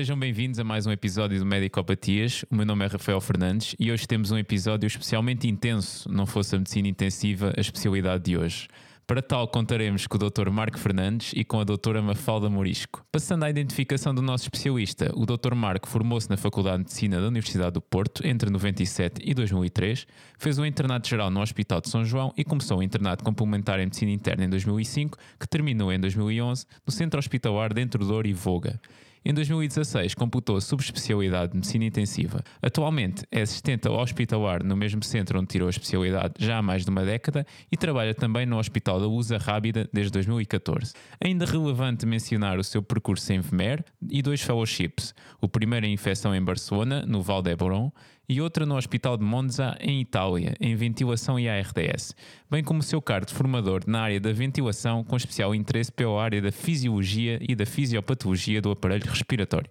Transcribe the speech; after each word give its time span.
Sejam 0.00 0.18
bem-vindos 0.18 0.58
a 0.58 0.64
mais 0.64 0.86
um 0.86 0.90
episódio 0.90 1.38
do 1.38 1.44
Medicopatias. 1.44 2.42
O 2.50 2.54
meu 2.54 2.64
nome 2.64 2.86
é 2.86 2.88
Rafael 2.88 3.20
Fernandes 3.20 3.76
e 3.78 3.92
hoje 3.92 4.08
temos 4.08 4.30
um 4.30 4.38
episódio 4.38 4.86
especialmente 4.86 5.46
intenso, 5.46 6.10
não 6.10 6.24
fosse 6.24 6.56
a 6.56 6.58
medicina 6.58 6.88
intensiva 6.88 7.52
a 7.54 7.60
especialidade 7.60 8.24
de 8.24 8.34
hoje. 8.34 8.66
Para 9.06 9.20
tal, 9.20 9.46
contaremos 9.46 10.06
com 10.06 10.16
o 10.16 10.30
Dr. 10.30 10.48
Marco 10.48 10.78
Fernandes 10.78 11.32
e 11.36 11.44
com 11.44 11.60
a 11.60 11.64
Dra. 11.64 12.00
Mafalda 12.00 12.48
Morisco. 12.48 13.04
Passando 13.12 13.44
à 13.44 13.50
identificação 13.50 14.14
do 14.14 14.22
nosso 14.22 14.44
especialista, 14.44 15.12
o 15.14 15.26
Dr. 15.26 15.54
Marco 15.54 15.86
formou-se 15.86 16.30
na 16.30 16.38
Faculdade 16.38 16.78
de 16.78 16.84
Medicina 16.84 17.20
da 17.20 17.28
Universidade 17.28 17.72
do 17.72 17.82
Porto 17.82 18.26
entre 18.26 18.48
97 18.48 19.20
e 19.22 19.34
2003, 19.34 20.06
fez 20.38 20.58
um 20.58 20.64
internato 20.64 21.10
geral 21.10 21.30
no 21.30 21.42
Hospital 21.42 21.82
de 21.82 21.90
São 21.90 22.06
João 22.06 22.32
e 22.38 22.42
começou 22.42 22.78
um 22.78 22.82
internato 22.82 23.22
complementar 23.22 23.78
em 23.78 23.84
Medicina 23.84 24.12
Interna 24.12 24.46
em 24.46 24.48
2005, 24.48 25.18
que 25.38 25.46
terminou 25.46 25.92
em 25.92 26.00
2011 26.00 26.64
no 26.86 26.90
Centro 26.90 27.18
Hospitalar 27.18 27.74
de 27.74 27.82
Entre 27.82 28.02
Dor 28.02 28.24
e 28.24 28.32
Voga. 28.32 28.80
Em 29.22 29.34
2016 29.34 30.14
computou 30.14 30.56
a 30.56 30.62
subespecialidade 30.62 31.52
de 31.52 31.56
Medicina 31.58 31.84
Intensiva. 31.84 32.42
Atualmente 32.62 33.22
é 33.30 33.42
assistente 33.42 33.86
ao 33.86 34.00
hospitalar 34.00 34.64
no 34.64 34.74
mesmo 34.74 35.04
centro 35.04 35.38
onde 35.38 35.48
tirou 35.48 35.66
a 35.66 35.70
especialidade 35.70 36.34
já 36.38 36.56
há 36.56 36.62
mais 36.62 36.84
de 36.84 36.90
uma 36.90 37.04
década 37.04 37.46
e 37.70 37.76
trabalha 37.76 38.14
também 38.14 38.46
no 38.46 38.58
Hospital 38.58 38.98
da 38.98 39.06
USA 39.06 39.36
Rábida 39.36 39.86
desde 39.92 40.10
2014. 40.12 40.94
Ainda 41.22 41.44
relevante 41.44 42.06
mencionar 42.06 42.58
o 42.58 42.64
seu 42.64 42.82
percurso 42.82 43.30
em 43.30 43.40
VMER 43.40 43.84
e 44.08 44.22
dois 44.22 44.40
fellowships, 44.40 45.14
o 45.38 45.46
primeiro 45.46 45.84
em 45.84 45.92
infecção 45.92 46.34
em 46.34 46.42
Barcelona, 46.42 47.04
no 47.06 47.20
Val 47.20 47.42
d'Hebron, 47.42 47.92
e 48.30 48.40
outra 48.40 48.64
no 48.64 48.76
Hospital 48.76 49.16
de 49.16 49.24
Monza, 49.24 49.76
em 49.80 50.00
Itália, 50.00 50.54
em 50.60 50.76
ventilação 50.76 51.36
e 51.36 51.48
ARDS, 51.48 52.14
bem 52.48 52.62
como 52.62 52.78
o 52.78 52.82
seu 52.82 53.02
cargo 53.02 53.26
de 53.26 53.34
formador 53.34 53.82
na 53.88 54.02
área 54.02 54.20
da 54.20 54.32
ventilação, 54.32 55.02
com 55.02 55.16
especial 55.16 55.52
interesse 55.52 55.90
pela 55.90 56.22
área 56.22 56.40
da 56.40 56.52
fisiologia 56.52 57.40
e 57.40 57.56
da 57.56 57.66
fisiopatologia 57.66 58.62
do 58.62 58.70
aparelho 58.70 59.04
respiratório. 59.04 59.68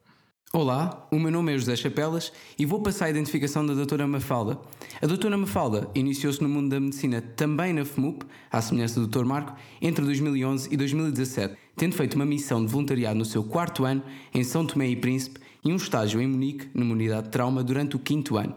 Olá, 0.52 1.08
o 1.10 1.18
meu 1.18 1.32
nome 1.32 1.54
é 1.54 1.58
José 1.58 1.74
Chapelas 1.78 2.34
e 2.58 2.66
vou 2.66 2.82
passar 2.82 3.06
a 3.06 3.10
identificação 3.12 3.66
da 3.66 3.74
doutora 3.74 4.06
Mafalda. 4.06 4.60
A 5.02 5.08
doutora 5.08 5.38
Mafalda 5.38 5.90
iniciou-se 5.96 6.42
no 6.42 6.50
mundo 6.50 6.72
da 6.72 6.82
medicina 6.82 7.22
também 7.22 7.72
na 7.72 7.86
FMUP, 7.86 8.26
à 8.52 8.62
semelhança 8.62 9.00
do 9.00 9.08
Dr. 9.08 9.24
Marco, 9.24 9.56
entre 9.82 10.04
2011 10.04 10.68
e 10.70 10.76
2017, 10.76 11.56
tendo 11.78 11.96
feito 11.96 12.16
uma 12.16 12.26
missão 12.26 12.66
de 12.66 12.70
voluntariado 12.70 13.18
no 13.18 13.24
seu 13.24 13.42
quarto 13.42 13.86
ano 13.86 14.04
em 14.34 14.44
São 14.44 14.66
Tomé 14.66 14.90
e 14.90 14.98
Príncipe 14.98 15.40
e 15.70 15.74
um 15.74 15.76
estágio 15.76 16.20
em 16.20 16.28
Munique, 16.28 16.68
numa 16.74 16.94
unidade 16.94 17.26
de 17.26 17.30
trauma, 17.30 17.64
durante 17.64 17.96
o 17.96 18.00
quinto 18.00 18.38
ano. 18.38 18.56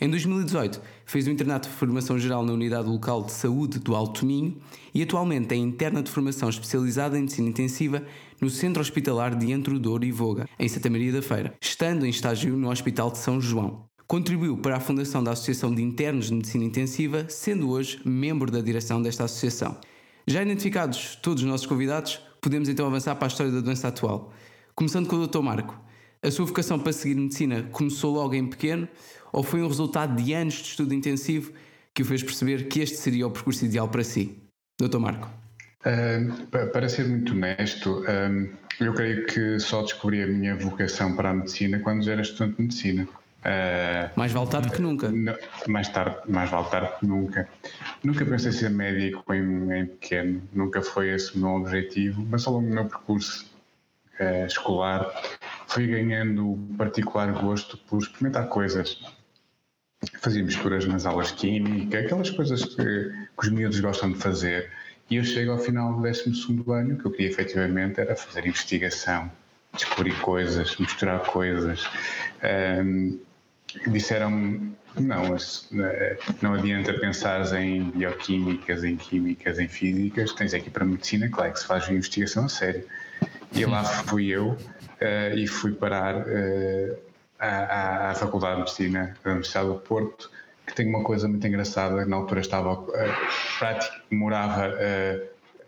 Em 0.00 0.08
2018, 0.08 0.80
fez 1.04 1.26
o 1.26 1.30
internato 1.30 1.68
de 1.68 1.74
formação 1.74 2.18
geral 2.18 2.44
na 2.44 2.52
Unidade 2.52 2.88
Local 2.88 3.24
de 3.24 3.32
Saúde 3.32 3.78
do 3.78 3.94
Alto 3.94 4.24
Minho 4.24 4.56
e 4.94 5.02
atualmente 5.02 5.52
é 5.52 5.56
interna 5.56 6.02
de 6.02 6.10
formação 6.10 6.48
especializada 6.48 7.16
em 7.16 7.22
medicina 7.22 7.48
intensiva 7.48 8.02
no 8.40 8.48
Centro 8.48 8.80
Hospitalar 8.80 9.34
de 9.34 9.52
Entre 9.52 9.78
Douro 9.78 10.04
e 10.04 10.12
Voga, 10.12 10.48
em 10.58 10.68
Santa 10.68 10.90
Maria 10.90 11.12
da 11.12 11.22
Feira, 11.22 11.54
estando 11.60 12.06
em 12.06 12.10
estágio 12.10 12.56
no 12.56 12.70
Hospital 12.70 13.10
de 13.10 13.18
São 13.18 13.40
João. 13.40 13.84
Contribuiu 14.06 14.56
para 14.58 14.76
a 14.76 14.80
fundação 14.80 15.22
da 15.22 15.32
Associação 15.32 15.74
de 15.74 15.82
Internos 15.82 16.26
de 16.26 16.34
Medicina 16.34 16.64
Intensiva, 16.64 17.26
sendo 17.28 17.70
hoje 17.70 18.00
membro 18.04 18.50
da 18.50 18.60
direção 18.60 19.02
desta 19.02 19.24
associação. 19.24 19.76
Já 20.26 20.42
identificados 20.42 21.16
todos 21.22 21.42
os 21.42 21.48
nossos 21.48 21.66
convidados, 21.66 22.20
podemos 22.40 22.68
então 22.68 22.86
avançar 22.86 23.14
para 23.14 23.26
a 23.26 23.28
história 23.28 23.52
da 23.52 23.60
doença 23.60 23.88
atual. 23.88 24.32
Começando 24.74 25.06
com 25.06 25.16
o 25.16 25.26
Dr. 25.26 25.40
Marco. 25.40 25.85
A 26.22 26.30
sua 26.30 26.46
vocação 26.46 26.78
para 26.78 26.92
seguir 26.92 27.14
medicina 27.14 27.62
começou 27.70 28.14
logo 28.14 28.34
em 28.34 28.46
pequeno 28.46 28.88
ou 29.32 29.42
foi 29.42 29.62
um 29.62 29.68
resultado 29.68 30.20
de 30.20 30.32
anos 30.32 30.54
de 30.54 30.62
estudo 30.62 30.94
intensivo 30.94 31.52
que 31.94 32.02
o 32.02 32.04
fez 32.04 32.22
perceber 32.22 32.68
que 32.68 32.80
este 32.80 32.96
seria 32.96 33.26
o 33.26 33.30
percurso 33.30 33.64
ideal 33.64 33.88
para 33.88 34.02
si? 34.02 34.36
Doutor 34.78 35.00
Marco. 35.00 35.28
Uh, 35.86 36.46
para 36.72 36.88
ser 36.88 37.06
muito 37.06 37.32
honesto, 37.32 38.00
uh, 38.00 38.56
eu 38.80 38.92
creio 38.92 39.24
que 39.26 39.58
só 39.60 39.82
descobri 39.82 40.22
a 40.22 40.26
minha 40.26 40.56
vocação 40.56 41.14
para 41.14 41.30
a 41.30 41.34
medicina 41.34 41.78
quando 41.78 42.02
já 42.02 42.12
era 42.12 42.22
estudante 42.22 42.56
de 42.56 42.62
medicina. 42.62 43.08
Uh, 43.44 44.10
mais 44.16 44.32
vale 44.32 44.48
tarde 44.48 44.70
que 44.70 44.82
nunca. 44.82 45.12
mais, 45.68 45.88
tarde, 45.88 46.16
mais 46.28 46.50
vale 46.50 46.68
tarde 46.68 46.90
que 46.98 47.06
nunca. 47.06 47.48
Nunca 48.02 48.26
pensei 48.26 48.50
ser 48.50 48.70
médico 48.70 49.32
em, 49.32 49.72
em 49.72 49.86
pequeno, 49.86 50.42
nunca 50.52 50.82
foi 50.82 51.10
esse 51.10 51.36
o 51.36 51.38
meu 51.38 51.50
objetivo, 51.50 52.26
mas 52.28 52.46
ao 52.46 52.54
longo 52.54 52.68
do 52.68 52.74
meu 52.74 52.84
percurso 52.86 53.46
escolar 54.46 55.12
fui 55.66 55.86
ganhando 55.86 56.58
particular 56.76 57.32
gosto 57.32 57.76
por 57.78 57.98
experimentar 57.98 58.48
coisas. 58.48 59.00
Fazia 60.20 60.42
misturas 60.42 60.86
nas 60.86 61.06
aulas 61.06 61.28
de 61.28 61.34
química, 61.34 61.98
aquelas 61.98 62.30
coisas 62.30 62.64
que, 62.64 62.74
que 62.76 63.26
os 63.38 63.48
miúdos 63.48 63.80
gostam 63.80 64.12
de 64.12 64.18
fazer. 64.18 64.70
E 65.10 65.16
eu 65.16 65.24
chego 65.24 65.52
ao 65.52 65.58
final 65.58 65.94
do 65.94 66.02
12 66.02 66.32
ano, 66.68 66.94
o 66.94 66.98
que 66.98 67.04
eu 67.06 67.10
queria 67.10 67.28
efetivamente 67.28 68.00
era 68.00 68.14
fazer 68.16 68.46
investigação, 68.46 69.30
descobrir 69.72 70.18
coisas, 70.20 70.76
misturar 70.76 71.20
coisas. 71.20 71.88
Um, 72.84 73.18
disseram 73.88 74.74
não, 75.00 75.36
eh, 75.36 76.18
não 76.40 76.54
adianta 76.54 76.92
pensar 76.94 77.44
em 77.60 77.90
bioquímicas, 77.90 78.82
em 78.82 78.96
químicas, 78.96 79.58
em 79.58 79.68
físicas, 79.68 80.32
tens 80.32 80.54
aqui 80.54 80.70
para 80.70 80.84
medicina, 80.84 81.28
claro 81.28 81.52
que 81.52 81.60
se 81.60 81.66
faz 81.66 81.88
investigação 81.88 82.46
a 82.46 82.48
sério. 82.48 82.84
E 83.56 83.64
lá 83.64 83.82
fui 83.82 84.26
eu 84.26 84.50
uh, 84.50 85.34
e 85.34 85.46
fui 85.46 85.72
parar 85.72 86.14
uh, 86.16 86.98
à, 87.38 88.10
à, 88.10 88.14
Faculdade 88.14 88.56
de 88.56 88.60
Medicina 88.60 89.16
da 89.24 89.30
Universidade 89.30 89.68
do 89.68 89.76
Porto, 89.76 90.30
que 90.66 90.74
tem 90.74 90.86
uma 90.86 91.02
coisa 91.02 91.26
muito 91.26 91.46
engraçada, 91.46 92.04
na 92.04 92.16
altura 92.16 92.40
estava 92.40 92.74
uh, 92.74 92.86
prático, 93.58 93.96
morava 94.10 94.74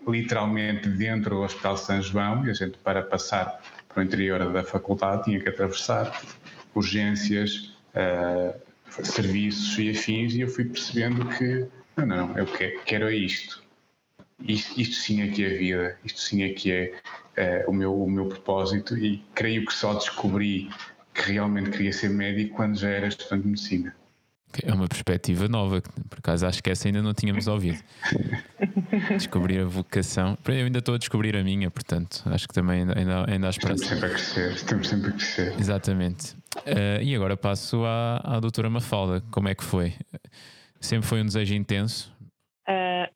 literalmente 0.06 0.88
dentro 0.88 1.36
do 1.36 1.42
Hospital 1.42 1.74
de 1.74 1.80
São 1.80 2.02
João 2.02 2.46
e 2.46 2.50
a 2.50 2.54
gente 2.54 2.76
para 2.78 3.02
passar 3.02 3.60
para 3.88 4.00
o 4.00 4.02
interior 4.02 4.52
da 4.52 4.62
faculdade 4.62 5.24
tinha 5.24 5.40
que 5.40 5.48
atravessar 5.48 6.22
urgências, 6.74 7.74
serviços 9.02 9.78
e 9.78 9.90
afins 9.90 10.34
e 10.34 10.40
eu 10.42 10.48
fui 10.48 10.64
percebendo 10.64 11.26
que 11.26 11.66
não, 11.96 12.06
não, 12.06 12.38
eu 12.38 12.46
quero 12.86 13.08
é 13.08 13.14
isto. 13.14 13.62
Isto, 14.46 14.80
isto 14.80 14.94
sim 14.94 15.22
é 15.22 15.28
que 15.28 15.44
é 15.44 15.48
vida, 15.48 15.98
isto 16.04 16.20
sim 16.20 16.42
é 16.42 16.50
que 16.50 16.70
é 16.70 17.64
uh, 17.66 17.70
o, 17.70 17.72
meu, 17.72 18.02
o 18.02 18.10
meu 18.10 18.26
propósito 18.26 18.96
e 18.96 19.18
creio 19.34 19.66
que 19.66 19.74
só 19.74 19.94
descobri 19.94 20.70
que 21.12 21.32
realmente 21.32 21.70
queria 21.70 21.92
ser 21.92 22.10
médico 22.10 22.54
quando 22.54 22.78
já 22.78 22.88
era 22.88 23.08
estudante 23.08 23.42
de 23.42 23.48
medicina. 23.48 23.96
É 24.62 24.72
uma 24.72 24.88
perspectiva 24.88 25.46
nova, 25.46 25.82
por 26.08 26.18
acaso 26.18 26.46
acho 26.46 26.62
que 26.62 26.70
essa 26.70 26.88
ainda 26.88 27.02
não 27.02 27.12
tínhamos 27.12 27.46
ouvido. 27.46 27.78
descobrir 29.16 29.60
a 29.60 29.64
vocação. 29.66 30.38
Eu 30.46 30.64
ainda 30.64 30.78
estou 30.78 30.94
a 30.94 30.98
descobrir 30.98 31.36
a 31.36 31.44
minha, 31.44 31.70
portanto, 31.70 32.22
acho 32.26 32.48
que 32.48 32.54
também 32.54 32.80
ainda, 32.80 33.30
ainda 33.30 33.46
há 33.46 33.50
esperança. 33.50 33.82
Estamos 33.82 34.00
sempre 34.00 34.06
a 34.06 34.10
crescer, 34.10 34.52
estamos 34.52 34.88
sempre 34.88 35.10
a 35.10 35.12
crescer. 35.12 35.60
Exatamente. 35.60 36.34
Uh, 36.58 37.02
e 37.02 37.14
agora 37.14 37.36
passo 37.36 37.84
à, 37.84 38.20
à 38.24 38.40
doutora 38.40 38.70
Mafalda. 38.70 39.22
Como 39.30 39.48
é 39.48 39.54
que 39.54 39.62
foi? 39.62 39.94
Sempre 40.80 41.06
foi 41.06 41.20
um 41.20 41.26
desejo 41.26 41.54
intenso? 41.54 42.12
Uh, 42.66 43.12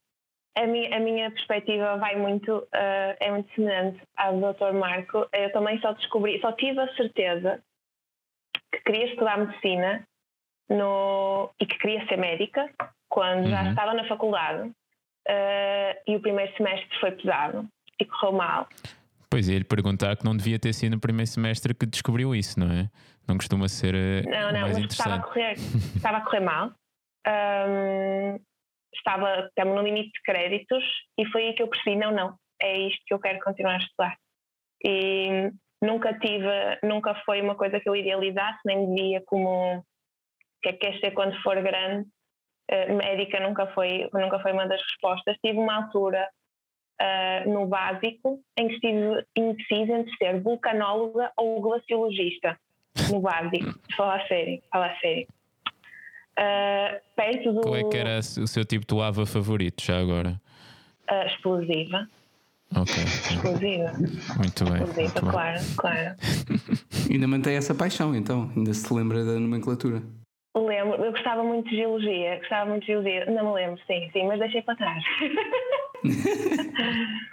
a 0.54 0.66
minha, 0.66 0.96
a 0.96 1.00
minha 1.00 1.30
perspectiva 1.30 1.96
vai 1.96 2.16
muito, 2.16 2.58
uh, 2.58 3.16
é 3.20 3.30
muito 3.30 3.52
semelhante 3.54 4.00
à 4.16 4.30
do 4.30 4.52
Dr. 4.52 4.72
Marco. 4.72 5.26
Eu 5.32 5.52
também 5.52 5.80
só 5.80 5.92
descobri, 5.92 6.40
só 6.40 6.52
tive 6.52 6.80
a 6.80 6.94
certeza 6.94 7.62
que 8.70 8.80
queria 8.80 9.06
estudar 9.06 9.38
medicina 9.38 10.06
no, 10.68 11.50
e 11.60 11.66
que 11.66 11.78
queria 11.78 12.06
ser 12.06 12.16
médica 12.16 12.70
quando 13.08 13.44
uhum. 13.44 13.50
já 13.50 13.70
estava 13.70 13.94
na 13.94 14.06
faculdade. 14.06 14.68
Uh, 15.28 15.94
e 16.06 16.16
o 16.16 16.20
primeiro 16.20 16.54
semestre 16.56 16.98
foi 16.98 17.12
pesado 17.12 17.68
e 17.98 18.04
correu 18.04 18.32
mal. 18.32 18.68
Pois 19.30 19.48
é, 19.48 19.54
ele 19.54 19.64
perguntar 19.64 20.16
que 20.16 20.24
não 20.24 20.36
devia 20.36 20.58
ter 20.58 20.74
sido 20.74 20.92
no 20.92 21.00
primeiro 21.00 21.30
semestre 21.30 21.72
que 21.72 21.86
descobriu 21.86 22.34
isso, 22.34 22.60
não 22.60 22.70
é? 22.70 22.90
Não 23.26 23.36
costuma 23.36 23.68
ser 23.68 23.94
uh, 23.94 24.28
não, 24.28 24.52
não, 24.52 24.60
mais 24.62 24.78
mas 24.78 24.92
Estava 24.92 25.14
a 25.14 25.20
correr, 25.20 25.52
estava 25.96 26.18
a 26.18 26.20
correr 26.22 26.40
mal. 26.40 26.72
Um, 27.26 28.38
estava 28.94 29.28
até 29.34 29.64
no 29.64 29.82
limite 29.82 30.10
de 30.12 30.22
créditos 30.22 30.84
e 31.18 31.26
foi 31.26 31.48
aí 31.48 31.54
que 31.54 31.62
eu 31.62 31.68
percebi, 31.68 31.96
não, 31.96 32.12
não, 32.12 32.36
é 32.60 32.78
isto 32.78 33.02
que 33.06 33.14
eu 33.14 33.18
quero 33.18 33.38
continuar 33.40 33.74
a 33.74 33.78
estudar. 33.78 34.16
E 34.84 35.50
nunca 35.82 36.18
tive, 36.18 36.48
nunca 36.82 37.14
foi 37.24 37.40
uma 37.40 37.54
coisa 37.54 37.80
que 37.80 37.88
eu 37.88 37.96
idealizasse, 37.96 38.60
nem 38.64 38.94
via 38.94 39.22
como 39.26 39.78
o 39.78 39.84
que 40.62 40.68
é 40.68 40.72
que 40.72 40.78
queres 40.78 41.00
ser 41.00 41.10
quando 41.12 41.40
for 41.42 41.60
grande. 41.60 42.08
Uh, 42.70 42.94
médica 42.94 43.40
nunca 43.40 43.66
foi, 43.68 44.08
nunca 44.12 44.38
foi 44.40 44.52
uma 44.52 44.66
das 44.66 44.80
respostas. 44.80 45.36
Tive 45.44 45.58
uma 45.58 45.84
altura 45.84 46.28
uh, 47.00 47.50
no 47.50 47.66
básico 47.66 48.40
em 48.56 48.68
que 48.68 48.74
estive 48.74 49.26
indecisa 49.36 49.98
entre 49.98 50.16
ser 50.16 50.40
vulcanóloga 50.40 51.32
ou 51.36 51.60
glaciologista. 51.60 52.58
No 53.10 53.20
básico, 53.20 53.72
falar 53.96 54.26
sério, 54.28 54.62
falar 54.70 54.98
sério. 55.00 55.26
Uh, 56.38 57.00
perto 57.14 57.52
do. 57.52 57.60
Qual 57.60 57.76
é 57.76 57.84
que 57.84 57.96
era 57.96 58.18
o 58.18 58.46
seu 58.46 58.64
tipo 58.64 58.86
de 58.86 58.94
lava 58.94 59.26
favorito, 59.26 59.82
já 59.84 59.98
agora? 59.98 60.40
Uh, 61.10 61.26
explosiva. 61.26 62.08
Ok. 62.74 62.94
Explosiva. 63.02 63.92
Muito 64.38 64.64
bem. 64.64 64.82
Explosiva, 64.82 65.02
muito 65.02 65.20
claro, 65.20 65.58
bem. 65.58 65.76
claro. 65.76 66.16
ainda 67.10 67.28
mantém 67.28 67.56
essa 67.56 67.74
paixão, 67.74 68.14
então? 68.14 68.50
Ainda 68.56 68.72
se 68.72 68.92
lembra 68.92 69.24
da 69.24 69.38
nomenclatura? 69.38 70.02
Lembro, 70.56 71.04
eu 71.04 71.12
gostava 71.12 71.42
muito 71.42 71.68
de 71.68 71.76
geologia, 71.76 72.38
gostava 72.38 72.70
muito 72.70 72.82
de 72.82 72.88
geologia, 72.88 73.26
não 73.26 73.48
me 73.48 73.54
lembro, 73.54 73.80
sim, 73.86 74.10
sim, 74.12 74.26
mas 74.26 74.38
deixei 74.38 74.60
para 74.62 74.76
trás. 74.76 75.02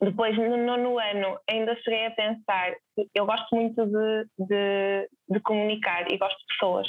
depois, 0.00 0.36
no 0.36 0.56
nono 0.56 0.98
ano, 0.98 1.38
ainda 1.48 1.76
cheguei 1.84 2.06
a 2.06 2.10
pensar 2.10 2.72
eu 3.14 3.26
gosto 3.26 3.54
muito 3.54 3.86
de, 3.86 4.26
de, 4.38 5.08
de 5.28 5.40
comunicar 5.40 6.10
e 6.10 6.18
gosto 6.18 6.38
de 6.38 6.46
pessoas. 6.46 6.88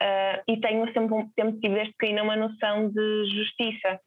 Uh, 0.00 0.42
e 0.46 0.60
tenho 0.60 0.84
sempre, 0.92 1.26
sempre 1.34 1.60
tive 1.60 1.74
desde 1.74 1.92
pequena 1.94 2.22
uma 2.22 2.36
noção 2.36 2.88
de 2.88 3.24
justiça, 3.34 4.00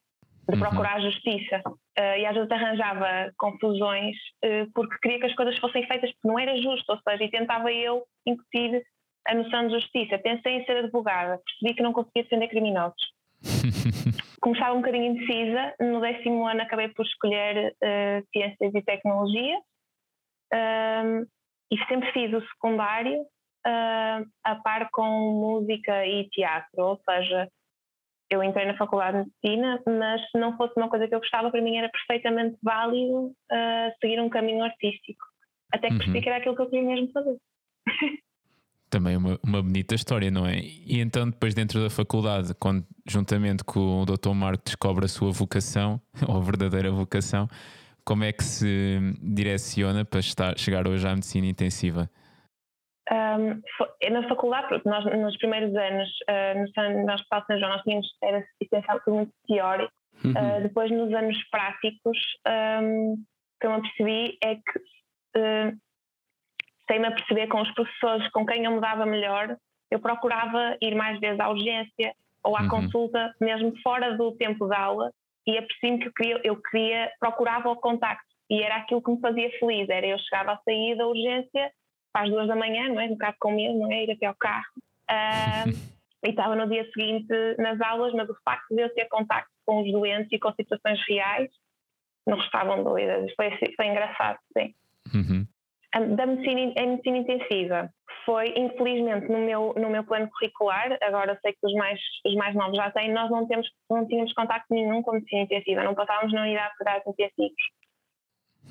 de 0.50 0.56
uhum. 0.56 0.60
procurar 0.60 1.02
justiça. 1.02 1.62
Uh, 1.68 2.18
e 2.18 2.26
às 2.26 2.34
vezes 2.34 2.50
arranjava 2.50 3.32
confusões 3.38 4.16
uh, 4.46 4.72
porque 4.74 4.98
queria 5.02 5.20
que 5.20 5.26
as 5.26 5.36
coisas 5.36 5.58
fossem 5.58 5.86
feitas 5.88 6.10
porque 6.14 6.28
não 6.28 6.40
era 6.40 6.56
justo, 6.62 6.92
ou 6.92 7.00
seja, 7.02 7.24
e 7.26 7.30
tentava 7.32 7.72
eu 7.74 8.04
incutir 8.26 8.82
a 9.28 9.36
noção 9.36 9.68
de 9.68 9.74
justiça. 9.74 10.18
Pensei 10.18 10.54
em 10.54 10.66
ser 10.66 10.78
advogada, 10.78 11.42
percebi 11.46 11.76
que 11.76 11.84
não 11.84 11.92
conseguia 11.92 12.24
defender 12.24 12.48
criminosos. 12.48 13.12
Começava 14.42 14.74
um 14.74 14.78
bocadinho 14.78 15.12
indecisa. 15.12 15.76
No 15.80 16.00
décimo 16.00 16.48
ano 16.48 16.62
acabei 16.62 16.88
por 16.88 17.06
escolher 17.06 17.76
uh, 17.84 18.28
Ciências 18.32 18.74
e 18.74 18.82
Tecnologia 18.82 19.60
e 21.72 21.78
sempre 21.88 22.12
fiz 22.12 22.34
o 22.34 22.42
secundário 22.48 23.26
uh, 23.66 24.26
a 24.44 24.56
par 24.56 24.90
com 24.92 25.04
música 25.34 26.06
e 26.06 26.30
teatro, 26.30 26.84
ou 26.84 27.02
seja, 27.08 27.48
eu 28.30 28.42
entrei 28.44 28.66
na 28.66 28.78
Faculdade 28.78 29.24
de 29.24 29.32
Medicina, 29.44 29.82
mas 29.86 30.22
se 30.32 30.38
não 30.40 30.56
fosse 30.56 30.74
uma 30.78 30.90
coisa 30.90 31.08
que 31.08 31.14
eu 31.14 31.20
gostava, 31.20 31.52
para 31.52 31.62
mim 31.62 31.76
era 31.76 31.90
perfeitamente 31.90 32.58
válido 32.64 33.28
uh, 33.28 33.92
seguir 34.00 34.22
um 34.22 34.30
caminho 34.30 34.64
artístico. 34.64 35.26
Até 35.72 35.90
que 35.90 35.96
percebi 35.96 36.18
uhum. 36.18 36.24
que 36.24 36.30
era 36.30 36.38
aquilo 36.38 36.56
que 36.56 36.62
eu 36.62 36.70
queria 36.70 36.88
mesmo 36.88 37.12
fazer. 37.12 37.38
Também 38.90 39.16
uma, 39.16 39.40
uma 39.42 39.62
bonita 39.62 39.96
história, 39.96 40.30
não 40.30 40.46
é? 40.46 40.60
E 40.60 41.00
então, 41.00 41.30
depois, 41.30 41.54
dentro 41.54 41.82
da 41.82 41.90
faculdade, 41.90 42.54
quando, 42.56 42.86
juntamente 43.08 43.64
com 43.64 44.02
o 44.02 44.06
Dr. 44.06 44.34
Marco, 44.34 44.66
descobre 44.66 45.06
a 45.06 45.08
sua 45.08 45.32
vocação, 45.32 46.02
ou 46.28 46.38
a 46.38 46.42
verdadeira 46.42 46.92
vocação, 46.92 47.48
como 48.04 48.26
é 48.26 48.34
que 48.34 48.44
se 48.44 49.00
direciona 49.22 50.04
para 50.04 50.20
estar, 50.20 50.58
chegar 50.58 50.88
hoje 50.88 51.08
à 51.08 51.14
medicina 51.14 51.48
intensiva? 51.48 52.10
Um, 53.10 53.62
na 54.12 54.28
faculdade, 54.30 54.68
porque 54.70 54.88
nós 54.88 55.04
nos 55.06 55.36
primeiros 55.38 55.76
anos, 55.76 56.10
uh, 56.30 57.04
no, 57.06 57.14
Hospital 57.14 57.46
São 57.48 57.60
João, 57.60 57.72
nós 57.72 57.82
tínhamos, 57.82 58.08
era 58.24 58.46
essencial 58.62 59.02
muito 59.08 59.34
teórico. 59.48 59.92
Uhum. 60.24 60.32
Uh, 60.32 60.62
depois, 60.62 60.92
nos 60.92 61.12
anos 61.14 61.38
práticos, 61.50 62.18
um, 62.48 63.14
o 63.14 63.18
que 63.60 63.68
eu 63.68 63.72
me 63.72 63.78
apercebi 63.78 64.38
é 64.44 64.56
que 64.56 64.80
uh, 65.38 65.78
sem-me 66.88 67.08
a 67.08 67.12
perceber 67.12 67.48
com 67.48 67.62
os 67.62 67.72
professores 67.72 68.30
com 68.32 68.46
quem 68.46 68.66
eu 68.66 68.72
me 68.72 68.80
dava 68.80 69.06
melhor, 69.06 69.58
eu 69.90 70.00
procurava 70.00 70.78
ir 70.82 70.96
mais 70.96 71.20
vezes 71.20 71.40
à 71.40 71.50
urgência 71.50 72.14
ou 72.44 72.56
à 72.56 72.62
uhum. 72.62 72.70
consulta, 72.70 73.34
mesmo 73.42 73.74
fora 73.82 74.16
do 74.16 74.32
tempo 74.34 74.68
de 74.68 74.76
aula, 74.76 75.12
e 75.48 75.58
apercebi-me 75.58 76.00
que 76.00 76.08
eu 76.08 76.14
queria, 76.14 76.42
eu 76.44 76.62
queria, 76.62 77.12
procurava 77.20 77.70
o 77.70 77.76
contacto, 77.76 78.26
e 78.50 78.62
era 78.62 78.76
aquilo 78.76 79.02
que 79.02 79.12
me 79.12 79.20
fazia 79.20 79.50
feliz, 79.60 79.90
era 79.90 80.06
eu 80.06 80.20
chegava 80.20 80.54
a 80.54 80.60
sair 80.64 80.96
da 80.96 81.08
urgência 81.08 81.72
às 82.14 82.30
duas 82.30 82.48
da 82.48 82.56
manhã, 82.56 82.90
não 82.90 83.00
é? 83.00 83.06
Um 83.06 83.12
bocado 83.12 83.38
com 83.40 83.52
medo, 83.52 83.80
não 83.80 83.92
é? 83.92 84.04
Ir 84.04 84.12
até 84.12 84.26
ao 84.26 84.36
carro. 84.36 84.72
Uh, 85.10 85.92
e 86.24 86.30
estava 86.30 86.56
no 86.56 86.70
dia 86.70 86.88
seguinte 86.92 87.34
nas 87.58 87.80
aulas, 87.82 88.14
mas 88.14 88.30
o 88.30 88.36
facto 88.46 88.74
de 88.76 88.82
eu 88.82 88.94
ter 88.94 89.08
contacto 89.08 89.52
com 89.66 89.82
os 89.82 89.92
doentes 89.92 90.32
e 90.32 90.40
com 90.40 90.52
situações 90.54 91.00
reais 91.08 91.50
não 92.28 92.38
estavam 92.38 92.84
dúvidas. 92.84 93.32
Foi, 93.36 93.50
foi 93.76 93.88
engraçado, 93.88 94.38
sim. 94.58 94.74
Uhum. 95.14 95.48
Da 96.16 96.26
medicina, 96.26 96.74
a 96.78 96.86
medicina 96.86 97.18
intensiva 97.18 97.90
foi, 98.26 98.54
infelizmente, 98.56 99.28
no 99.30 99.40
meu, 99.40 99.74
no 99.76 99.90
meu 99.90 100.04
plano 100.04 100.30
curricular, 100.30 100.98
agora 101.02 101.38
sei 101.42 101.54
que 101.54 101.66
os 101.66 101.74
mais, 101.74 102.00
os 102.26 102.36
mais 102.36 102.56
novos 102.56 102.78
já 102.78 102.92
têm, 102.92 103.12
nós 103.12 103.30
não, 103.30 103.46
temos, 103.48 103.68
não 103.90 104.08
tínhamos 104.08 104.32
contacto 104.34 104.68
nenhum 104.74 105.02
com 105.02 105.14
medicina 105.14 105.42
intensiva, 105.42 105.84
não 105.84 105.96
passávamos 105.96 106.32
na 106.32 106.44
unidade 106.44 106.72
de 106.72 106.78
cuidados 106.78 107.08
intensivos. 107.08 107.64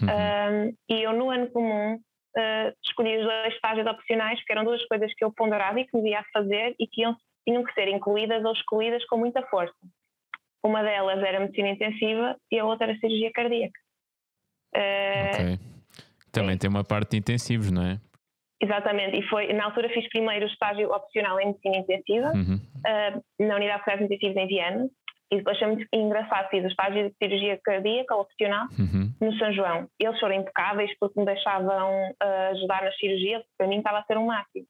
Uhum. 0.02 0.74
e 0.88 1.02
eu, 1.02 1.12
no 1.12 1.30
ano 1.30 1.50
comum, 1.50 2.00
uh, 2.36 2.76
escolhi 2.84 3.18
os 3.18 3.24
dois 3.24 3.54
estágios 3.54 3.86
opcionais, 3.86 4.38
porque 4.38 4.52
eram 4.52 4.64
duas 4.64 4.84
coisas 4.86 5.12
que 5.14 5.24
eu 5.24 5.32
ponderava 5.32 5.80
e 5.80 5.86
que 5.86 5.96
me 5.96 6.02
via 6.02 6.20
a 6.20 6.24
fazer 6.32 6.74
e 6.78 6.86
que 6.86 7.02
iam, 7.02 7.16
tinham 7.46 7.64
que 7.64 7.72
ser 7.74 7.88
incluídas 7.88 8.44
ou 8.44 8.52
excluídas 8.52 9.04
com 9.06 9.16
muita 9.16 9.42
força. 9.46 9.74
Uma 10.64 10.82
delas 10.82 11.22
era 11.22 11.40
medicina 11.40 11.70
intensiva 11.70 12.36
e 12.50 12.58
a 12.58 12.64
outra 12.64 12.88
era 12.88 12.98
cirurgia 12.98 13.32
cardíaca. 13.32 13.80
Uh, 14.74 15.34
ok. 15.34 15.58
Também 16.30 16.52
sim. 16.52 16.58
tem 16.58 16.70
uma 16.70 16.84
parte 16.84 17.12
de 17.12 17.16
intensivos, 17.18 17.70
não 17.70 17.82
é? 17.84 18.00
Exatamente, 18.62 19.16
e 19.16 19.22
foi, 19.28 19.50
na 19.54 19.64
altura 19.64 19.88
fiz 19.88 20.06
primeiro 20.10 20.44
o 20.44 20.48
estágio 20.48 20.92
opcional 20.92 21.40
em 21.40 21.46
medicina 21.46 21.78
intensiva, 21.78 22.30
uhum. 22.34 22.56
uh, 22.56 23.46
na 23.46 23.56
unidade 23.56 23.78
de 23.78 23.84
cuidados 23.84 24.04
intensivos 24.04 24.36
em 24.36 24.46
Viana, 24.46 24.88
e 25.30 25.36
depois 25.36 25.58
foi 25.58 25.68
muito 25.68 25.86
engraçado, 25.92 26.48
fiz 26.50 26.64
o 26.64 26.68
estágio 26.68 27.08
de 27.08 27.16
cirurgia 27.16 27.60
cardíaca 27.62 28.16
opcional 28.16 28.66
uhum. 28.76 29.12
no 29.20 29.38
São 29.38 29.52
João. 29.52 29.88
Eles 29.98 30.18
foram 30.18 30.34
impecáveis 30.34 30.90
porque 30.98 31.20
me 31.20 31.26
deixavam 31.26 32.10
uh, 32.10 32.50
ajudar 32.50 32.82
na 32.82 32.92
cirurgia, 32.92 33.42
para 33.56 33.68
mim 33.68 33.78
estava 33.78 33.98
a 33.98 34.04
ser 34.04 34.18
um 34.18 34.26
máximo. 34.26 34.66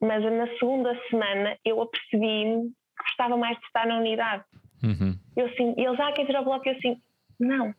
Mas 0.00 0.22
na 0.22 0.46
segunda 0.58 0.98
semana 1.10 1.56
eu 1.64 1.82
apercebi-me 1.82 2.68
que 2.68 3.04
gostava 3.04 3.36
mais 3.36 3.58
de 3.58 3.66
estar 3.66 3.86
na 3.86 3.98
unidade. 3.98 4.44
Uhum. 4.82 5.18
Eu 5.36 5.46
assim, 5.46 5.74
eles, 5.76 6.00
ah, 6.00 6.12
quer 6.12 6.26
tirar 6.26 6.40
o 6.40 6.44
bloco? 6.44 6.66
Eu 6.66 6.76
assim, 6.76 6.96
não. 7.38 7.74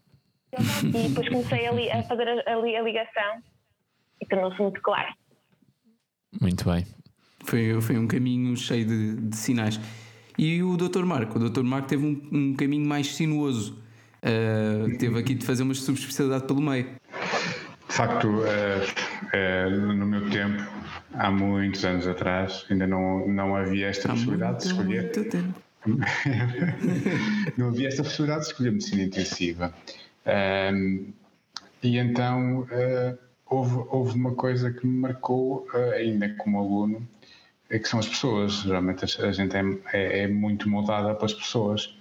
E 0.84 1.10
depois 1.10 1.28
comecei 1.28 1.68
ali 1.68 1.92
a 1.92 2.04
fazer 2.04 2.28
a, 2.28 2.54
a, 2.54 2.56
a 2.56 2.81
ligação 2.81 3.42
e 4.22 4.25
tornou-se 4.28 4.62
muito 4.62 4.81
claro. 4.81 5.13
Muito 6.40 6.69
bem. 6.69 6.86
Foi, 7.44 7.81
foi 7.81 7.98
um 7.98 8.07
caminho 8.07 8.56
cheio 8.56 8.86
de, 8.86 9.16
de 9.30 9.36
sinais. 9.36 9.80
E 10.37 10.61
o 10.61 10.75
Dr. 10.75 11.03
Marco, 11.05 11.39
o 11.39 11.49
Dr. 11.49 11.63
Marco 11.63 11.87
teve 11.87 12.05
um, 12.05 12.21
um 12.31 12.53
caminho 12.55 12.87
mais 12.87 13.15
sinuoso. 13.15 13.77
Uh, 14.25 14.97
teve 14.97 15.19
aqui 15.19 15.35
de 15.35 15.45
fazer 15.45 15.63
uma 15.63 15.73
subespecialidade 15.73 16.45
pelo 16.45 16.61
meio. 16.61 16.85
De 17.87 17.93
facto, 17.93 18.27
uh, 18.27 18.41
uh, 18.41 19.93
no 19.93 20.05
meu 20.05 20.29
tempo, 20.29 20.63
há 21.13 21.31
muitos 21.31 21.85
anos 21.85 22.07
atrás, 22.07 22.65
ainda 22.69 22.87
não, 22.87 23.27
não 23.27 23.55
havia 23.55 23.87
esta 23.87 24.09
há 24.09 24.11
possibilidade 24.11 24.51
muito, 24.51 24.61
de 24.63 24.67
escolher. 24.67 25.03
Muito 25.03 25.29
tempo. 25.29 25.61
não 27.57 27.67
havia 27.67 27.87
esta 27.87 28.03
possibilidade 28.03 28.41
de 28.41 28.47
escolher 28.47 28.71
medicina 28.71 29.03
intensiva. 29.03 29.73
e 31.83 31.97
então 31.97 32.67
houve, 33.45 33.75
houve 33.89 34.15
uma 34.15 34.33
coisa 34.33 34.71
que 34.71 34.87
me 34.87 34.97
marcou, 34.97 35.67
ainda 35.95 36.27
como 36.29 36.57
aluno, 36.57 37.07
é 37.69 37.80
que 37.80 37.88
são 37.88 38.00
as 38.00 38.07
pessoas. 38.07 38.62
Geralmente 38.62 39.06
a, 39.06 39.31
gente 39.31 39.56
é, 39.56 39.64
é, 39.94 40.19
é, 40.24 40.28
muito 40.28 40.69
moldada 40.69 41.14
pelas 41.16 41.34
pessoas. 41.34 41.94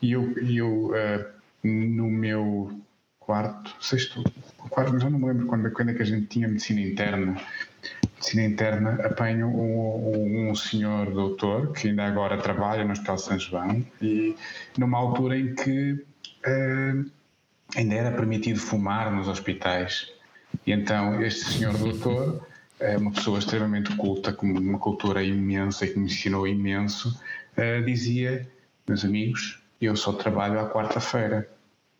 E 0.00 0.12
eu, 0.12 0.32
eu 0.38 0.90
uh, 0.90 1.66
no 1.66 2.10
meu 2.10 2.80
quarto, 3.20 3.74
sexto, 3.80 4.22
quarto, 4.68 4.98
já 4.98 5.08
não 5.08 5.18
me 5.18 5.26
lembro 5.26 5.46
quando, 5.46 5.70
quando 5.70 5.90
é 5.90 5.94
que 5.94 6.02
a 6.02 6.06
gente 6.06 6.26
tinha 6.26 6.48
medicina 6.48 6.80
interna. 6.80 7.40
Medicina 8.14 8.44
interna, 8.44 8.94
apanho 9.04 9.48
um, 9.48 10.50
um 10.50 10.54
senhor 10.54 11.10
doutor 11.10 11.72
que 11.72 11.88
ainda 11.88 12.04
agora 12.04 12.38
trabalha 12.38 12.84
no 12.84 12.92
Hospital 12.92 13.18
São 13.18 13.38
João 13.38 13.84
e 14.00 14.36
numa 14.76 14.98
altura 14.98 15.38
em 15.38 15.54
que 15.54 15.92
uh, 15.92 17.10
ainda 17.76 17.94
era 17.94 18.12
permitido 18.12 18.58
fumar 18.58 19.12
nos 19.12 19.28
hospitais. 19.28 20.12
E 20.66 20.72
então 20.72 21.22
este 21.22 21.52
senhor 21.52 21.76
doutor 21.76 22.46
é 22.82 22.96
uma 22.96 23.12
pessoa 23.12 23.38
extremamente 23.38 23.94
culta, 23.96 24.32
com 24.32 24.46
uma 24.46 24.78
cultura 24.78 25.22
imensa 25.22 25.84
e 25.84 25.92
que 25.92 25.98
me 25.98 26.06
ensinou 26.06 26.46
imenso, 26.46 27.18
uh, 27.56 27.84
dizia: 27.84 28.48
Meus 28.86 29.04
amigos, 29.04 29.62
eu 29.80 29.94
só 29.96 30.12
trabalho 30.12 30.58
à 30.58 30.68
quarta-feira. 30.68 31.48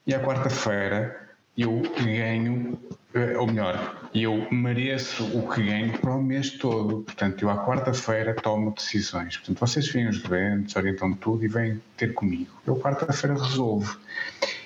E 0.07 0.15
à 0.15 0.21
quarta-feira 0.21 1.31
eu 1.57 1.83
ganho, 1.97 2.79
uh, 3.15 3.39
ou 3.39 3.47
melhor, 3.47 4.11
eu 4.13 4.49
mereço 4.51 5.25
o 5.37 5.49
que 5.49 5.63
ganho 5.63 5.97
para 5.99 6.15
o 6.15 6.23
mês 6.23 6.51
todo. 6.51 7.03
Portanto, 7.03 7.43
eu 7.43 7.51
à 7.51 7.65
quarta-feira 7.65 8.35
tomo 8.35 8.75
decisões. 8.75 9.37
Portanto, 9.37 9.59
vocês 9.61 9.89
vêm 9.89 10.09
os 10.09 10.21
doentes, 10.21 10.75
orientam 10.75 11.15
tudo 11.15 11.45
e 11.45 11.49
vêm 11.49 11.81
ter 11.97 12.13
comigo. 12.15 12.51
Eu 12.67 12.77
quarta-feira 12.77 13.37
resolvo. 13.41 13.97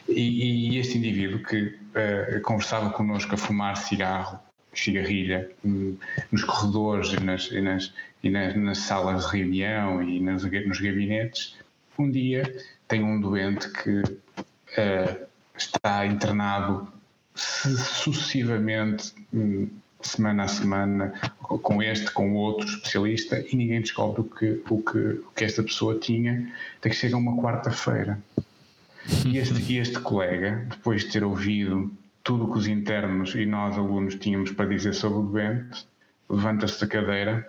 E, 0.08 0.70
e, 0.70 0.78
este 0.78 0.96
indivíduo 0.96 1.42
que 1.42 1.62
uh, 1.66 2.40
conversava 2.42 2.90
connosco 2.90 3.34
a 3.34 3.38
fumar 3.38 3.76
cigarro 3.76 4.45
cigarrilha 4.80 5.50
nos 6.30 6.44
corredores 6.44 7.12
e 7.12 7.20
nas, 7.20 7.50
e 7.50 7.60
nas, 7.60 7.92
e 8.22 8.30
nas, 8.30 8.56
nas 8.56 8.78
salas 8.78 9.26
de 9.26 9.38
reunião 9.38 10.02
e 10.02 10.20
nos, 10.20 10.44
nos 10.44 10.80
gabinetes, 10.80 11.56
um 11.98 12.10
dia 12.10 12.56
tem 12.88 13.02
um 13.02 13.20
doente 13.20 13.70
que 13.70 14.00
uh, 14.00 15.26
está 15.56 16.06
internado 16.06 16.88
sucessivamente, 17.34 19.12
um, 19.32 19.68
semana 20.00 20.44
a 20.44 20.48
semana, 20.48 21.14
com 21.40 21.82
este, 21.82 22.10
com 22.12 22.34
outro 22.34 22.66
especialista, 22.66 23.44
e 23.50 23.56
ninguém 23.56 23.80
descobre 23.80 24.20
o 24.20 24.24
que, 24.24 24.62
o 24.70 24.82
que, 24.82 24.98
o 24.98 25.30
que 25.34 25.44
esta 25.44 25.62
pessoa 25.62 25.98
tinha, 25.98 26.52
até 26.78 26.88
que 26.90 26.96
chega 26.96 27.16
uma 27.16 27.36
quarta-feira. 27.36 28.18
E 29.24 29.38
este, 29.38 29.76
este 29.76 30.00
colega, 30.00 30.66
depois 30.68 31.02
de 31.02 31.12
ter 31.12 31.24
ouvido 31.24 31.92
tudo 32.26 32.46
o 32.46 32.52
que 32.52 32.58
os 32.58 32.66
internos 32.66 33.36
e 33.36 33.46
nós 33.46 33.78
alunos 33.78 34.16
tínhamos 34.16 34.50
para 34.50 34.66
dizer 34.66 34.94
sobre 34.94 35.20
o 35.20 35.22
doente, 35.22 35.86
levanta-se 36.28 36.80
da 36.80 36.88
cadeira, 36.88 37.48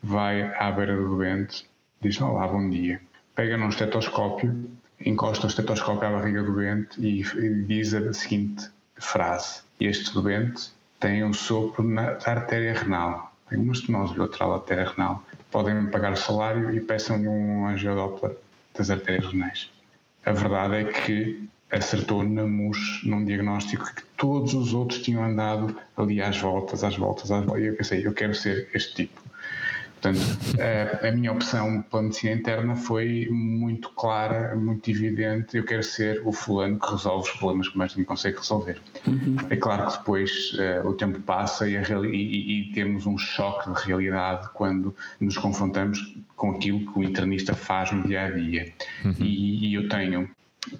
vai 0.00 0.42
à 0.42 0.70
beira 0.70 0.96
do 0.96 1.16
doente, 1.16 1.68
diz 2.00 2.20
olá, 2.20 2.46
bom 2.46 2.70
dia, 2.70 3.00
pega 3.34 3.56
num 3.56 3.68
estetoscópio, 3.68 4.70
encosta 5.04 5.46
o 5.46 5.50
estetoscópio 5.50 6.06
à 6.06 6.12
barriga 6.12 6.44
do 6.44 6.52
doente 6.52 7.00
e, 7.04 7.24
diz 7.64 7.94
a 7.94 8.12
seguinte 8.12 8.70
frase: 8.94 9.62
Este 9.80 10.14
doente 10.14 10.70
tem 11.00 11.24
um 11.24 11.32
sopro 11.32 11.82
na 11.82 12.16
artéria 12.24 12.74
renal, 12.74 13.34
tem 13.50 13.58
uma 13.58 13.72
estenose 13.72 14.14
bilateral 14.14 14.50
da 14.50 14.56
artéria 14.58 14.88
renal. 14.88 15.24
Podem-me 15.50 15.90
pagar 15.90 16.16
salário 16.16 16.72
e 16.72 16.80
peçam-lhe 16.80 17.26
um 17.26 17.66
angiodoppler 17.66 18.36
das 18.72 18.88
artérias 18.88 19.26
renais. 19.26 19.68
A 20.24 20.30
verdade 20.30 20.76
é 20.76 20.84
que 20.84 21.48
acertou 21.70 22.22
na 22.22 22.44
MUS 22.44 23.02
num 23.04 23.24
diagnóstico 23.24 23.92
que 23.94 24.02
todos 24.16 24.54
os 24.54 24.72
outros 24.72 25.02
tinham 25.02 25.24
andado 25.24 25.76
ali 25.96 26.20
às 26.20 26.38
voltas, 26.38 26.84
às 26.84 26.96
voltas, 26.96 27.30
às 27.30 27.44
voltas. 27.44 27.62
E 27.62 27.66
eu 27.66 27.76
pensei, 27.76 28.06
eu 28.06 28.12
quero 28.12 28.34
ser 28.34 28.68
este 28.72 28.94
tipo. 28.94 29.26
Portanto, 30.00 30.20
a, 30.60 31.08
a, 31.08 31.12
minha 31.12 31.32
opção 31.32 31.82
pela 31.82 32.02
medicina 32.02 32.34
interna 32.34 32.76
foi 32.76 33.28
muito 33.30 33.88
clara, 33.90 34.54
muito 34.54 34.88
evidente. 34.90 35.56
Eu 35.56 35.64
quero 35.64 35.82
ser 35.82 36.22
o 36.24 36.32
fulano 36.32 36.78
que 36.78 36.90
resolve 36.90 37.28
os 37.28 37.36
problemas 37.36 37.68
que 37.68 37.78
mais 37.78 37.92
ninguém 37.92 38.04
consegue 38.04 38.36
resolver. 38.36 38.78
Uhum. 39.06 39.36
É 39.48 39.56
claro 39.56 39.90
que 39.90 39.98
depois 39.98 40.52
uh, 40.52 40.86
o 40.86 40.92
tempo 40.92 41.18
passa 41.20 41.68
e, 41.68 41.74
e, 41.74 42.60
e, 42.60 42.72
temos 42.72 43.06
um 43.06 43.16
choque 43.16 43.72
de 43.72 43.86
realidade 43.86 44.48
quando 44.52 44.94
nos 45.18 45.36
confrontamos 45.38 46.14
com 46.36 46.50
aquilo 46.50 46.80
que 46.92 46.98
o 46.98 47.02
internista 47.02 47.54
faz 47.54 47.90
no 47.90 48.06
dia 48.06 48.26
a 48.26 48.30
dia. 48.30 48.72
Uhum. 49.04 49.14
E, 49.18 49.70
e 49.70 49.74
eu 49.74 49.88
tenho 49.88 50.28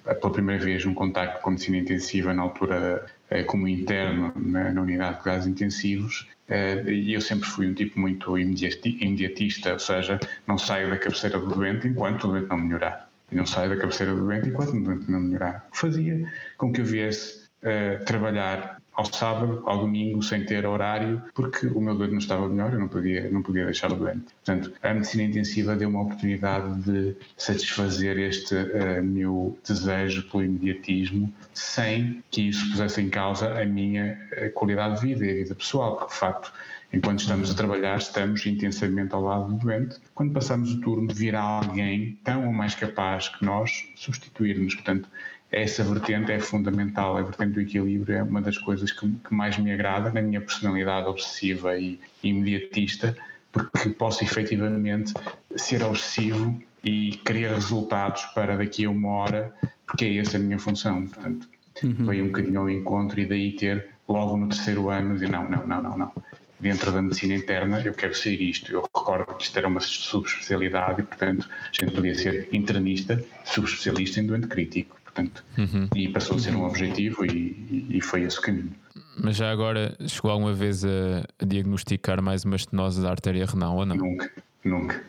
pela 0.04 0.32
primeira 0.32 0.64
vez 0.64 0.84
um 0.86 0.94
contacto 0.94 1.42
com 1.42 1.50
medicina 1.50 1.78
intensiva 1.78 2.32
na 2.32 2.42
altura 2.42 3.06
eh, 3.30 3.42
como 3.44 3.66
interno 3.68 4.32
na, 4.36 4.72
na 4.72 4.82
unidade 4.82 5.16
de 5.16 5.22
cuidados 5.22 5.46
intensivos 5.46 6.28
eh, 6.48 6.84
e 6.86 7.12
eu 7.12 7.20
sempre 7.20 7.48
fui 7.48 7.66
um 7.66 7.74
tipo 7.74 7.98
muito 7.98 8.38
imediatista, 8.38 9.72
ou 9.72 9.78
seja, 9.78 10.20
não 10.46 10.56
saio 10.56 10.90
da 10.90 10.96
cabeceira 10.96 11.38
do 11.38 11.46
doente 11.46 11.88
enquanto 11.88 12.24
o 12.24 12.28
doente 12.28 12.48
não 12.48 12.58
melhorar. 12.58 13.10
E 13.30 13.34
não 13.34 13.44
saio 13.44 13.70
da 13.70 13.76
cabeceira 13.76 14.14
do 14.14 14.20
doente 14.20 14.48
enquanto 14.48 14.70
o 14.70 14.80
doente 14.80 15.10
não 15.10 15.20
melhorar. 15.20 15.66
Fazia 15.72 16.30
com 16.56 16.72
que 16.72 16.80
eu 16.80 16.84
viesse 16.84 17.46
uh, 17.62 18.04
trabalhar 18.04 18.75
ao 18.96 19.04
sábado, 19.04 19.62
ao 19.66 19.78
domingo, 19.78 20.22
sem 20.22 20.44
ter 20.44 20.64
horário, 20.64 21.22
porque 21.34 21.66
o 21.66 21.80
meu 21.80 21.94
doente 21.94 22.12
não 22.12 22.18
estava 22.18 22.48
melhor, 22.48 22.72
eu 22.72 22.80
não 22.80 22.88
podia, 22.88 23.30
não 23.30 23.42
podia 23.42 23.66
deixar 23.66 23.92
o 23.92 23.94
doente. 23.94 24.24
Portanto, 24.44 24.72
a 24.82 24.94
medicina 24.94 25.24
intensiva 25.24 25.76
deu 25.76 25.90
uma 25.90 26.02
oportunidade 26.02 26.80
de 26.80 27.14
satisfazer 27.36 28.18
este 28.18 28.54
uh, 28.54 29.04
meu 29.04 29.58
desejo 29.66 30.22
pelo 30.30 30.44
imediatismo, 30.44 31.32
sem 31.52 32.24
que 32.30 32.48
isso 32.48 32.70
pusesse 32.70 33.02
em 33.02 33.10
causa 33.10 33.60
a 33.60 33.66
minha 33.66 34.18
uh, 34.32 34.50
qualidade 34.52 34.98
de 34.98 35.06
vida 35.06 35.26
e 35.26 35.30
a 35.30 35.34
vida 35.34 35.54
pessoal, 35.54 35.96
porque 35.96 36.14
de 36.14 36.18
facto 36.18 36.52
Enquanto 36.92 37.20
estamos 37.20 37.50
a 37.50 37.54
trabalhar, 37.54 37.98
estamos 37.98 38.46
intensamente 38.46 39.12
ao 39.12 39.20
lado 39.20 39.52
do 39.52 39.58
doente. 39.58 39.96
Quando 40.14 40.32
passamos 40.32 40.72
o 40.72 40.80
turno, 40.80 41.12
virá 41.12 41.42
alguém 41.42 42.16
tão 42.22 42.46
ou 42.46 42.52
mais 42.52 42.74
capaz 42.74 43.28
que 43.28 43.44
nós 43.44 43.88
substituir-nos. 43.96 44.76
Portanto, 44.76 45.08
essa 45.50 45.84
vertente 45.84 46.32
é 46.32 46.40
fundamental, 46.40 47.16
a 47.16 47.22
vertente 47.22 47.52
do 47.52 47.60
equilíbrio 47.60 48.16
é 48.16 48.22
uma 48.22 48.42
das 48.42 48.58
coisas 48.58 48.90
que, 48.90 49.08
que 49.08 49.34
mais 49.34 49.56
me 49.58 49.72
agrada 49.72 50.10
na 50.10 50.20
minha 50.20 50.40
personalidade 50.40 51.06
obsessiva 51.06 51.78
e 51.78 52.00
imediatista, 52.22 53.16
porque 53.52 53.88
posso 53.90 54.24
efetivamente 54.24 55.14
ser 55.54 55.82
obsessivo 55.82 56.60
e 56.82 57.12
querer 57.24 57.52
resultados 57.52 58.24
para 58.26 58.56
daqui 58.56 58.84
a 58.84 58.90
uma 58.90 59.08
hora, 59.08 59.54
porque 59.86 60.04
é 60.04 60.16
essa 60.18 60.36
a 60.36 60.40
minha 60.40 60.58
função. 60.58 61.06
Portanto, 61.06 61.48
uhum. 61.82 62.06
veio 62.06 62.24
um 62.24 62.28
bocadinho 62.28 62.60
ao 62.60 62.70
encontro 62.70 63.20
e 63.20 63.26
daí 63.26 63.52
ter 63.52 63.88
logo 64.08 64.36
no 64.36 64.48
terceiro 64.48 64.90
ano 64.90 65.14
dizer 65.14 65.30
não, 65.30 65.48
não, 65.48 65.66
não, 65.66 65.82
não, 65.82 65.96
não. 65.96 66.12
Dentro 66.58 66.90
da 66.90 67.02
medicina 67.02 67.34
interna 67.34 67.80
eu 67.80 67.92
quero 67.92 68.14
ser 68.14 68.40
isto. 68.40 68.72
Eu 68.72 68.82
recordo 68.82 69.34
que 69.34 69.44
isto 69.44 69.56
era 69.56 69.68
uma 69.68 69.80
subespecialidade 69.80 71.02
e, 71.02 71.04
portanto, 71.04 71.48
a 71.48 71.84
gente 71.84 71.94
podia 71.94 72.14
ser 72.14 72.48
internista, 72.52 73.22
subespecialista 73.44 74.20
em 74.20 74.26
doente 74.26 74.48
crítico 74.48 74.95
portanto, 75.16 75.44
uhum. 75.56 75.88
e 75.94 76.08
passou 76.08 76.36
a 76.36 76.38
ser 76.40 76.54
um 76.54 76.64
objetivo 76.64 77.24
e, 77.24 77.86
e, 77.90 78.00
foi 78.02 78.22
esse 78.22 78.38
o 78.38 78.42
caminho. 78.42 78.72
Mas 79.18 79.36
já 79.36 79.50
agora 79.50 79.96
chegou 80.06 80.30
alguma 80.30 80.52
vez 80.52 80.84
a, 80.84 81.24
a 81.40 81.44
diagnosticar 81.44 82.22
mais 82.22 82.44
uma 82.44 82.56
estenose 82.56 83.02
da 83.02 83.10
artéria 83.10 83.46
renal 83.46 83.76
ou 83.76 83.86
não? 83.86 83.96
Nunca, 83.96 84.30
nunca, 84.62 85.04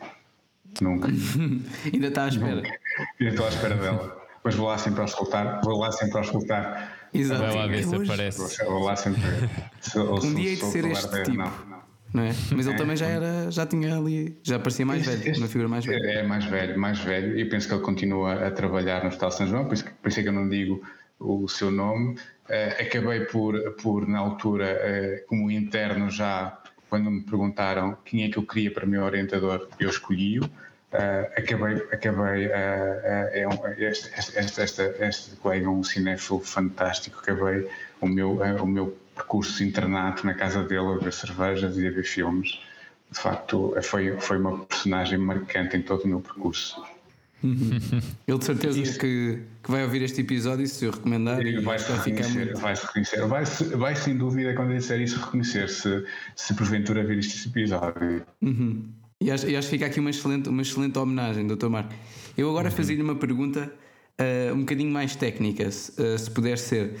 nunca. 0.80 1.08
Ainda 1.92 2.06
está 2.06 2.24
à 2.24 2.28
espera. 2.28 2.56
Nunca. 2.56 2.78
Ainda 3.20 3.32
estou 3.32 3.46
à 3.46 3.48
espera 3.48 3.74
dela. 3.74 4.18
Mas 4.42 4.54
vou 4.54 4.68
lá 4.68 4.78
sempre 4.78 5.02
a 5.02 5.04
escutar, 5.04 5.60
vou 5.62 5.78
lá 5.78 5.92
sempre 5.92 6.18
a 6.18 6.20
escutar. 6.22 6.98
Exato. 7.12 7.42
Vai 7.42 7.54
lá 7.54 7.66
ver 7.66 7.84
se 7.84 7.94
aparece. 7.94 8.64
Vou 8.64 8.84
lá 8.84 8.96
sempre. 8.96 9.22
Se, 9.80 9.98
um 9.98 10.34
dia 10.34 10.56
de 10.56 10.64
ser 10.64 10.84
este 10.86 11.22
tipo. 11.22 11.36
Não, 11.36 11.52
não 12.18 12.24
é? 12.24 12.34
Mas 12.54 12.66
ele 12.66 12.74
é, 12.74 12.78
também 12.78 12.96
já 12.96 13.06
era, 13.06 13.50
já 13.50 13.64
tinha 13.64 13.96
ali, 13.96 14.36
já 14.42 14.58
parecia 14.58 14.84
mais 14.84 15.00
este, 15.00 15.16
velho, 15.16 15.30
este, 15.30 15.40
uma 15.40 15.48
figura 15.48 15.68
mais 15.68 15.84
velha. 15.84 16.10
É 16.10 16.22
mais 16.22 16.44
velho, 16.44 16.78
mais 16.78 16.98
velho, 16.98 17.38
e 17.38 17.44
penso 17.44 17.68
que 17.68 17.74
ele 17.74 17.82
continua 17.82 18.46
a 18.46 18.50
trabalhar 18.50 19.02
no 19.02 19.08
Hospital 19.08 19.30
São 19.30 19.46
João, 19.46 19.64
por 19.64 19.74
isso, 19.74 19.84
por 20.02 20.08
isso 20.08 20.20
é 20.20 20.22
que 20.22 20.28
eu 20.28 20.32
não 20.32 20.48
digo 20.48 20.82
o 21.20 21.48
seu 21.48 21.70
nome. 21.70 22.14
Uh, 22.48 22.80
acabei 22.80 23.20
por, 23.26 23.58
por, 23.72 24.08
na 24.08 24.18
altura, 24.18 24.66
uh, 24.66 25.26
como 25.26 25.50
interno 25.50 26.10
já, 26.10 26.58
quando 26.88 27.10
me 27.10 27.20
perguntaram 27.22 27.96
quem 28.04 28.24
é 28.24 28.30
que 28.30 28.38
eu 28.38 28.42
queria 28.42 28.70
para 28.70 28.86
meu 28.86 29.04
orientador, 29.04 29.68
eu 29.78 29.90
escolhi-o. 29.90 30.44
Uh, 30.44 31.28
acabei, 31.36 31.76
acabei 31.92 32.46
é 32.46 33.46
um, 33.46 33.68
este, 33.76 34.10
este, 34.18 34.60
este, 34.62 34.82
este 35.00 35.36
colega 35.36 35.66
é 35.66 35.68
um 35.68 35.84
cinéfilo 35.84 36.40
fantástico, 36.40 37.18
acabei 37.20 37.68
o 38.00 38.08
meu, 38.08 38.40
o 38.40 38.66
meu 38.66 38.96
percurso 39.18 39.62
internato 39.62 40.24
na 40.24 40.34
casa 40.34 40.62
dele 40.62 40.94
a 40.94 40.96
ver 40.96 41.12
cervejas 41.12 41.76
e 41.76 41.86
a 41.86 41.90
ver 41.90 42.04
filmes. 42.04 42.60
De 43.10 43.18
facto, 43.18 43.74
foi, 43.82 44.18
foi 44.20 44.38
uma 44.38 44.58
personagem 44.64 45.18
marcante 45.18 45.76
em 45.76 45.82
todo 45.82 46.04
o 46.04 46.08
meu 46.08 46.20
percurso. 46.20 46.82
Ele 47.42 48.38
de 48.38 48.44
certeza 48.44 48.98
que, 48.98 49.40
que 49.62 49.70
vai 49.70 49.84
ouvir 49.84 50.02
este 50.02 50.22
episódio 50.22 50.66
se 50.66 50.84
eu 50.84 50.90
recomendar 50.90 51.40
e 51.44 51.60
vai 51.60 51.78
se 51.78 51.92
reconhecer, 51.92 52.46
muito... 52.46 52.58
vai 52.58 52.74
-se 52.74 52.86
reconhecer. 52.86 53.26
Vai, 53.26 53.44
vai 53.44 53.94
sem 53.94 54.16
dúvida 54.16 54.54
quando 54.54 54.72
eu 54.72 54.78
disser 54.78 55.00
isso 55.00 55.20
reconhecer 55.20 55.68
se, 55.68 56.04
se 56.34 56.54
porventura 56.54 57.04
vir 57.04 57.18
este 57.18 57.48
episódio. 57.48 58.26
Uhum. 58.42 58.88
E, 59.20 59.30
acho, 59.30 59.48
e 59.48 59.56
acho 59.56 59.68
que 59.68 59.76
fica 59.76 59.86
aqui 59.86 60.00
uma 60.00 60.10
excelente, 60.10 60.48
uma 60.48 60.62
excelente 60.62 60.98
homenagem, 60.98 61.46
Dr. 61.46 61.68
Marco. 61.68 61.94
Eu 62.36 62.50
agora 62.50 62.68
uhum. 62.68 62.74
fazia-lhe 62.74 63.02
uma 63.02 63.16
pergunta 63.16 63.72
uh, 64.20 64.54
um 64.54 64.60
bocadinho 64.60 64.90
mais 64.90 65.14
técnica, 65.14 65.70
se, 65.70 65.92
uh, 66.00 66.18
se 66.18 66.30
puder 66.30 66.58
ser. 66.58 66.94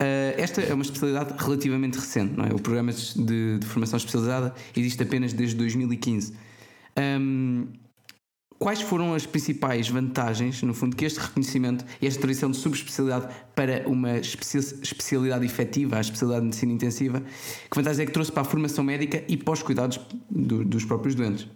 Uh, 0.00 0.34
esta 0.36 0.60
é 0.60 0.74
uma 0.74 0.82
especialidade 0.82 1.34
relativamente 1.38 1.98
recente, 1.98 2.36
não 2.36 2.44
é? 2.44 2.48
O 2.52 2.58
programa 2.58 2.92
de, 2.92 3.58
de 3.58 3.66
formação 3.66 3.96
especializada 3.96 4.54
existe 4.76 5.02
apenas 5.02 5.32
desde 5.32 5.56
2015. 5.56 6.34
Um, 6.98 7.68
quais 8.58 8.80
foram 8.80 9.14
as 9.14 9.24
principais 9.24 9.88
vantagens, 9.88 10.62
no 10.62 10.74
fundo, 10.74 10.96
que 10.96 11.04
este 11.04 11.20
reconhecimento 11.20 11.84
e 12.02 12.06
esta 12.06 12.20
tradição 12.20 12.50
de 12.50 12.56
subespecialidade 12.56 13.32
para 13.54 13.88
uma 13.88 14.18
especialidade 14.18 15.44
efetiva, 15.44 15.96
a 15.96 16.00
especialidade 16.00 16.40
de 16.40 16.46
medicina 16.46 16.72
intensiva, 16.72 17.20
que 17.20 17.76
vantagens 17.76 18.00
é 18.00 18.06
que 18.06 18.12
trouxe 18.12 18.32
para 18.32 18.42
a 18.42 18.44
formação 18.44 18.82
médica 18.82 19.22
e 19.28 19.36
para 19.36 19.52
os 19.52 19.62
cuidados 19.62 20.00
do, 20.28 20.64
dos 20.64 20.84
próprios 20.84 21.14
doentes? 21.14 21.46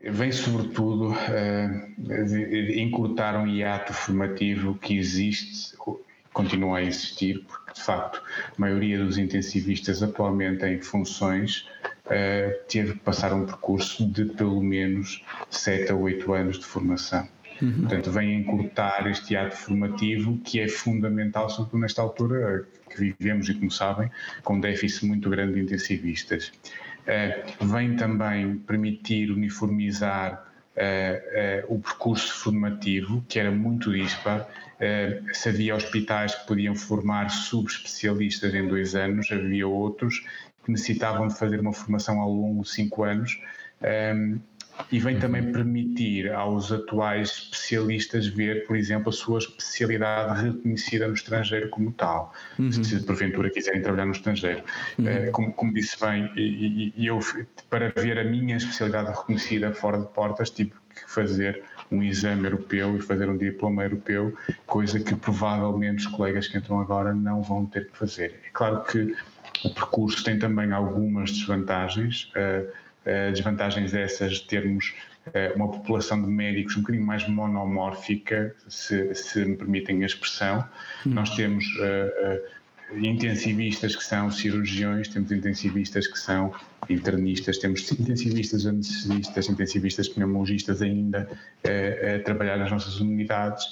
Vem 0.00 0.30
sobretudo 0.30 1.10
uh, 1.10 2.72
encurtar 2.76 3.36
um 3.40 3.46
hiato 3.46 3.92
formativo 3.92 4.74
que 4.74 4.96
existe 4.96 5.74
continua 6.36 6.78
a 6.78 6.82
existir, 6.82 7.42
porque 7.48 7.72
de 7.72 7.80
facto 7.80 8.22
a 8.36 8.60
maioria 8.60 9.02
dos 9.02 9.16
intensivistas 9.16 10.02
atualmente 10.02 10.66
em 10.66 10.82
funções 10.82 11.66
uh, 12.04 12.52
teve 12.68 12.92
que 12.92 12.98
passar 12.98 13.32
um 13.32 13.46
percurso 13.46 14.06
de 14.06 14.26
pelo 14.26 14.62
menos 14.62 15.24
7 15.48 15.90
a 15.90 15.94
8 15.94 16.34
anos 16.34 16.58
de 16.58 16.66
formação. 16.66 17.26
Uhum. 17.62 17.80
Portanto, 17.80 18.10
vem 18.10 18.34
encurtar 18.34 19.06
este 19.06 19.34
ato 19.34 19.56
formativo 19.56 20.36
que 20.44 20.60
é 20.60 20.68
fundamental, 20.68 21.48
sobretudo 21.48 21.80
nesta 21.80 22.02
altura 22.02 22.66
que 22.90 23.00
vivemos 23.00 23.48
e, 23.48 23.54
como 23.54 23.70
sabem, 23.70 24.10
com 24.44 24.56
um 24.56 24.60
déficit 24.60 25.06
muito 25.06 25.30
grande 25.30 25.54
de 25.54 25.60
intensivistas. 25.60 26.52
Uh, 27.06 27.66
vem 27.66 27.96
também 27.96 28.58
permitir 28.58 29.30
uniformizar 29.30 30.44
uh, 30.76 31.70
uh, 31.70 31.74
o 31.74 31.80
percurso 31.80 32.34
formativo, 32.34 33.24
que 33.26 33.38
era 33.38 33.50
muito 33.50 33.90
dispar. 33.90 34.46
Uh, 34.76 35.34
se 35.34 35.48
havia 35.48 35.74
hospitais 35.74 36.34
que 36.34 36.46
podiam 36.46 36.74
formar 36.74 37.30
subespecialistas 37.30 38.54
em 38.54 38.68
dois 38.68 38.94
anos, 38.94 39.30
havia 39.32 39.66
outros 39.66 40.24
que 40.64 40.70
necessitavam 40.70 41.28
de 41.28 41.38
fazer 41.38 41.60
uma 41.60 41.72
formação 41.72 42.20
ao 42.20 42.30
longo 42.30 42.62
de 42.62 42.68
cinco 42.68 43.04
anos. 43.04 43.40
Um, 43.80 44.38
e 44.92 44.98
vem 44.98 45.18
também 45.18 45.46
uhum. 45.46 45.52
permitir 45.52 46.30
aos 46.30 46.70
atuais 46.70 47.30
especialistas 47.30 48.26
ver, 48.26 48.66
por 48.66 48.76
exemplo, 48.76 49.08
a 49.08 49.12
sua 49.12 49.38
especialidade 49.38 50.42
reconhecida 50.42 51.08
no 51.08 51.14
estrangeiro 51.14 51.70
como 51.70 51.92
tal, 51.92 52.32
uhum. 52.58 52.70
se 52.70 53.00
porventura 53.00 53.50
quiserem 53.50 53.80
trabalhar 53.80 54.06
no 54.06 54.12
estrangeiro. 54.12 54.62
Uhum. 54.98 55.06
Uh, 55.06 55.30
como, 55.32 55.52
como, 55.52 55.72
disse 55.72 55.98
bem, 55.98 56.30
e, 56.36 56.92
e, 56.94 57.06
eu, 57.06 57.18
para 57.70 57.92
ver 57.96 58.18
a 58.18 58.24
minha 58.24 58.56
especialidade 58.56 59.08
reconhecida 59.10 59.72
fora 59.72 59.98
de 59.98 60.08
portas, 60.08 60.50
tive 60.50 60.72
que 60.94 61.10
fazer 61.10 61.62
um 61.90 62.02
exame 62.02 62.44
europeu 62.44 62.96
e 62.96 63.00
fazer 63.00 63.28
um 63.28 63.36
diploma 63.36 63.84
europeu, 63.84 64.36
coisa 64.66 64.98
que 64.98 65.14
provavelmente 65.14 66.06
os 66.06 66.06
colegas 66.06 66.48
que 66.48 66.58
entram 66.58 66.80
agora 66.80 67.14
não 67.14 67.42
vão 67.42 67.66
ter 67.66 67.88
que 67.88 67.96
fazer. 67.96 68.40
É 68.46 68.50
claro 68.52 68.82
que 68.84 69.14
o 69.64 69.74
percurso 69.74 70.22
tem 70.24 70.38
também 70.38 70.72
algumas 70.72 71.30
desvantagens. 71.30 72.30
Uh, 72.36 72.86
eh, 73.06 73.30
desvantagens 73.30 73.94
essas 73.94 74.32
de 74.32 74.42
termos 74.48 74.92
uh, 75.28 75.54
uma 75.54 75.70
população 75.70 76.20
de 76.20 76.28
médicos 76.28 76.76
um 76.76 76.80
bocadinho 76.80 77.06
mais 77.06 77.26
monomórfica, 77.28 78.52
se, 78.66 79.14
se 79.14 79.44
me 79.44 79.56
permitem 79.56 80.02
a 80.02 80.06
expressão. 80.06 80.68
Hum. 81.06 81.10
Nós 81.10 81.30
temos 81.36 81.64
uh, 81.76 82.42
intensivistas 82.94 83.96
que 83.96 84.04
são 84.04 84.30
cirurgiões, 84.30 85.08
temos 85.08 85.32
intensivistas 85.32 86.06
que 86.06 86.18
são 86.18 86.54
internistas, 86.88 87.58
temos 87.58 87.90
intensivistas 87.92 88.66
anestesistas, 88.66 89.48
intensivistas 89.48 90.08
pneumologistas 90.08 90.82
ainda 90.82 91.28
a 91.64 92.22
trabalhar 92.24 92.56
nas 92.58 92.70
nossas 92.70 93.00
unidades. 93.00 93.64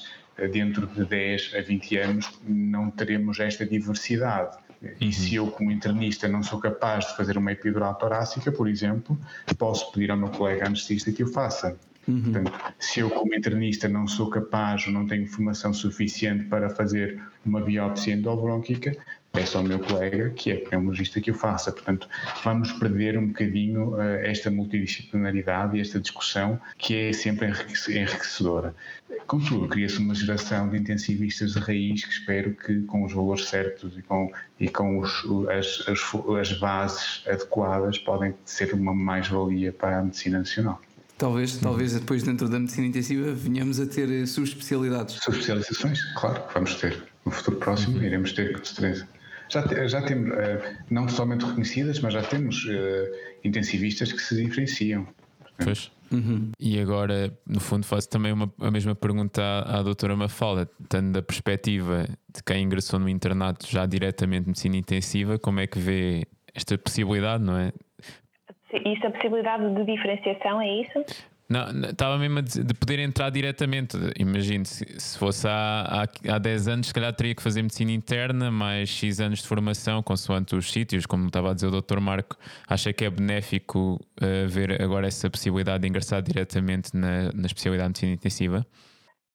Dentro 0.51 0.89
de 0.89 1.05
10 1.05 1.53
a 1.55 1.61
20 1.61 1.97
anos 1.99 2.41
não 2.45 2.91
teremos 2.91 3.39
esta 3.39 3.65
diversidade. 3.65 4.59
E 5.01 5.13
se 5.13 5.37
eu, 5.37 5.47
como 5.47 5.71
internista, 5.71 6.27
não 6.27 6.43
sou 6.43 6.59
capaz 6.59 7.07
de 7.07 7.17
fazer 7.17 7.39
uma 7.39 7.53
epidural 7.53 7.95
torácica, 7.95 8.51
por 8.51 8.69
exemplo, 8.69 9.17
posso 9.57 9.93
pedir 9.93 10.11
ao 10.11 10.17
meu 10.17 10.31
colega 10.31 10.67
anestesista 10.67 11.13
que 11.13 11.23
o 11.23 11.29
faça. 11.29 11.79
Uhum. 12.07 12.23
Portanto, 12.23 12.53
se 12.79 13.01
eu, 13.01 13.11
como 13.11 13.35
internista, 13.35 13.89
não 13.89 14.07
sou 14.07 14.29
capaz 14.29 14.87
ou 14.87 14.93
não 14.93 15.07
tenho 15.07 15.27
formação 15.27 15.73
suficiente 15.73 16.45
para 16.45 16.69
fazer 16.71 17.21
uma 17.45 17.61
biópsia 17.61 18.15
endobronquica, 18.15 18.97
peço 19.35 19.59
ao 19.59 19.65
meu 19.65 19.81
colega, 19.81 20.31
que 20.31 20.53
é 20.53 20.57
pneumologista, 20.57 21.21
que 21.21 21.31
o 21.31 21.35
faça. 21.35 21.73
Portanto, 21.73 22.09
vamos 22.45 22.73
perder 22.73 23.19
um 23.19 23.27
bocadinho 23.27 23.95
uh, 23.95 24.01
esta 24.23 24.51
multidisciplinaridade 24.51 25.77
e 25.77 25.81
esta 25.81 25.99
discussão 25.99 26.59
que 26.79 26.95
é 26.95 27.13
sempre 27.13 27.49
enriquecedora. 27.49 28.75
Contudo, 29.27 29.69
cria-se 29.69 29.99
uma 29.99 30.15
geração 30.15 30.69
de 30.69 30.79
intensivistas 30.79 31.55
de 31.55 31.59
raiz 31.59 32.05
que 32.05 32.13
espero 32.13 32.55
que, 32.55 32.83
com 32.83 33.05
os 33.05 33.13
valores 33.13 33.47
certos 33.47 33.99
e 33.99 34.03
com, 34.03 34.31
e 34.61 34.69
com 34.69 34.99
os, 34.99 35.25
as, 35.51 35.89
as, 35.89 36.01
as 36.41 36.53
bases 36.59 37.25
adequadas, 37.27 37.99
podem 37.99 38.35
ser 38.45 38.73
uma 38.73 38.95
mais-valia 38.95 39.73
para 39.73 39.99
a 39.99 40.03
medicina 40.03 40.39
nacional. 40.39 40.81
Talvez, 41.17 41.59
talvez 41.59 41.95
depois 41.95 42.23
dentro 42.23 42.49
da 42.49 42.59
medicina 42.59 42.87
intensiva 42.87 43.33
venhamos 43.33 43.79
a 43.79 43.87
ter 43.87 44.11
eh, 44.11 44.27
subespecialidades. 44.27 45.17
Subespecializações, 45.23 46.03
claro, 46.15 46.43
vamos 46.53 46.75
ter. 46.75 47.03
No 47.25 47.31
futuro 47.31 47.57
próximo 47.59 47.97
uhum. 47.97 48.03
iremos 48.03 48.33
ter 48.33 48.53
com 48.53 48.65
certeza. 48.65 49.09
Já, 49.49 49.87
já 49.87 50.03
temos, 50.03 50.31
uh, 50.31 50.77
não 50.91 51.09
somente 51.09 51.45
reconhecidas, 51.45 52.01
mas 52.01 52.15
já 52.15 52.23
temos 52.23 52.65
uh, 52.65 53.15
intensivistas 53.45 54.13
que 54.13 54.21
se 54.21 54.35
diferenciam. 54.35 55.07
Pois. 55.63 55.91
Uhum. 56.11 56.51
E 56.59 56.79
agora, 56.81 57.37
no 57.47 57.61
fundo, 57.61 57.85
faço 57.87 58.09
também 58.09 58.33
uma, 58.33 58.53
a 58.61 58.71
mesma 58.71 58.95
pergunta 58.95 59.43
à, 59.43 59.79
à 59.79 59.83
doutora 59.83 60.17
Mafalda, 60.17 60.69
tanto 60.89 61.13
da 61.13 61.23
perspectiva 61.23 62.07
de 62.33 62.43
quem 62.43 62.65
ingressou 62.65 62.99
no 62.99 63.09
internato 63.09 63.67
já 63.69 63.87
diretamente 63.87 64.47
medicina 64.47 64.77
intensiva, 64.77 65.39
como 65.39 65.61
é 65.61 65.67
que 65.67 65.79
vê 65.79 66.27
esta 66.55 66.79
possibilidade, 66.79 67.43
não 67.43 67.57
é? 67.57 67.73
Isso, 68.75 69.07
a 69.07 69.11
possibilidade 69.11 69.75
de 69.75 69.85
diferenciação, 69.85 70.61
é 70.61 70.83
isso? 70.83 71.05
Não, 71.49 71.69
estava 71.91 72.17
mesmo 72.17 72.41
de, 72.41 72.65
de 72.65 72.75
poder 72.75 72.99
entrar 72.99 73.31
diretamente. 73.31 73.97
Imagino, 74.19 74.65
se, 74.65 74.99
se 74.99 75.19
fosse 75.19 75.47
há, 75.47 76.07
há, 76.29 76.35
há 76.35 76.39
10 76.39 76.69
anos, 76.69 76.87
se 76.87 76.95
calhar 76.95 77.13
teria 77.13 77.35
que 77.35 77.43
fazer 77.43 77.63
medicina 77.63 77.93
interna, 77.93 78.51
mais 78.51 78.89
X 78.89 79.21
anos 79.21 79.41
de 79.41 79.49
formação, 79.49 80.03
consoante 80.03 80.57
os 80.57 80.73
sítios, 80.73 81.05
como 81.05 81.27
estava 81.27 81.51
a 81.51 81.55
dizer 81.55 81.67
o 81.67 81.83
Dr. 81.83 82.01
Marco. 82.01 82.37
Acha 82.67 82.93
que 82.93 83.05
é 83.05 83.11
benéfico 83.11 84.01
uh, 84.23 84.49
ver 84.49 84.81
agora 84.81 85.07
essa 85.07 85.29
possibilidade 85.29 85.83
de 85.83 85.89
ingressar 85.89 86.23
diretamente 86.23 86.97
na, 86.97 87.31
na 87.35 87.47
especialidade 87.47 87.93
de 87.93 88.07
medicina 88.07 88.13
intensiva? 88.13 88.67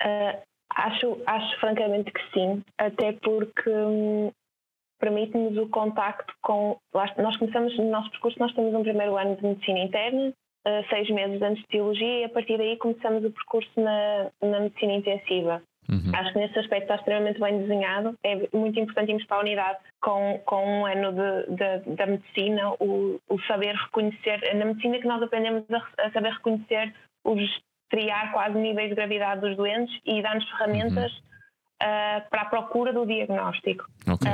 Uh, 0.03 0.41
acho, 0.75 1.17
acho 1.27 1.59
francamente 1.59 2.11
que 2.11 2.21
sim, 2.33 2.63
até 2.79 3.13
porque 3.13 3.69
hum, 3.69 4.31
permite-nos 4.99 5.57
o 5.57 5.67
contacto 5.69 6.33
com. 6.41 6.77
Nós 6.93 7.37
começamos 7.37 7.77
no 7.77 7.89
nosso 7.89 8.11
percurso, 8.11 8.39
nós 8.39 8.53
temos 8.53 8.73
um 8.73 8.83
primeiro 8.83 9.17
ano 9.17 9.35
de 9.35 9.43
medicina 9.43 9.79
interna, 9.79 10.29
uh, 10.29 10.89
seis 10.89 11.09
meses 11.09 11.39
de 11.39 11.45
anestesiologia, 11.45 12.19
e 12.19 12.23
a 12.25 12.29
partir 12.29 12.57
daí 12.57 12.77
começamos 12.77 13.23
o 13.23 13.31
percurso 13.31 13.71
na, 13.77 14.27
na 14.41 14.59
medicina 14.61 14.93
intensiva. 14.93 15.61
Uhum. 15.89 16.11
Acho 16.13 16.33
que 16.33 16.39
nesse 16.39 16.59
aspecto 16.59 16.83
está 16.83 16.95
extremamente 16.95 17.39
bem 17.39 17.57
desenhado. 17.61 18.13
É 18.23 18.35
muito 18.55 18.79
importante 18.79 19.09
irmos 19.09 19.25
para 19.25 19.37
a 19.37 19.41
unidade 19.41 19.79
com, 20.01 20.39
com 20.45 20.63
um 20.63 20.85
ano 20.85 21.11
de, 21.11 21.55
de, 21.55 21.95
da 21.95 22.05
medicina, 22.05 22.71
o, 22.79 23.19
o, 23.27 23.41
saber 23.47 23.73
reconhecer. 23.73 24.53
Na 24.55 24.65
medicina 24.65 24.99
que 24.99 25.07
nós 25.07 25.23
aprendemos 25.23 25.63
a, 25.71 26.05
a, 26.05 26.11
saber 26.11 26.33
reconhecer 26.33 26.93
os 27.25 27.59
triar 27.89 28.31
quase 28.31 28.55
níveis 28.55 28.89
de 28.89 28.95
gravidade 28.95 29.41
dos 29.41 29.57
doentes 29.57 29.99
e 30.05 30.21
dar-nos 30.21 30.47
ferramentas 30.51 31.11
uhum 31.11 31.29
uh, 31.81 32.29
para 32.29 32.41
a 32.41 32.45
procura 32.45 32.93
do 32.93 33.05
diagnóstico. 33.05 33.85
Okay. 34.07 34.31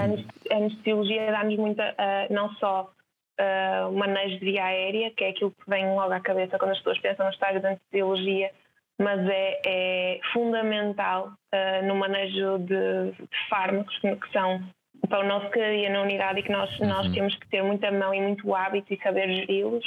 A 0.52 0.56
anestesiologia 0.58 1.32
dá-nos 1.32 1.58
muita, 1.58 1.92
uh, 1.92 2.34
não 2.34 2.54
só 2.56 2.92
uh, 3.40 3.90
o 3.90 3.98
manejo 3.98 4.40
de 4.40 4.46
via 4.46 4.66
aérea, 4.66 5.12
que 5.12 5.24
é 5.24 5.30
aquilo 5.30 5.52
que 5.52 5.70
vem 5.70 5.88
logo 5.94 6.14
à 6.14 6.20
cabeça 6.20 6.58
quando 6.58 6.72
as 6.72 6.78
pessoas 6.80 7.00
pensam 7.00 7.26
no 7.26 7.32
estágio 7.32 7.60
de 7.60 7.68
anestesiologia, 7.68 8.52
mas 9.00 9.20
é, 9.28 9.62
é 9.66 10.20
fundamental 10.34 11.34
uh, 11.54 11.86
no 11.86 11.96
manejo 11.96 12.60
de, 12.60 13.12
de, 13.12 13.30
fármacos 13.50 13.98
que, 14.00 14.32
são 14.32 14.62
para 15.10 15.20
o 15.20 15.28
nosso 15.28 15.52
dia 15.52 15.90
na 15.90 16.02
unidade 16.02 16.40
e 16.40 16.44
que 16.44 16.52
nós, 16.52 16.80
uhum. 16.80 16.88
nós 16.88 17.12
temos 17.14 17.36
que 17.36 17.48
ter 17.50 17.62
muita 17.62 17.92
mão 17.92 18.14
e 18.14 18.22
muito 18.22 18.56
hábito 18.56 18.94
e 18.94 19.00
saber 19.04 19.28
geri-los. 19.36 19.86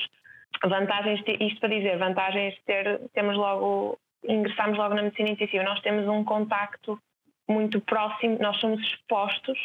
Vantagens, 0.62 1.22
isto 1.40 1.60
para 1.60 1.68
dizer, 1.68 1.98
vantagens 1.98 2.54
de 2.54 2.60
ter, 2.64 3.00
temos 3.14 3.36
logo, 3.36 3.98
ingressamos 4.24 4.76
logo 4.76 4.94
na 4.94 5.02
medicina 5.02 5.30
intensiva, 5.30 5.64
nós 5.64 5.80
temos 5.80 6.06
um 6.06 6.24
contacto 6.24 6.98
muito 7.48 7.80
próximo, 7.80 8.38
nós 8.40 8.58
somos 8.60 8.80
expostos 8.80 9.58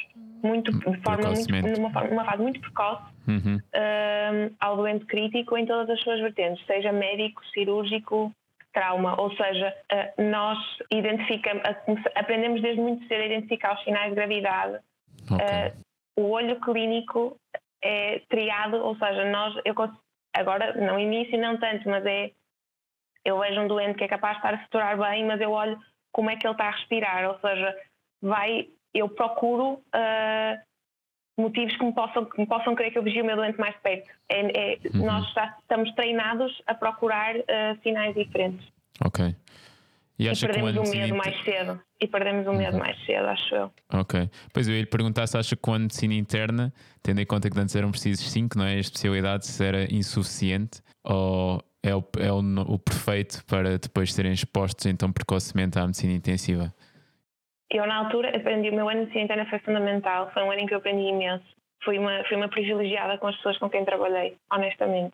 muito, 0.44 0.72
de 0.72 1.02
forma 1.02 1.30
muito, 1.30 1.80
numa, 1.80 1.92
forma, 1.92 2.10
numa 2.10 2.26
fase 2.26 2.42
muito 2.42 2.60
precoce 2.62 3.04
uhum. 3.28 3.58
um, 3.58 4.56
ao 4.60 4.78
doente 4.78 5.06
crítico 5.06 5.58
em 5.58 5.66
todas 5.66 5.90
as 5.90 6.00
suas 6.02 6.20
vertentes, 6.22 6.66
seja 6.66 6.92
médico, 6.92 7.46
cirúrgico, 7.48 8.32
trauma, 8.74 9.20
ou 9.22 9.36
seja, 9.36 9.74
uh, 9.92 10.24
nós 10.24 10.58
identificamos, 10.92 11.62
aprendemos 12.16 12.62
desde 12.62 12.82
muito 12.82 13.06
cedo 13.08 13.22
a 13.22 13.26
identificar 13.26 13.76
os 13.76 13.84
sinais 13.84 14.10
de 14.10 14.16
gravidade. 14.16 14.80
Okay. 15.30 15.68
Uh, 16.18 16.22
o 16.22 16.30
olho 16.30 16.60
clínico 16.62 17.38
é 17.84 18.22
triado, 18.30 18.78
ou 18.78 18.96
seja, 18.98 19.26
nós, 19.30 19.56
eu 19.66 19.76
agora 20.34 20.74
no 20.74 21.00
início 21.00 21.40
não 21.40 21.58
tanto, 21.58 21.88
mas 21.90 22.06
é 22.06 22.32
eu 23.26 23.40
vejo 23.40 23.62
um 23.62 23.68
doente 23.68 23.98
que 23.98 24.04
é 24.04 24.08
capaz 24.08 24.34
de 24.34 24.40
estar 24.40 24.54
a 24.54 24.62
saturar 24.64 24.98
bem, 24.98 25.26
mas 25.26 25.40
eu 25.40 25.52
olho 25.52 25.80
como 26.14 26.30
é 26.30 26.38
que 26.38 26.48
ele 26.48 26.54
está 26.54 26.68
a 26.68 26.72
respirar, 26.72 27.30
ou 27.30 27.40
seja, 27.40 27.76
vai, 28.22 28.70
eu 28.94 29.10
procuro 29.10 29.74
uh, 29.74 30.62
motivos 31.38 31.76
que 31.76 31.84
me, 31.84 31.92
possam, 31.92 32.24
que 32.26 32.40
me 32.40 32.48
possam 32.48 32.76
querer 32.76 32.92
que 32.92 32.98
eu 32.98 33.04
vigie 33.04 33.22
o 33.22 33.26
meu 33.26 33.36
doente 33.36 33.60
mais 33.60 33.76
perto. 33.78 34.10
É, 34.30 34.74
é, 34.74 34.80
uhum. 34.94 35.06
Nós 35.06 35.34
já 35.34 35.58
estamos 35.60 35.92
treinados 35.96 36.62
a 36.68 36.76
procurar 36.76 37.36
uh, 37.36 37.82
sinais 37.82 38.16
diferentes. 38.16 38.66
Ok. 39.04 39.36
E, 40.20 40.28
e 40.28 40.40
perdemos 40.40 40.90
o 40.90 40.92
medo 40.92 41.16
mais 41.16 41.44
cedo. 41.44 41.82
E 42.00 42.08
perdemos 42.08 42.46
o 42.46 42.54
medo 42.54 42.74
uhum. 42.74 42.80
mais 42.80 43.06
cedo, 43.06 43.26
acho 43.26 43.56
eu. 43.56 43.72
Ok. 43.92 44.30
Pois 44.54 44.68
eu 44.68 44.76
ia 44.76 44.82
lhe 44.82 44.88
perguntar 44.88 45.26
se 45.26 45.38
acha 45.38 45.56
que 45.56 45.62
com 45.62 45.74
a 45.74 45.80
medicina 45.80 46.14
interna, 46.14 46.72
tendo 47.02 47.20
em 47.20 47.26
conta 47.26 47.50
que 47.50 47.60
antes 47.60 47.76
eram 47.76 47.90
precisos 47.90 48.32
5, 48.32 48.58
não 48.58 48.66
é? 48.66 48.76
A 48.76 48.80
especialidade 48.80 49.48
se 49.48 49.66
era 49.66 49.92
insuficiente 49.92 50.82
ou 51.04 51.60
é, 51.84 51.94
o, 51.96 52.04
é 52.18 52.32
o, 52.32 52.40
o 52.74 52.80
perfeito 52.80 53.44
para 53.46 53.78
depois 53.78 54.14
serem 54.14 54.32
expostos 54.32 54.86
então 54.86 55.12
precocemente 55.12 55.78
à 55.78 55.86
medicina 55.86 56.14
intensiva? 56.14 56.74
Eu, 57.70 57.88
na 57.88 57.98
altura, 57.98 58.36
aprendi. 58.36 58.70
O 58.70 58.76
meu 58.76 58.88
ano 58.88 59.00
de 59.00 59.06
medicina 59.06 59.24
interna 59.26 59.50
foi 59.50 59.60
fundamental. 59.60 60.32
Foi 60.34 60.44
um 60.44 60.52
ano 60.52 60.62
em 60.62 60.66
que 60.66 60.74
eu 60.74 60.78
aprendi 60.78 61.10
imenso. 61.10 61.46
Fui 61.84 61.98
uma, 61.98 62.24
fui 62.26 62.38
uma 62.38 62.48
privilegiada 62.48 63.18
com 63.18 63.28
as 63.28 63.36
pessoas 63.36 63.58
com 63.58 63.70
quem 63.70 63.84
trabalhei, 63.84 64.38
honestamente. 64.52 65.14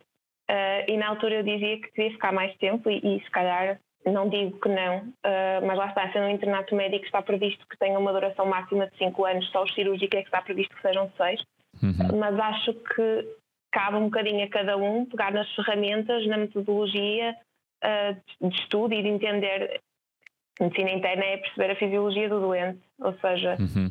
Uh, 0.50 0.84
e 0.88 0.98
na 0.98 1.08
altura 1.08 1.36
eu 1.36 1.44
dizia 1.44 1.80
que 1.80 1.90
devia 1.96 2.12
ficar 2.12 2.32
mais 2.32 2.56
tempo, 2.58 2.90
e, 2.90 2.98
e 2.98 3.24
se 3.24 3.32
calhar 3.32 3.80
não 4.06 4.30
digo 4.30 4.60
que 4.60 4.70
não, 4.70 4.98
uh, 4.98 5.66
mas 5.66 5.78
lá 5.78 5.88
está, 5.88 6.12
sendo 6.12 6.26
um 6.26 6.30
internato 6.30 6.76
médico 6.76 7.06
está 7.06 7.22
previsto 7.22 7.66
que 7.68 7.78
tenha 7.78 7.98
uma 8.00 8.12
duração 8.12 8.46
máxima 8.46 8.88
de 8.88 8.98
5 8.98 9.26
anos, 9.26 9.50
só 9.52 9.64
o 9.64 9.70
cirúrgico 9.70 10.16
é 10.16 10.22
que 10.22 10.28
está 10.28 10.42
previsto 10.42 10.76
que 10.76 10.82
sejam 10.82 11.12
6. 11.18 11.42
Uhum. 11.84 12.18
Mas 12.20 12.40
acho 12.40 12.74
que 12.74 13.28
cabe 13.72 13.98
um 13.98 14.06
bocadinho 14.06 14.44
a 14.44 14.50
cada 14.50 14.78
um 14.78 15.06
pegar 15.06 15.32
nas 15.32 15.50
ferramentas, 15.56 16.26
na 16.28 16.38
metodologia 16.38 17.36
uh, 17.84 18.50
de 18.50 18.56
estudo 18.56 18.94
e 18.94 19.02
de 19.02 19.08
entender. 19.08 19.82
Medicina 20.60 20.92
interna 20.92 21.24
é 21.24 21.38
perceber 21.38 21.72
a 21.72 21.76
fisiologia 21.76 22.28
do 22.28 22.42
doente, 22.42 22.82
ou 23.00 23.14
seja, 23.20 23.56
uhum. 23.60 23.90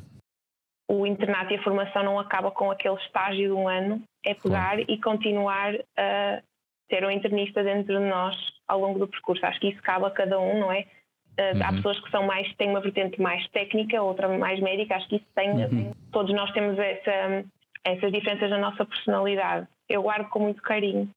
o 0.87 1.07
internato 1.07 1.53
e 1.53 1.57
a 1.57 1.63
formação 1.63 2.03
não 2.03 2.19
acaba 2.19 2.51
com 2.51 2.71
aquele 2.71 2.97
estágio 2.97 3.47
de 3.47 3.53
um 3.53 3.67
ano, 3.67 4.03
é 4.23 4.35
pegar 4.35 4.75
claro. 4.75 4.85
e 4.87 5.01
continuar 5.01 5.75
a 5.97 6.43
ter 6.89 7.05
um 7.05 7.11
internista 7.11 7.63
dentro 7.63 7.99
de 7.99 8.05
nós 8.05 8.37
ao 8.67 8.81
longo 8.81 8.99
do 8.99 9.09
percurso. 9.09 9.45
Acho 9.47 9.61
que 9.61 9.69
isso 9.69 9.83
cabe 9.83 10.05
a 10.07 10.11
cada 10.11 10.39
um, 10.39 10.61
não 10.61 10.71
é? 10.71 10.87
Uh, 11.39 11.57
uhum. 11.57 11.63
Há 11.65 11.73
pessoas 11.73 12.01
que 12.01 12.11
são 12.11 12.27
mais, 12.27 12.53
têm 12.57 12.69
uma 12.69 12.81
vertente 12.81 13.21
mais 13.21 13.47
técnica, 13.49 14.03
outra 14.03 14.29
mais 14.29 14.61
médica, 14.61 14.97
acho 14.97 15.09
que 15.09 15.17
isso 15.17 15.27
tem, 15.35 15.51
uhum. 15.53 15.93
todos 16.13 16.35
nós 16.35 16.51
temos 16.53 16.79
essa, 16.79 17.45
essas 17.85 18.13
diferenças 18.13 18.51
na 18.51 18.59
nossa 18.59 18.85
personalidade. 18.85 19.67
Eu 19.89 20.03
guardo 20.03 20.29
com 20.29 20.41
muito 20.41 20.63
carinho. 20.63 21.11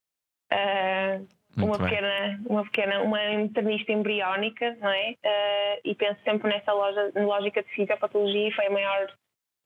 Uh, 0.52 1.28
uma 1.58 1.78
pequena, 1.78 2.40
uma 2.46 2.64
pequena, 2.64 3.02
uma 3.02 3.34
internista 3.34 3.92
embriónica, 3.92 4.76
não 4.80 4.90
é? 4.90 5.12
Uh, 5.12 5.82
e 5.84 5.96
penso 5.96 6.20
sempre 6.24 6.50
nessa 6.50 6.72
loja, 6.72 7.12
lógica 7.16 7.62
de 7.62 7.70
fisiopatologia 7.70 8.48
e 8.48 8.54
foi 8.54 8.68
a 8.68 8.72
maior, 8.72 9.08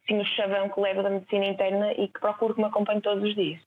sim, 0.08 0.20
o 0.20 0.26
chavão 0.26 0.70
que 0.70 0.80
levo 0.80 1.04
da 1.04 1.10
medicina 1.10 1.46
interna 1.46 1.92
e 1.94 2.08
que 2.08 2.20
procuro 2.20 2.56
que 2.56 2.62
me 2.62 2.68
acompanhe 2.68 3.02
todos 3.02 3.24
os 3.24 3.36
dias. 3.36 3.62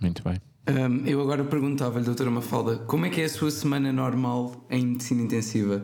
Muito 0.00 0.22
bem. 0.22 0.36
Um, 0.68 1.06
eu 1.06 1.20
agora 1.20 1.44
perguntava-lhe, 1.44 2.04
doutora 2.04 2.30
Mafalda, 2.30 2.84
como 2.86 3.06
é 3.06 3.10
que 3.10 3.20
é 3.20 3.24
a 3.24 3.28
sua 3.28 3.50
semana 3.50 3.92
normal 3.92 4.52
em 4.70 4.86
medicina 4.86 5.22
intensiva? 5.22 5.76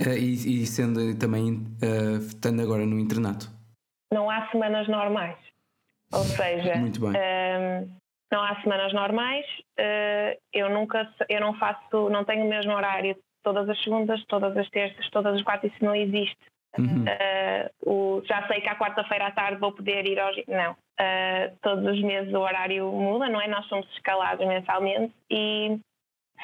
Uh, 0.00 0.16
e, 0.16 0.62
e, 0.62 0.66
sendo 0.66 1.18
também, 1.18 1.52
uh, 1.82 2.18
estando 2.18 2.62
agora 2.62 2.84
no 2.86 2.98
internato? 2.98 3.58
não 4.12 4.30
há 4.30 4.48
semanas 4.50 4.88
normais. 4.88 5.36
Ou 6.12 6.24
seja, 6.24 6.74
um, 6.76 7.88
não 8.32 8.42
há 8.42 8.60
semanas 8.62 8.92
normais. 8.92 9.44
Uh, 9.78 10.38
eu 10.52 10.70
nunca, 10.70 11.08
eu 11.28 11.40
não 11.40 11.54
faço, 11.54 12.08
não 12.10 12.24
tenho 12.24 12.44
o 12.44 12.48
mesmo 12.48 12.72
horário 12.72 13.16
todas 13.42 13.68
as 13.68 13.82
segundas, 13.82 14.22
todas 14.26 14.56
as 14.56 14.68
terças, 14.70 15.08
todas 15.10 15.34
as 15.34 15.42
quartas, 15.42 15.72
isso 15.72 15.84
não 15.84 15.94
existe. 15.94 16.36
Uhum. 16.78 17.04
Uh, 17.04 17.90
o, 17.90 18.22
já 18.26 18.46
sei 18.46 18.60
que 18.60 18.68
à 18.68 18.76
quarta-feira 18.76 19.26
à 19.26 19.30
tarde 19.30 19.58
vou 19.58 19.72
poder 19.72 20.06
ir 20.06 20.18
ao 20.18 20.30
Não. 20.46 20.72
Uh, 20.72 21.56
todos 21.62 21.84
os 21.86 22.02
meses 22.02 22.32
o 22.34 22.38
horário 22.38 22.90
muda, 22.90 23.28
não 23.28 23.40
é? 23.40 23.48
Nós 23.48 23.66
somos 23.66 23.88
escalados 23.92 24.46
mensalmente 24.46 25.12
e 25.30 25.78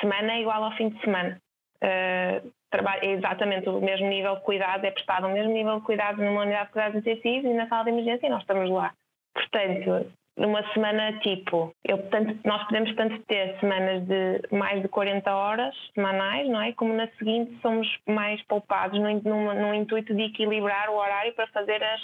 semana 0.00 0.32
é 0.32 0.40
igual 0.40 0.64
ao 0.64 0.76
fim 0.76 0.88
de 0.88 1.00
semana. 1.00 1.38
Uh, 1.82 2.50
trabalho, 2.70 3.04
é 3.04 3.12
exatamente 3.12 3.68
o 3.68 3.80
mesmo 3.80 4.08
nível 4.08 4.36
de 4.36 4.42
cuidado, 4.42 4.84
é 4.84 4.90
prestado 4.90 5.26
o 5.26 5.32
mesmo 5.32 5.52
nível 5.52 5.78
de 5.78 5.84
cuidado 5.84 6.22
numa 6.22 6.42
unidade 6.42 6.66
de 6.66 6.72
cuidados 6.72 6.98
intensivos 6.98 7.50
e 7.50 7.54
na 7.54 7.68
sala 7.68 7.84
de 7.84 7.90
emergência 7.90 8.26
e 8.26 8.30
nós 8.30 8.40
estamos 8.40 8.70
lá. 8.70 8.92
Portanto, 9.34 10.10
numa 10.36 10.62
semana 10.72 11.12
tipo, 11.20 11.72
eu, 11.84 11.98
tanto, 12.10 12.36
nós 12.44 12.64
podemos 12.64 12.94
tanto 12.96 13.18
ter 13.24 13.58
semanas 13.60 14.04
de 14.06 14.42
mais 14.50 14.82
de 14.82 14.88
40 14.88 15.32
horas 15.32 15.74
semanais, 15.94 16.48
não 16.48 16.60
é? 16.60 16.72
Como 16.72 16.92
na 16.92 17.08
seguinte 17.18 17.56
somos 17.62 17.86
mais 18.08 18.42
poupados 18.42 18.98
no, 18.98 19.08
no, 19.22 19.54
no 19.54 19.74
intuito 19.74 20.14
de 20.14 20.22
equilibrar 20.24 20.90
o 20.90 20.96
horário 20.96 21.32
para 21.34 21.46
fazer 21.48 21.82
as 21.82 22.00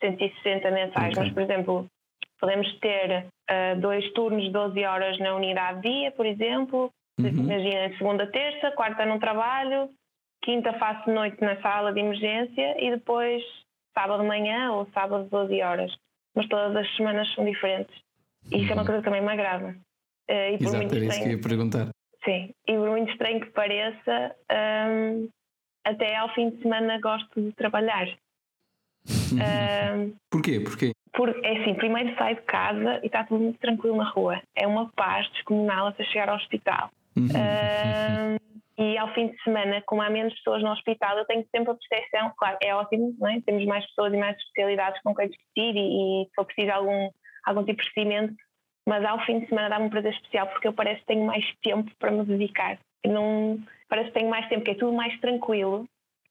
160 0.00 0.70
mensais. 0.70 1.12
Okay. 1.12 1.22
Mas, 1.24 1.32
por 1.32 1.42
exemplo, 1.42 1.86
podemos 2.40 2.72
ter 2.80 3.26
uh, 3.26 3.80
dois 3.80 4.12
turnos 4.12 4.44
de 4.44 4.50
12 4.50 4.84
horas 4.84 5.18
na 5.18 5.34
unidade 5.34 5.82
dia, 5.82 6.10
por 6.10 6.26
exemplo. 6.26 6.90
Uhum. 7.18 7.28
Imagina, 7.28 7.96
segunda, 7.96 8.26
terça, 8.26 8.72
quarta 8.72 9.04
no 9.04 9.20
trabalho, 9.20 9.88
quinta 10.42 10.72
faço 10.74 11.10
noite 11.10 11.40
na 11.40 11.60
sala 11.60 11.92
de 11.92 12.00
emergência 12.00 12.84
e 12.84 12.90
depois 12.90 13.42
sábado 13.92 14.22
de 14.22 14.28
manhã 14.28 14.72
ou 14.72 14.86
sábado 14.92 15.28
12 15.28 15.62
horas 15.62 15.92
mas 16.38 16.46
todas 16.46 16.76
as 16.76 16.96
semanas 16.96 17.28
são 17.34 17.44
diferentes. 17.44 17.92
E 18.52 18.62
isso 18.62 18.70
é 18.70 18.74
uma 18.74 18.82
uhum. 18.82 18.86
coisa 18.86 19.00
que 19.00 19.04
também 19.04 19.20
me 19.20 19.32
agrada. 19.32 19.76
Uh, 20.30 20.62
Exato, 20.62 20.94
era 20.94 21.04
isso 21.04 21.20
que 21.20 21.30
ia 21.30 21.40
perguntar. 21.40 21.88
Sim, 22.24 22.54
e 22.66 22.72
por 22.74 22.90
muito 22.90 23.10
estranho 23.10 23.40
que 23.40 23.50
pareça, 23.50 24.36
um, 24.88 25.28
até 25.84 26.16
ao 26.16 26.32
fim 26.34 26.50
de 26.50 26.62
semana 26.62 27.00
gosto 27.00 27.40
de 27.40 27.52
trabalhar. 27.52 28.08
Um, 29.30 30.14
Porquê? 30.30 30.60
Porquê? 30.60 30.92
Porque, 31.12 31.46
é 31.46 31.60
assim, 31.60 31.74
primeiro 31.74 32.14
saio 32.16 32.36
de 32.36 32.42
casa 32.42 33.00
e 33.02 33.06
está 33.06 33.24
tudo 33.24 33.42
muito 33.42 33.58
tranquilo 33.58 33.96
na 33.96 34.08
rua. 34.08 34.40
É 34.54 34.66
uma 34.66 34.90
paz 34.92 35.28
descomunal 35.32 35.88
até 35.88 36.04
chegar 36.04 36.28
ao 36.28 36.36
hospital. 36.36 36.90
Uhum. 37.16 37.26
Um, 37.26 38.57
e 38.78 38.96
ao 38.96 39.12
fim 39.12 39.28
de 39.28 39.42
semana, 39.42 39.82
como 39.86 40.02
há 40.02 40.08
menos 40.08 40.32
pessoas 40.34 40.62
no 40.62 40.70
hospital, 40.70 41.18
eu 41.18 41.24
tenho 41.24 41.44
sempre 41.50 41.72
a 41.72 41.74
percepção, 41.74 42.32
claro, 42.38 42.58
é 42.62 42.72
ótimo, 42.72 43.12
não 43.18 43.28
é? 43.28 43.40
temos 43.40 43.64
mais 43.64 43.84
pessoas 43.86 44.14
e 44.14 44.16
mais 44.16 44.36
especialidades 44.36 45.02
com 45.02 45.12
quem 45.14 45.28
discutir 45.28 45.76
e, 45.76 46.22
e 46.22 46.26
se 46.26 46.30
for 46.36 46.44
preciso 46.44 46.70
algum, 46.70 47.10
algum 47.44 47.64
tipo 47.64 47.82
de 47.82 47.90
procedimento, 47.90 48.34
mas 48.86 49.04
ao 49.04 49.18
fim 49.26 49.40
de 49.40 49.48
semana 49.48 49.68
dá-me 49.68 49.86
um 49.86 49.90
prazer 49.90 50.12
especial 50.12 50.46
porque 50.46 50.68
eu 50.68 50.72
parece 50.72 51.00
que 51.00 51.06
tenho 51.06 51.26
mais 51.26 51.44
tempo 51.60 51.90
para 51.98 52.12
me 52.12 52.24
dedicar. 52.24 52.78
Não, 53.04 53.58
parece 53.88 54.08
que 54.08 54.18
tenho 54.18 54.30
mais 54.30 54.48
tempo, 54.48 54.64
que 54.64 54.70
é 54.70 54.74
tudo 54.74 54.92
mais 54.92 55.18
tranquilo 55.20 55.82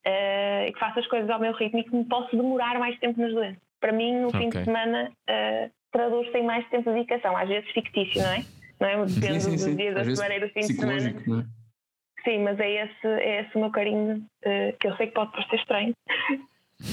uh, 0.05 0.67
e 0.67 0.71
que 0.71 0.79
faço 0.79 0.99
as 0.99 1.07
coisas 1.07 1.29
ao 1.29 1.39
meu 1.39 1.51
ritmo 1.51 1.79
e 1.79 1.83
que 1.83 1.93
me 1.93 2.05
posso 2.05 2.33
demorar 2.35 2.79
mais 2.79 2.97
tempo 2.99 3.21
nos 3.21 3.33
doentes. 3.33 3.61
Para 3.81 3.91
mim, 3.91 4.21
no 4.21 4.29
okay. 4.29 4.39
fim 4.39 4.49
de 4.49 4.63
semana, 4.63 5.11
uh, 5.29 5.71
traduz-se 5.91 6.37
em 6.37 6.43
mais 6.43 6.67
tempo 6.69 6.89
de 6.89 6.95
dedicação, 6.95 7.35
às 7.35 7.49
vezes 7.49 7.69
fictício, 7.71 8.21
não 8.21 8.31
é? 8.31 8.45
Não 8.79 8.87
é? 8.87 9.05
Depende 9.05 9.41
sim, 9.41 9.51
sim, 9.51 9.57
sim. 9.57 9.71
do 9.71 9.77
dia 9.77 9.93
da 9.93 10.05
semana 10.05 10.35
e 10.35 10.39
do 10.39 10.49
fim 10.49 10.59
de 10.61 10.73
semana. 10.73 11.13
Não 11.27 11.39
é? 11.41 11.56
Sim, 12.27 12.39
mas 12.43 12.59
é 12.59 12.83
esse, 12.83 13.07
é 13.07 13.41
esse 13.41 13.55
o 13.55 13.61
meu 13.61 13.71
carinho, 13.71 14.17
uh, 14.17 14.77
que 14.77 14.87
eu 14.87 14.97
sei 14.97 15.07
que 15.07 15.13
pode 15.13 15.31
parecer 15.31 15.55
estranho. 15.55 15.93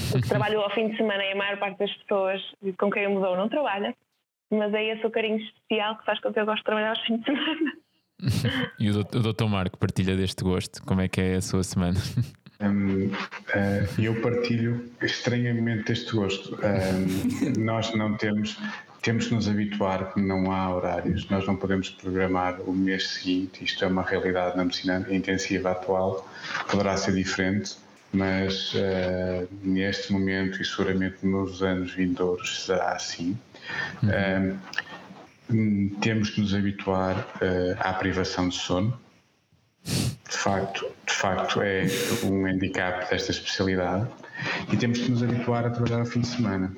Porque 0.09 0.29
trabalho 0.29 0.61
ao 0.61 0.69
fim 0.69 0.87
de 0.87 0.95
semana 0.95 1.21
e 1.25 1.33
a 1.33 1.35
maior 1.35 1.57
parte 1.59 1.77
das 1.77 1.93
pessoas 1.97 2.41
com 2.79 2.89
quem 2.89 3.03
eu 3.03 3.09
me 3.09 3.19
dou 3.19 3.35
não 3.35 3.49
trabalha, 3.49 3.93
mas 4.49 4.73
é 4.73 4.85
esse 4.85 5.05
o 5.05 5.11
carinho 5.11 5.37
especial 5.37 5.97
que 5.97 6.05
faz 6.05 6.21
com 6.21 6.31
que 6.31 6.39
eu 6.39 6.45
gosto 6.45 6.59
de 6.59 6.63
trabalhar 6.63 6.91
aos 6.91 7.01
fins 7.01 7.19
de 7.19 7.25
semana. 7.25 7.73
e 8.79 8.89
o 8.89 9.03
doutor 9.03 9.49
Marco 9.49 9.77
partilha 9.77 10.15
deste 10.15 10.41
gosto? 10.41 10.81
Como 10.85 11.01
é 11.01 11.09
que 11.09 11.19
é 11.19 11.35
a 11.35 11.41
sua 11.41 11.63
semana? 11.63 11.99
Um, 12.61 13.07
uh, 13.07 13.11
eh, 13.53 13.85
eu 13.99 14.21
partilho 14.21 14.89
estranhamente 15.01 15.91
este 15.91 16.15
gosto. 16.15 16.55
Um, 16.55 17.61
nós 17.61 17.93
não 17.93 18.15
temos 18.15 18.57
temos 19.05 19.27
que 19.27 19.35
nos 19.35 19.47
habituar 19.47 20.11
que 20.11 20.19
não 20.19 20.51
há 20.51 20.73
horários, 20.73 21.29
nós 21.29 21.45
não 21.45 21.55
podemos 21.55 21.91
programar 21.91 22.59
o 22.61 22.73
mês 22.73 23.07
seguinte, 23.09 23.63
isto 23.63 23.85
é 23.85 23.87
uma 23.87 24.01
realidade 24.01 24.57
na 24.57 24.63
medicina 24.63 25.05
intensiva 25.11 25.73
atual, 25.73 26.27
poderá 26.67 26.97
ser 26.97 27.13
diferente, 27.13 27.75
mas 28.11 28.73
uh, 28.73 29.47
neste 29.61 30.11
momento 30.11 30.59
e 30.59 30.65
seguramente 30.65 31.23
nos 31.23 31.61
anos 31.61 31.93
vindouros 31.93 32.65
será 32.65 32.93
assim. 32.93 33.37
Uhum. 34.01 34.57
Uh, 35.51 35.99
temos 36.01 36.31
que 36.31 36.41
nos 36.41 36.55
habituar 36.55 37.15
uh, 37.19 37.77
à 37.81 37.93
privação 37.93 38.49
de 38.49 38.55
sono. 38.55 38.99
De 39.83 40.35
facto, 40.35 40.83
de 41.05 41.13
facto 41.13 41.61
é 41.61 41.85
um 42.23 42.47
handicap 42.47 43.07
desta 43.07 43.29
especialidade 43.29 44.07
e 44.73 44.75
temos 44.75 44.97
que 44.97 45.11
nos 45.11 45.21
habituar 45.21 45.63
a 45.63 45.69
trabalhar 45.69 45.99
ao 45.99 46.05
fim 46.05 46.21
de 46.21 46.27
semana 46.27 46.75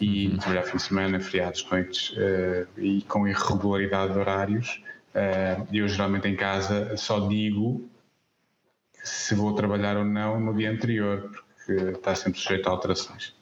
e 0.00 0.28
uhum. 0.28 0.36
trabalhar 0.38 0.62
fim 0.62 0.76
de 0.76 0.82
semana, 0.82 1.20
feriados, 1.20 1.66
noites 1.70 2.10
uh, 2.10 2.66
e 2.78 3.02
com 3.02 3.26
irregularidade 3.26 4.12
de 4.12 4.18
horários. 4.18 4.82
Uh, 5.14 5.66
eu 5.72 5.88
geralmente 5.88 6.28
em 6.28 6.36
casa 6.36 6.96
só 6.96 7.26
digo 7.26 7.88
se 9.02 9.34
vou 9.34 9.54
trabalhar 9.54 9.96
ou 9.96 10.04
não 10.04 10.38
no 10.38 10.54
dia 10.54 10.70
anterior, 10.70 11.30
porque 11.46 11.96
está 11.96 12.14
sempre 12.14 12.38
sujeito 12.38 12.68
a 12.68 12.72
alterações. 12.72 13.34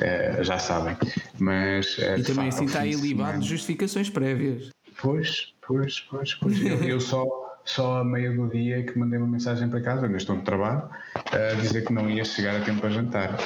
Uh, 0.00 0.42
já 0.42 0.58
sabem. 0.58 0.96
Mas, 1.38 1.98
e 1.98 2.22
também 2.22 2.48
assim 2.48 2.64
está 2.64 2.80
aí 2.80 2.94
libado 2.94 3.40
de 3.40 3.48
justificações 3.48 4.10
prévias. 4.10 4.70
Pois, 5.00 5.52
pois, 5.66 6.00
pois, 6.00 6.34
pois. 6.34 6.60
eu, 6.62 6.82
eu 6.84 7.00
só 7.00 7.42
só 7.64 7.98
a 7.98 8.04
meio 8.04 8.36
do 8.36 8.48
dia 8.48 8.82
que 8.82 8.98
mandei 8.98 9.18
uma 9.18 9.28
mensagem 9.28 9.68
para 9.68 9.80
casa, 9.80 10.06
ainda 10.06 10.16
estou 10.16 10.36
no 10.36 10.42
trabalho, 10.42 10.88
a 11.14 11.54
dizer 11.60 11.84
que 11.84 11.92
não 11.92 12.10
ia 12.10 12.24
chegar 12.24 12.56
a 12.56 12.60
tempo 12.60 12.80
para 12.80 12.90
jantar. 12.90 13.36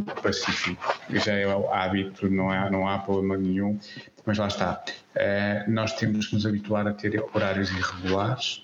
Pacífico. 0.00 0.98
Já 1.10 1.34
é 1.34 1.46
o 1.46 1.72
hábito, 1.72 2.28
não 2.30 2.50
há, 2.50 2.70
não 2.70 2.88
há 2.88 2.98
problema 2.98 3.36
nenhum, 3.36 3.78
mas 4.24 4.38
lá 4.38 4.48
está. 4.48 4.82
Uh, 5.14 5.70
nós 5.70 5.92
temos 5.94 6.26
que 6.26 6.34
nos 6.34 6.46
habituar 6.46 6.86
a 6.86 6.92
ter 6.92 7.22
horários 7.34 7.70
irregulares, 7.70 8.62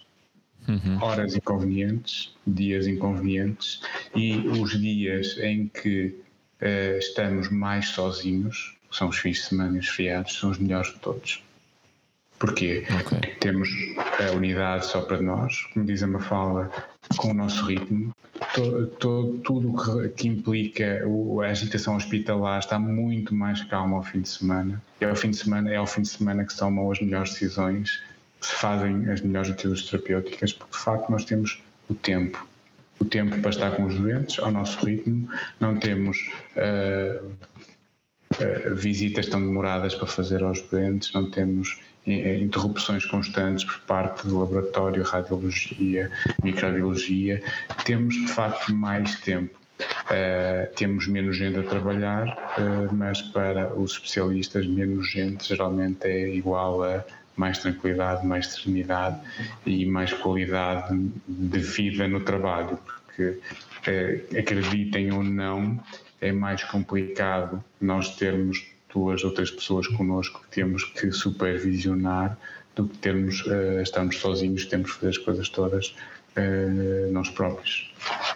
uhum. 0.66 1.02
horas 1.02 1.34
inconvenientes, 1.34 2.34
dias 2.46 2.86
inconvenientes 2.86 3.82
e 4.14 4.36
os 4.48 4.78
dias 4.78 5.36
em 5.38 5.68
que 5.68 6.16
uh, 6.62 6.98
estamos 6.98 7.50
mais 7.50 7.88
sozinhos, 7.88 8.76
que 8.90 8.96
são 8.96 9.08
os 9.08 9.18
fins 9.18 9.38
de 9.38 9.42
semana 9.44 9.76
e 9.76 9.80
os 9.80 9.88
feriados, 9.88 10.38
são 10.38 10.50
os 10.50 10.58
melhores 10.58 10.92
de 10.92 11.00
todos. 11.00 11.42
Porquê? 12.38 12.84
Okay. 13.00 13.34
Temos 13.40 13.68
a 14.20 14.32
unidade 14.32 14.86
só 14.86 15.00
para 15.00 15.20
nós, 15.20 15.64
como 15.72 15.84
diz 15.84 16.02
a 16.02 16.06
Mafalda, 16.06 16.70
com 17.16 17.30
o 17.30 17.34
nosso 17.34 17.66
ritmo. 17.66 18.14
Todo, 19.00 19.38
tudo 19.38 19.74
que, 19.82 20.08
que 20.10 20.28
implica 20.28 21.02
a 21.42 21.46
agitação 21.46 21.96
hospitalar 21.96 22.60
está 22.60 22.78
muito 22.78 23.34
mais 23.34 23.62
calmo 23.64 23.96
ao 23.96 24.02
fim 24.02 24.20
de 24.20 24.28
semana. 24.28 24.80
E 25.00 25.04
ao 25.04 25.16
fim 25.16 25.30
de 25.30 25.36
semana 25.36 25.70
é 25.70 25.76
ao 25.76 25.86
fim 25.86 26.02
de 26.02 26.08
semana 26.08 26.44
que 26.44 26.52
se 26.52 26.58
tomam 26.58 26.90
as 26.90 27.00
melhores 27.00 27.32
decisões, 27.32 28.02
que 28.40 28.46
se 28.46 28.54
fazem 28.54 29.10
as 29.10 29.20
melhores 29.20 29.50
atitudes 29.50 29.84
terapêuticas, 29.84 30.52
porque 30.52 30.76
de 30.76 30.82
facto 30.82 31.10
nós 31.10 31.24
temos 31.24 31.60
o 31.88 31.94
tempo. 31.94 32.46
O 33.00 33.04
tempo 33.04 33.38
para 33.40 33.50
estar 33.50 33.70
com 33.72 33.84
os 33.84 33.96
doentes 33.96 34.38
ao 34.38 34.50
nosso 34.50 34.84
ritmo, 34.84 35.28
não 35.60 35.76
temos 35.76 36.30
uh, 36.56 37.26
uh, 37.26 38.74
visitas 38.74 39.26
tão 39.26 39.40
demoradas 39.40 39.94
para 39.94 40.06
fazer 40.06 40.42
aos 40.42 40.60
doentes, 40.62 41.12
não 41.12 41.30
temos 41.30 41.80
interrupções 42.12 43.04
constantes 43.06 43.64
por 43.64 43.78
parte 43.80 44.26
do 44.26 44.38
laboratório, 44.38 45.02
radiologia, 45.02 46.10
microbiologia, 46.42 47.42
temos 47.84 48.14
de 48.14 48.28
facto 48.28 48.74
mais 48.74 49.20
tempo. 49.20 49.58
Uh, 49.80 50.74
temos 50.74 51.06
menos 51.06 51.36
gente 51.36 51.58
a 51.58 51.62
trabalhar, 51.62 52.26
uh, 52.58 52.92
mas 52.92 53.22
para 53.22 53.72
os 53.74 53.92
especialistas, 53.92 54.66
menos 54.66 55.08
gente 55.08 55.46
geralmente 55.46 56.04
é 56.04 56.34
igual 56.34 56.82
a 56.82 57.04
mais 57.36 57.58
tranquilidade, 57.58 58.26
mais 58.26 58.48
serenidade 58.48 59.20
e 59.64 59.86
mais 59.86 60.12
qualidade 60.12 60.98
de 61.28 61.58
vida 61.60 62.08
no 62.08 62.20
trabalho, 62.20 62.78
porque 63.06 63.22
uh, 63.22 64.38
acreditem 64.38 65.12
ou 65.12 65.22
não, 65.22 65.78
é 66.20 66.32
mais 66.32 66.64
complicado 66.64 67.62
nós 67.80 68.16
termos 68.16 68.66
duas 68.92 69.22
ou 69.24 69.30
três 69.30 69.50
pessoas 69.50 69.86
connosco 69.86 70.42
que 70.42 70.56
temos 70.56 70.84
que 70.84 71.10
supervisionar 71.12 72.38
do 72.74 72.86
que 72.86 72.96
termos, 72.98 73.44
uh, 73.46 73.80
estarmos 73.82 74.18
sozinhos, 74.18 74.64
temos 74.66 74.92
que 74.92 74.96
fazer 74.98 75.10
as 75.10 75.18
coisas 75.18 75.48
todas 75.48 75.88
uh, 75.88 77.12
nós 77.12 77.28
próprios. 77.30 77.92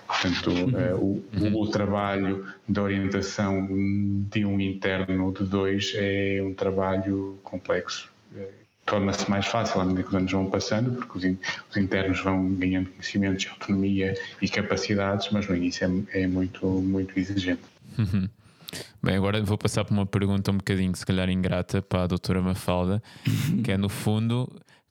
Portanto, 0.07 0.51
uh, 0.51 0.97
o, 0.97 1.25
uhum. 1.41 1.61
o, 1.61 1.69
trabalho 1.69 2.47
de 2.69 2.81
orientação 2.81 3.69
de 4.31 4.45
um 4.45 4.61
interno 4.61 5.33
de 5.33 5.45
dois 5.45 5.93
é 5.95 6.41
um 6.43 6.55
trabalho 6.55 7.39
complexo. 7.43 8.11
Torna-se 8.85 9.31
mais 9.31 9.47
fácil 9.47 9.81
à 9.81 9.85
medida 9.85 10.03
que 10.03 10.09
os 10.09 10.15
anos 10.15 10.33
vão 10.33 10.51
passando, 10.51 10.91
porque 10.97 11.19
os, 11.19 11.25
in, 11.25 11.39
os, 11.71 11.77
internos 11.77 12.21
vão 12.21 12.53
ganhando 12.55 12.91
conhecimentos, 12.91 13.47
autonomia 13.49 14.19
e 14.41 14.49
capacidades, 14.49 15.29
mas 15.31 15.47
no 15.47 15.55
início 15.55 16.05
é, 16.13 16.23
é 16.23 16.27
muito, 16.27 16.67
muito 16.67 17.17
exigente. 17.17 17.63
Uhum. 17.97 18.29
Bem, 19.03 19.17
agora 19.17 19.43
vou 19.43 19.59
passar 19.59 19.85
por 19.85 19.93
uma 19.93 20.07
pergunta 20.07 20.51
um 20.51 20.57
bocadinho, 20.57 20.95
se 20.97 21.05
calhar 21.05 21.29
ingrata, 21.29 21.83
para 21.83 22.05
a 22.05 22.07
doutora 22.07 22.41
Mafalda, 22.41 23.03
que 23.65 23.73
é 23.73 23.77
no 23.77 23.89
fundo 23.89 24.49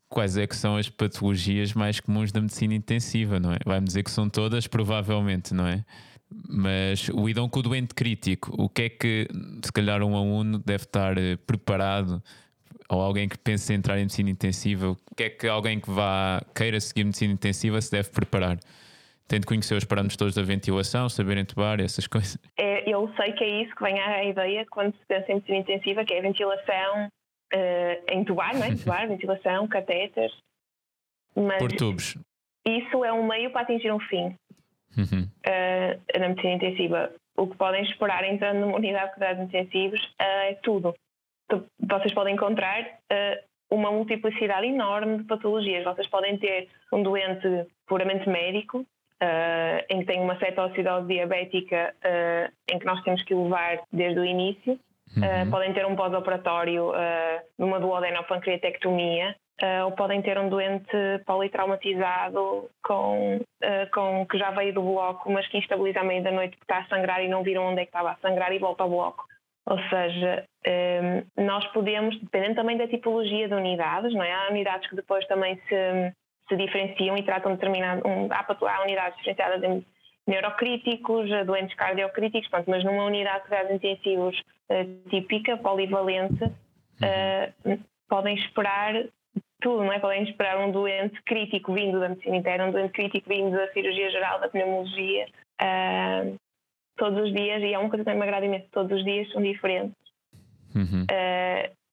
quais 0.10 0.36
é 0.36 0.46
que 0.46 0.56
são 0.56 0.76
as 0.76 0.90
patologias 0.90 1.74
mais 1.74 2.00
comuns 2.00 2.32
da 2.32 2.42
medicina 2.42 2.74
intensiva, 2.74 3.40
não 3.40 3.54
é? 3.54 3.58
Vai-me 3.66 3.88
dizer 3.88 4.04
que 4.04 4.12
são 4.12 4.30
todas, 4.30 4.68
provavelmente, 4.68 5.54
não 5.54 5.66
é? 5.66 5.86
Mas 6.50 7.10
o 7.10 7.28
idão 7.30 7.50
com 7.50 7.60
o 7.60 7.64
doente 7.64 7.94
crítico, 7.94 8.54
o 8.58 8.70
que 8.70 8.84
é 8.84 8.90
que 8.90 9.28
se 9.64 9.72
calhar 9.72 10.04
um 10.04 10.16
aluno 10.16 10.60
deve 10.60 10.84
estar 10.84 11.18
eh, 11.18 11.38
preparado 11.38 12.22
ou 12.90 13.02
alguém 13.02 13.28
que 13.28 13.38
pense 13.38 13.72
em 13.72 13.78
entrar 13.78 13.98
em 13.98 14.02
medicina 14.02 14.30
intensiva, 14.30 14.92
o 14.92 14.98
que 15.16 15.24
é 15.24 15.30
que 15.30 15.48
alguém 15.48 15.80
que 15.80 15.90
vá 15.90 16.42
queira 16.54 16.80
seguir 16.80 17.06
medicina 17.06 17.34
intensiva 17.34 17.82
se 17.82 17.90
deve 17.90 18.10
preparar? 18.10 18.60
Tem 19.32 19.40
de 19.40 19.48
conhecer 19.48 19.76
os 19.76 19.86
parâmetros 19.86 20.18
todos 20.18 20.36
da 20.36 20.42
ventilação, 20.42 21.08
saber 21.08 21.38
entubar, 21.38 21.80
essas 21.80 22.06
coisas. 22.06 22.38
É, 22.60 22.84
eu 22.90 23.10
sei 23.16 23.32
que 23.32 23.46
é 23.46 23.64
isso 23.64 23.74
que 23.74 23.82
vem 23.82 23.98
à 23.98 24.26
ideia 24.26 24.66
quando 24.70 24.92
se 24.92 25.06
pensa 25.08 25.32
em 25.32 25.36
medicina 25.36 25.60
intensiva, 25.60 26.04
que 26.04 26.14
é 26.14 26.20
a 26.20 26.22
ventilação, 26.22 27.08
uh, 27.54 28.12
entubar, 28.12 28.54
não 28.54 28.66
é? 28.66 28.68
Entubar, 28.76 29.08
ventilação, 29.08 29.70
catéteres. 29.70 30.34
Mas 31.34 31.60
Por 31.60 31.72
tubos. 31.72 32.18
Isso 32.68 33.06
é 33.06 33.14
um 33.14 33.26
meio 33.26 33.52
para 33.52 33.62
atingir 33.62 33.94
um 33.94 34.02
fim. 34.02 34.36
Uhum. 34.98 35.30
Uh, 35.48 36.20
na 36.20 36.28
medicina 36.28 36.56
intensiva. 36.56 37.14
O 37.38 37.48
que 37.48 37.56
podem 37.56 37.84
esperar 37.84 38.26
entrando 38.26 38.60
numa 38.60 38.76
unidade 38.76 39.06
de 39.06 39.14
cuidados 39.14 39.44
intensivos 39.44 40.04
uh, 40.04 40.50
é 40.50 40.56
tudo. 40.56 40.94
Vocês 41.80 42.14
podem 42.14 42.34
encontrar 42.34 42.82
uh, 42.84 43.74
uma 43.74 43.92
multiplicidade 43.92 44.68
enorme 44.68 45.20
de 45.20 45.24
patologias. 45.24 45.86
Vocês 45.86 46.08
podem 46.08 46.38
ter 46.38 46.68
um 46.92 47.02
doente 47.02 47.66
puramente 47.88 48.28
médico, 48.28 48.86
Uh, 49.22 49.86
em 49.88 50.00
que 50.00 50.06
tem 50.06 50.20
uma 50.20 50.36
cetoacidose 50.40 51.06
diabética 51.06 51.94
uh, 52.04 52.52
em 52.74 52.80
que 52.80 52.86
nós 52.88 53.00
temos 53.04 53.22
que 53.22 53.36
levar 53.36 53.80
desde 53.94 54.20
o 54.20 54.26
início. 54.26 54.80
Uhum. 55.16 55.48
Uh, 55.48 55.52
podem 55.52 55.72
ter 55.74 55.86
um 55.86 55.96
pós-operatório 55.96 56.92
numa 57.60 57.80
duodenopancreatectomia 57.80 59.36
ou 59.86 59.92
podem 59.92 60.24
ter 60.24 60.40
um 60.40 60.50
doente 60.50 60.98
politraumatizado 61.28 62.68
com, 62.84 63.40
com, 63.94 64.26
que 64.26 64.40
já 64.40 64.50
veio 64.50 64.74
do 64.74 64.82
bloco, 64.82 65.32
mas 65.32 65.48
que 65.50 65.60
instabiliza 65.60 66.00
à 66.00 66.04
meia 66.04 66.24
da 66.24 66.32
noite 66.32 66.58
porque 66.58 66.64
está 66.64 66.80
a 66.80 66.88
sangrar 66.88 67.24
e 67.24 67.28
não 67.28 67.44
viram 67.44 67.68
onde 67.68 67.82
é 67.82 67.86
que 67.86 67.90
estava 67.90 68.10
a 68.10 68.18
sangrar 68.28 68.52
e 68.52 68.58
volta 68.58 68.82
ao 68.82 68.90
bloco. 68.90 69.24
Ou 69.68 69.78
seja, 69.88 70.44
nós 71.38 71.64
podemos, 71.68 72.20
dependendo 72.20 72.56
também 72.56 72.76
da 72.76 72.88
tipologia 72.88 73.48
de 73.48 73.54
unidades, 73.54 74.12
não 74.16 74.24
é? 74.24 74.34
Há 74.34 74.50
unidades 74.50 74.90
que 74.90 74.96
depois 74.96 75.28
também 75.28 75.62
se 75.70 76.12
se 76.52 76.58
diferenciam 76.58 77.18
e 77.18 77.24
tratam 77.24 77.54
determinado. 77.54 78.06
Um, 78.06 78.28
há, 78.30 78.46
há 78.46 78.84
unidades 78.84 79.18
diferenciadas 79.18 79.64
em 79.64 79.86
neurocríticos, 80.28 81.30
doentes 81.46 81.76
cardiocríticos, 81.76 82.50
pronto, 82.50 82.70
mas 82.70 82.84
numa 82.84 83.06
unidade 83.06 83.44
de 83.44 83.50
cuidados 83.50 83.72
intensivos 83.72 84.40
uh, 84.70 85.10
típica, 85.10 85.58
polivalente, 85.58 86.44
uh, 86.44 87.80
podem 88.08 88.36
esperar 88.36 89.06
tudo, 89.62 89.84
não 89.84 89.94
é? 89.94 90.00
Podem 90.00 90.24
esperar 90.24 90.58
um 90.60 90.72
doente 90.72 91.22
crítico 91.24 91.74
vindo 91.74 92.00
da 92.00 92.10
medicina 92.10 92.38
interna, 92.38 92.68
um 92.68 92.72
doente 92.72 92.92
crítico 92.92 93.30
vindo 93.30 93.52
da 93.52 93.72
cirurgia 93.72 94.10
geral, 94.12 94.40
da 94.40 94.50
pneumologia, 94.50 95.28
uh, 95.62 96.36
todos 96.98 97.24
os 97.24 97.34
dias, 97.34 97.62
e 97.64 97.74
é 97.74 97.80
uma 97.80 97.90
coisa 97.90 98.04
que 98.04 98.14
me 98.14 98.22
agrada 98.22 98.46
imenso, 98.46 98.68
todos 98.72 98.92
os 98.98 99.04
dias 99.04 99.32
são 99.32 99.42
diferentes. 99.42 99.96
Uhum. 100.74 101.06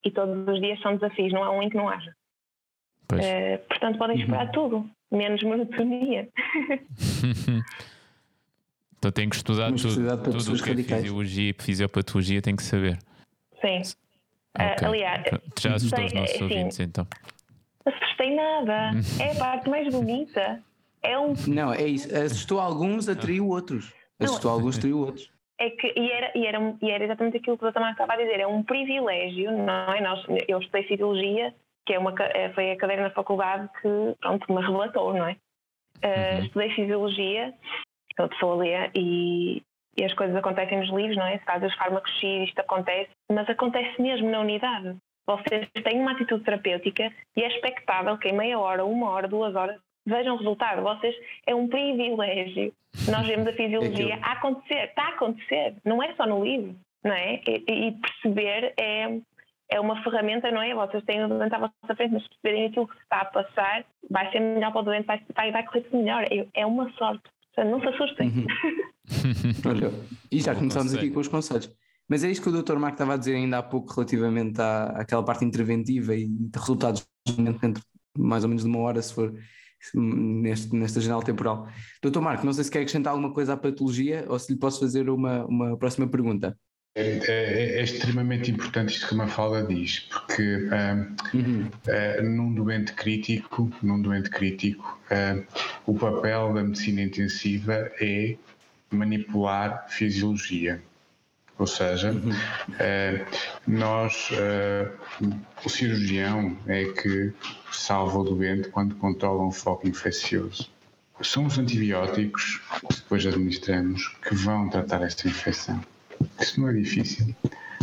e 0.04 0.10
todos 0.12 0.46
os 0.46 0.60
dias 0.60 0.80
são 0.80 0.94
desafios, 0.94 1.32
não 1.32 1.42
há 1.42 1.50
um 1.50 1.60
em 1.60 1.68
que 1.68 1.76
não 1.76 1.88
haja. 1.88 2.14
Uh, 3.12 3.58
portanto, 3.68 3.98
podem 3.98 4.20
esperar 4.20 4.46
uhum. 4.46 4.52
tudo, 4.52 4.90
menos 5.10 5.42
monotonia. 5.42 6.28
então 8.98 9.10
tem 9.10 9.28
que 9.28 9.36
estudar 9.36 9.72
tudo, 9.72 10.18
tudo 10.20 10.54
o 10.54 10.62
que 10.62 10.70
é 10.70 10.76
fisiologia 10.76 11.50
e 11.50 11.62
fisiopatologia 11.62 12.42
tem 12.42 12.54
que 12.54 12.62
saber. 12.62 12.98
Sim. 13.60 13.80
Okay. 14.54 14.86
Uh, 14.86 14.90
aliás, 14.90 15.24
já 15.58 15.74
assustou 15.74 16.04
os 16.04 16.12
nossos 16.12 16.34
assim, 16.34 16.44
ouvintes 16.44 16.80
então. 16.80 17.06
Não 17.86 17.92
assustei 17.94 18.34
nada. 18.34 18.90
é 19.22 19.32
a 19.32 19.34
parte 19.36 19.70
mais 19.70 19.92
bonita. 19.92 20.62
É 21.02 21.18
um... 21.18 21.32
Não, 21.46 21.72
é 21.72 21.86
isso. 21.86 22.14
Assustou 22.14 22.60
alguns, 22.60 23.08
atraiu 23.08 23.48
outros. 23.48 23.94
Assustou 24.20 24.50
alguns, 24.50 24.76
atraiu 24.76 24.98
outros. 24.98 25.30
É 25.60 25.70
que, 25.70 25.92
e, 25.96 26.12
era, 26.12 26.30
e, 26.36 26.46
era, 26.46 26.76
e 26.82 26.90
era 26.90 27.04
exatamente 27.04 27.38
aquilo 27.38 27.56
que 27.56 27.64
o 27.64 27.70
Dr. 27.70 27.80
Marco 27.80 28.00
estava 28.02 28.12
a 28.12 28.16
dizer, 28.16 28.38
é 28.38 28.46
um 28.46 28.62
privilégio, 28.62 29.50
não 29.50 29.92
é? 29.92 30.00
Nós, 30.00 30.24
eu 30.46 30.58
estudei 30.60 30.84
fisiologia 30.84 31.54
que 31.88 31.94
é 31.94 31.98
uma, 31.98 32.14
é, 32.20 32.50
foi 32.50 32.70
a 32.70 32.76
cadeira 32.76 33.02
na 33.02 33.10
faculdade 33.10 33.66
que 33.80 33.88
pronto, 34.20 34.52
me 34.52 34.60
relatou, 34.60 35.14
não 35.14 35.26
é? 35.26 35.36
Uh. 36.04 36.44
Estudei 36.44 36.70
Fisiologia, 36.74 37.54
a 38.18 38.28
pessoa 38.28 38.56
lê 38.56 38.90
e, 38.94 39.62
e 39.96 40.04
as 40.04 40.12
coisas 40.12 40.36
acontecem 40.36 40.80
nos 40.80 40.90
livros, 40.90 41.16
não 41.16 41.24
é? 41.24 41.38
Se 41.38 41.44
faz 41.46 41.64
os 41.64 41.74
fármacos 41.76 42.12
X, 42.20 42.48
isto 42.48 42.60
acontece, 42.60 43.08
mas 43.32 43.48
acontece 43.48 44.00
mesmo 44.02 44.28
na 44.30 44.40
unidade. 44.40 44.96
Vocês 45.26 45.66
têm 45.82 45.98
uma 45.98 46.12
atitude 46.12 46.44
terapêutica 46.44 47.10
e 47.34 47.42
é 47.42 47.48
expectável 47.48 48.18
que 48.18 48.28
em 48.28 48.36
meia 48.36 48.58
hora, 48.58 48.84
uma 48.84 49.08
hora, 49.08 49.26
duas 49.26 49.56
horas 49.56 49.80
vejam 50.06 50.34
o 50.34 50.38
resultado. 50.38 50.82
Vocês 50.82 51.16
é 51.46 51.54
um 51.54 51.68
privilégio. 51.68 52.70
Nós 53.10 53.26
vemos 53.26 53.46
a 53.46 53.52
fisiologia 53.56 54.18
a 54.20 54.32
acontecer, 54.32 54.84
está 54.84 55.04
a 55.04 55.14
acontecer, 55.14 55.74
não 55.86 56.02
é 56.02 56.14
só 56.16 56.26
no 56.26 56.44
livro, 56.44 56.76
não 57.02 57.14
é? 57.14 57.40
E, 57.46 57.64
e 57.88 57.92
perceber 57.92 58.74
é, 58.78 59.20
é 59.70 59.80
uma 59.80 60.02
ferramenta, 60.02 60.50
não 60.50 60.62
é? 60.62 60.74
Vocês 60.74 61.04
têm 61.04 61.24
o 61.24 61.28
doente 61.28 61.54
à 61.54 61.58
vossa 61.58 61.96
frente, 61.96 62.12
mas 62.12 62.26
perceberem 62.28 62.66
aquilo 62.66 62.88
que 62.88 62.94
se 62.94 63.02
está 63.02 63.20
a 63.20 63.24
passar, 63.26 63.84
vai 64.10 64.30
ser 64.32 64.40
melhor 64.40 64.72
para 64.72 64.80
o 64.80 64.84
doente, 64.84 65.06
vai, 65.06 65.22
vai, 65.34 65.52
vai 65.52 65.66
correr 65.66 65.86
melhor. 65.92 66.24
É, 66.54 66.66
uma 66.66 66.90
sorte. 66.92 67.22
Portanto, 67.54 67.70
não 67.70 67.80
se 67.80 67.88
assustem. 67.88 68.28
Uhum. 68.28 68.46
Olha, 69.70 69.90
e 70.30 70.40
já 70.40 70.54
começamos 70.54 70.94
aqui 70.94 71.10
com 71.10 71.20
os 71.20 71.28
conselhos. 71.28 71.70
Mas 72.08 72.24
é 72.24 72.30
isto 72.30 72.42
que 72.42 72.48
o 72.48 72.62
Dr. 72.62 72.76
Marco 72.78 72.94
estava 72.94 73.14
a 73.14 73.16
dizer 73.18 73.34
ainda 73.34 73.58
há 73.58 73.62
pouco 73.62 73.92
relativamente 73.92 74.58
à, 74.60 74.84
àquela 75.00 75.22
parte 75.22 75.44
interventiva 75.44 76.14
e 76.14 76.26
de 76.26 76.58
resultados 76.58 77.06
dentro 77.36 77.72
de 77.72 77.82
mais 78.16 78.42
ou 78.44 78.48
menos 78.48 78.64
de 78.64 78.68
uma 78.68 78.80
hora, 78.80 79.02
se 79.02 79.14
for 79.14 79.34
neste, 79.94 80.74
nesta 80.74 81.00
janela 81.00 81.22
temporal. 81.22 81.68
Dr. 82.02 82.20
Marco, 82.20 82.44
não 82.44 82.52
sei 82.52 82.64
se 82.64 82.70
quer 82.70 82.78
acrescentar 82.78 83.12
alguma 83.12 83.32
coisa 83.32 83.52
à 83.52 83.56
patologia 83.56 84.24
ou 84.28 84.38
se 84.38 84.52
lhe 84.52 84.58
posso 84.58 84.80
fazer 84.80 85.08
uma, 85.10 85.44
uma 85.44 85.76
próxima 85.76 86.08
pergunta. 86.08 86.56
É, 86.98 87.20
é, 87.28 87.78
é, 87.78 87.82
extremamente 87.84 88.50
importante 88.50 88.96
isto 88.96 89.06
que 89.06 89.14
a 89.14 89.18
Mafalda 89.18 89.62
diz, 89.62 90.00
porque 90.00 90.68
uhum. 91.32 91.70
uh, 91.86 92.22
num 92.24 92.52
doente 92.52 92.92
crítico, 92.92 93.70
num 93.80 94.02
doente 94.02 94.28
crítico, 94.28 94.98
uh, 95.08 95.46
o 95.86 95.94
papel 95.94 96.52
da 96.54 96.64
medicina 96.64 97.02
intensiva 97.02 97.88
é 98.00 98.34
manipular 98.90 99.86
fisiologia. 99.88 100.82
Ou 101.56 101.68
seja, 101.68 102.10
uhum. 102.10 102.30
uh, 102.32 103.26
nós, 103.64 104.30
o 105.64 105.68
cirurgião 105.68 106.56
é 106.66 106.84
que 106.84 107.32
salva 107.70 108.18
o 108.18 108.24
doente 108.24 108.70
quando 108.70 108.96
controla 108.96 109.44
um 109.44 109.52
foco 109.52 109.86
infeccioso. 109.86 110.68
São 111.22 111.46
os 111.46 111.58
antibióticos 111.58 112.60
que 112.88 112.96
depois 112.96 113.24
administramos 113.24 114.08
que 114.28 114.34
vão 114.34 114.68
tratar 114.68 115.02
esta 115.02 115.28
infecção. 115.28 115.80
Isso 116.40 116.60
não 116.60 116.68
é 116.68 116.72
difícil. 116.72 117.34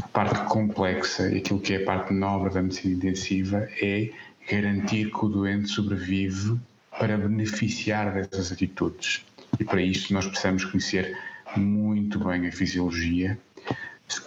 A 0.01 0.07
parte 0.07 0.45
complexa 0.45 1.29
e 1.31 1.37
aquilo 1.37 1.59
que 1.59 1.73
é 1.73 1.77
a 1.77 1.85
parte 1.85 2.13
nobre 2.13 2.53
da 2.53 2.61
medicina 2.61 2.95
intensiva 2.95 3.67
é 3.81 4.11
garantir 4.49 5.11
que 5.11 5.25
o 5.25 5.29
doente 5.29 5.69
sobrevive 5.69 6.59
para 6.99 7.17
beneficiar 7.17 8.13
dessas 8.13 8.51
atitudes. 8.51 9.25
E 9.59 9.63
para 9.63 9.81
isso 9.81 10.13
nós 10.13 10.25
precisamos 10.25 10.65
conhecer 10.65 11.17
muito 11.55 12.19
bem 12.23 12.47
a 12.47 12.51
fisiologia, 12.51 13.37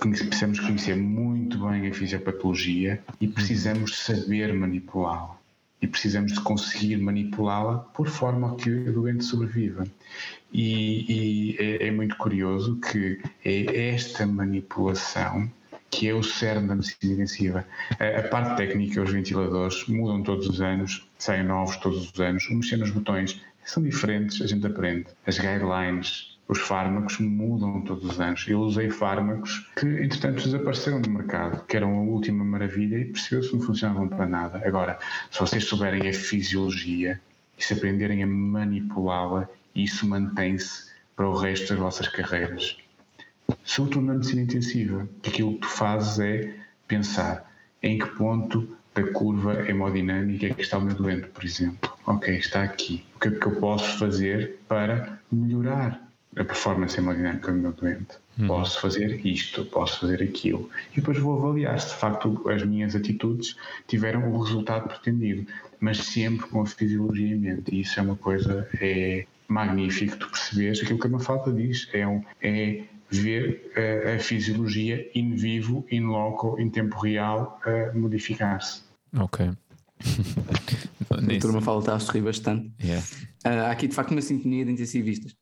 precisamos 0.00 0.60
conhecer 0.60 0.96
muito 0.96 1.58
bem 1.66 1.88
a 1.88 1.94
fisiopatologia 1.94 3.02
e 3.20 3.28
precisamos 3.28 3.98
saber 3.98 4.52
manipulá-la. 4.52 5.37
E 5.80 5.86
precisamos 5.86 6.32
de 6.32 6.40
conseguir 6.40 6.96
manipulá-la 6.96 7.78
por 7.78 8.08
forma 8.08 8.56
que 8.56 8.70
o 8.70 8.92
doente 8.92 9.24
sobreviva. 9.24 9.86
E, 10.52 11.52
e 11.52 11.56
é, 11.58 11.86
é, 11.86 11.90
muito 11.90 12.16
curioso 12.16 12.80
que 12.80 13.20
é 13.44 13.90
esta 13.90 14.26
manipulação 14.26 15.50
que 15.90 16.08
é 16.08 16.14
o 16.14 16.22
cerne 16.22 16.68
da 16.68 16.74
medicina 16.74 17.14
intensiva. 17.14 17.64
A, 17.98 18.20
a, 18.20 18.22
parte 18.28 18.56
técnica, 18.56 19.02
os 19.02 19.10
ventiladores 19.10 19.86
mudam 19.86 20.22
todos 20.22 20.46
os 20.48 20.60
anos, 20.60 21.08
saem 21.18 21.44
novos 21.44 21.76
todos 21.78 22.12
os 22.12 22.20
anos, 22.20 22.46
o 22.48 22.54
mexer 22.54 22.76
nos 22.76 22.90
botões 22.90 23.40
são 23.64 23.82
diferentes, 23.82 24.40
a 24.42 24.46
gente 24.46 24.66
aprende. 24.66 25.06
As 25.26 25.38
guidelines, 25.38 26.37
os 26.48 26.60
fármacos 26.60 27.18
mudam 27.18 27.82
todos 27.82 28.04
os 28.04 28.20
anos. 28.20 28.46
Eu 28.48 28.60
usei 28.60 28.88
fármacos 28.88 29.70
que, 29.76 29.86
entretanto, 29.86 30.42
desapareceram 30.42 31.00
do 31.00 31.10
mercado, 31.10 31.64
que 31.66 31.76
eram 31.76 31.98
a 31.98 32.02
última 32.02 32.42
maravilha 32.42 32.98
e 32.98 33.04
percebeu-se 33.04 33.50
que 33.50 33.56
não 33.56 33.62
funcionavam 33.62 34.08
para 34.08 34.26
nada. 34.26 34.62
Agora, 34.64 34.98
se 35.30 35.38
vocês 35.38 35.64
souberem 35.64 36.08
a 36.08 36.12
fisiologia 36.12 37.20
e 37.58 37.62
se 37.62 37.74
aprenderem 37.74 38.22
a 38.22 38.26
manipulá-la, 38.26 39.46
isso 39.74 40.08
mantém-se 40.08 40.88
para 41.14 41.28
o 41.28 41.36
resto 41.36 41.68
das 41.68 41.78
vossas 41.78 42.08
carreiras. 42.08 42.78
Sobretudo 43.62 44.06
na 44.06 44.14
medicina 44.14 44.42
intensiva, 44.42 45.08
aquilo 45.26 45.54
que 45.54 45.60
tu 45.60 45.68
fazes 45.68 46.18
é 46.18 46.54
pensar 46.86 47.52
em 47.82 47.98
que 47.98 48.06
ponto 48.06 48.76
da 48.94 49.02
curva 49.12 49.68
hemodinâmica 49.68 50.46
é 50.46 50.54
que 50.54 50.62
está 50.62 50.78
o 50.78 50.80
meu 50.80 50.94
doente, 50.94 51.28
por 51.28 51.44
exemplo. 51.44 51.92
Ok, 52.06 52.34
está 52.36 52.62
aqui. 52.62 53.04
O 53.16 53.20
que 53.20 53.28
é 53.28 53.30
que 53.32 53.46
eu 53.46 53.56
posso 53.56 53.98
fazer 53.98 54.58
para 54.66 55.18
melhorar 55.30 56.07
a 56.38 56.44
performance 56.44 56.98
hemodinâmica 56.98 57.52
do 57.52 57.58
meu 57.58 57.72
doente. 57.72 58.16
Uhum. 58.38 58.46
Posso 58.46 58.80
fazer 58.80 59.26
isto, 59.26 59.64
posso 59.66 60.00
fazer 60.00 60.22
aquilo. 60.22 60.70
E 60.92 60.96
depois 60.96 61.18
vou 61.18 61.36
avaliar 61.38 61.78
se 61.80 61.88
de 61.88 61.94
facto 61.94 62.48
as 62.48 62.62
minhas 62.62 62.94
atitudes 62.94 63.56
tiveram 63.88 64.32
o 64.32 64.42
resultado 64.42 64.88
pretendido, 64.88 65.46
mas 65.80 65.98
sempre 65.98 66.46
com 66.46 66.62
a 66.62 66.66
fisiologia 66.66 67.34
em 67.34 67.38
mente. 67.38 67.74
E 67.74 67.80
isso 67.80 67.98
é 67.98 68.02
uma 68.02 68.16
coisa 68.16 68.68
é 68.80 69.26
magnífico 69.48 70.16
de 70.18 70.26
perceberes 70.26 70.80
aquilo 70.82 70.98
que 70.98 71.06
a 71.06 71.10
Mafalda 71.10 71.52
diz. 71.52 71.88
É, 71.92 72.06
um, 72.06 72.22
é 72.40 72.84
ver 73.10 73.72
a, 73.74 74.16
a 74.16 74.18
fisiologia 74.18 75.10
in 75.14 75.34
vivo, 75.34 75.84
in 75.90 76.02
loco, 76.02 76.58
em 76.60 76.70
tempo 76.70 76.98
real, 77.00 77.60
a 77.64 77.96
modificar-se. 77.96 78.82
Ok. 79.18 79.50
a 81.10 81.16
doutora 81.20 81.52
Mafalda 81.54 81.80
está 81.80 81.94
a 81.96 81.98
sorrir 81.98 82.22
bastante. 82.22 82.70
Yeah. 82.80 83.04
Uh, 83.44 83.66
há 83.66 83.70
aqui 83.70 83.88
de 83.88 83.94
facto 83.94 84.12
uma 84.12 84.20
sintonia 84.20 84.64
de 84.64 84.72
intensivistas. 84.72 85.34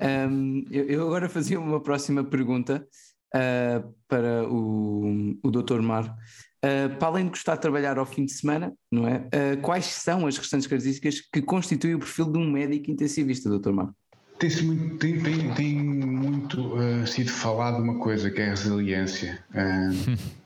Um, 0.00 0.64
eu, 0.70 0.84
eu, 0.84 1.06
agora 1.06 1.28
fazia 1.28 1.58
uma 1.58 1.80
próxima 1.80 2.22
pergunta 2.22 2.86
uh, 3.34 3.94
para 4.06 4.48
o, 4.48 5.36
o 5.42 5.50
Dr. 5.50 5.80
Mar. 5.80 6.16
Uh, 6.64 6.96
para 6.98 7.08
além 7.08 7.24
de 7.24 7.30
gostar 7.30 7.54
de 7.54 7.62
trabalhar 7.62 7.98
ao 7.98 8.06
fim 8.06 8.24
de 8.24 8.32
semana, 8.32 8.72
não 8.90 9.06
é? 9.06 9.18
Uh, 9.18 9.60
quais 9.62 9.86
são 9.86 10.26
as 10.26 10.36
restantes 10.36 10.66
características 10.66 11.20
que 11.20 11.40
constituem 11.40 11.94
o 11.94 11.98
perfil 12.00 12.32
de 12.32 12.38
um 12.38 12.50
médico 12.50 12.90
intensivista, 12.90 13.48
Dr. 13.48 13.70
Mar? 13.70 13.90
Tem, 14.38 14.50
muito, 14.62 14.98
tem, 14.98 15.20
tem, 15.20 15.54
tem 15.54 15.74
muito 15.82 16.74
sido 17.06 17.30
falado 17.30 17.82
uma 17.82 17.98
coisa 17.98 18.30
que 18.30 18.40
é 18.40 18.46
a 18.46 18.50
resiliência. 18.50 19.44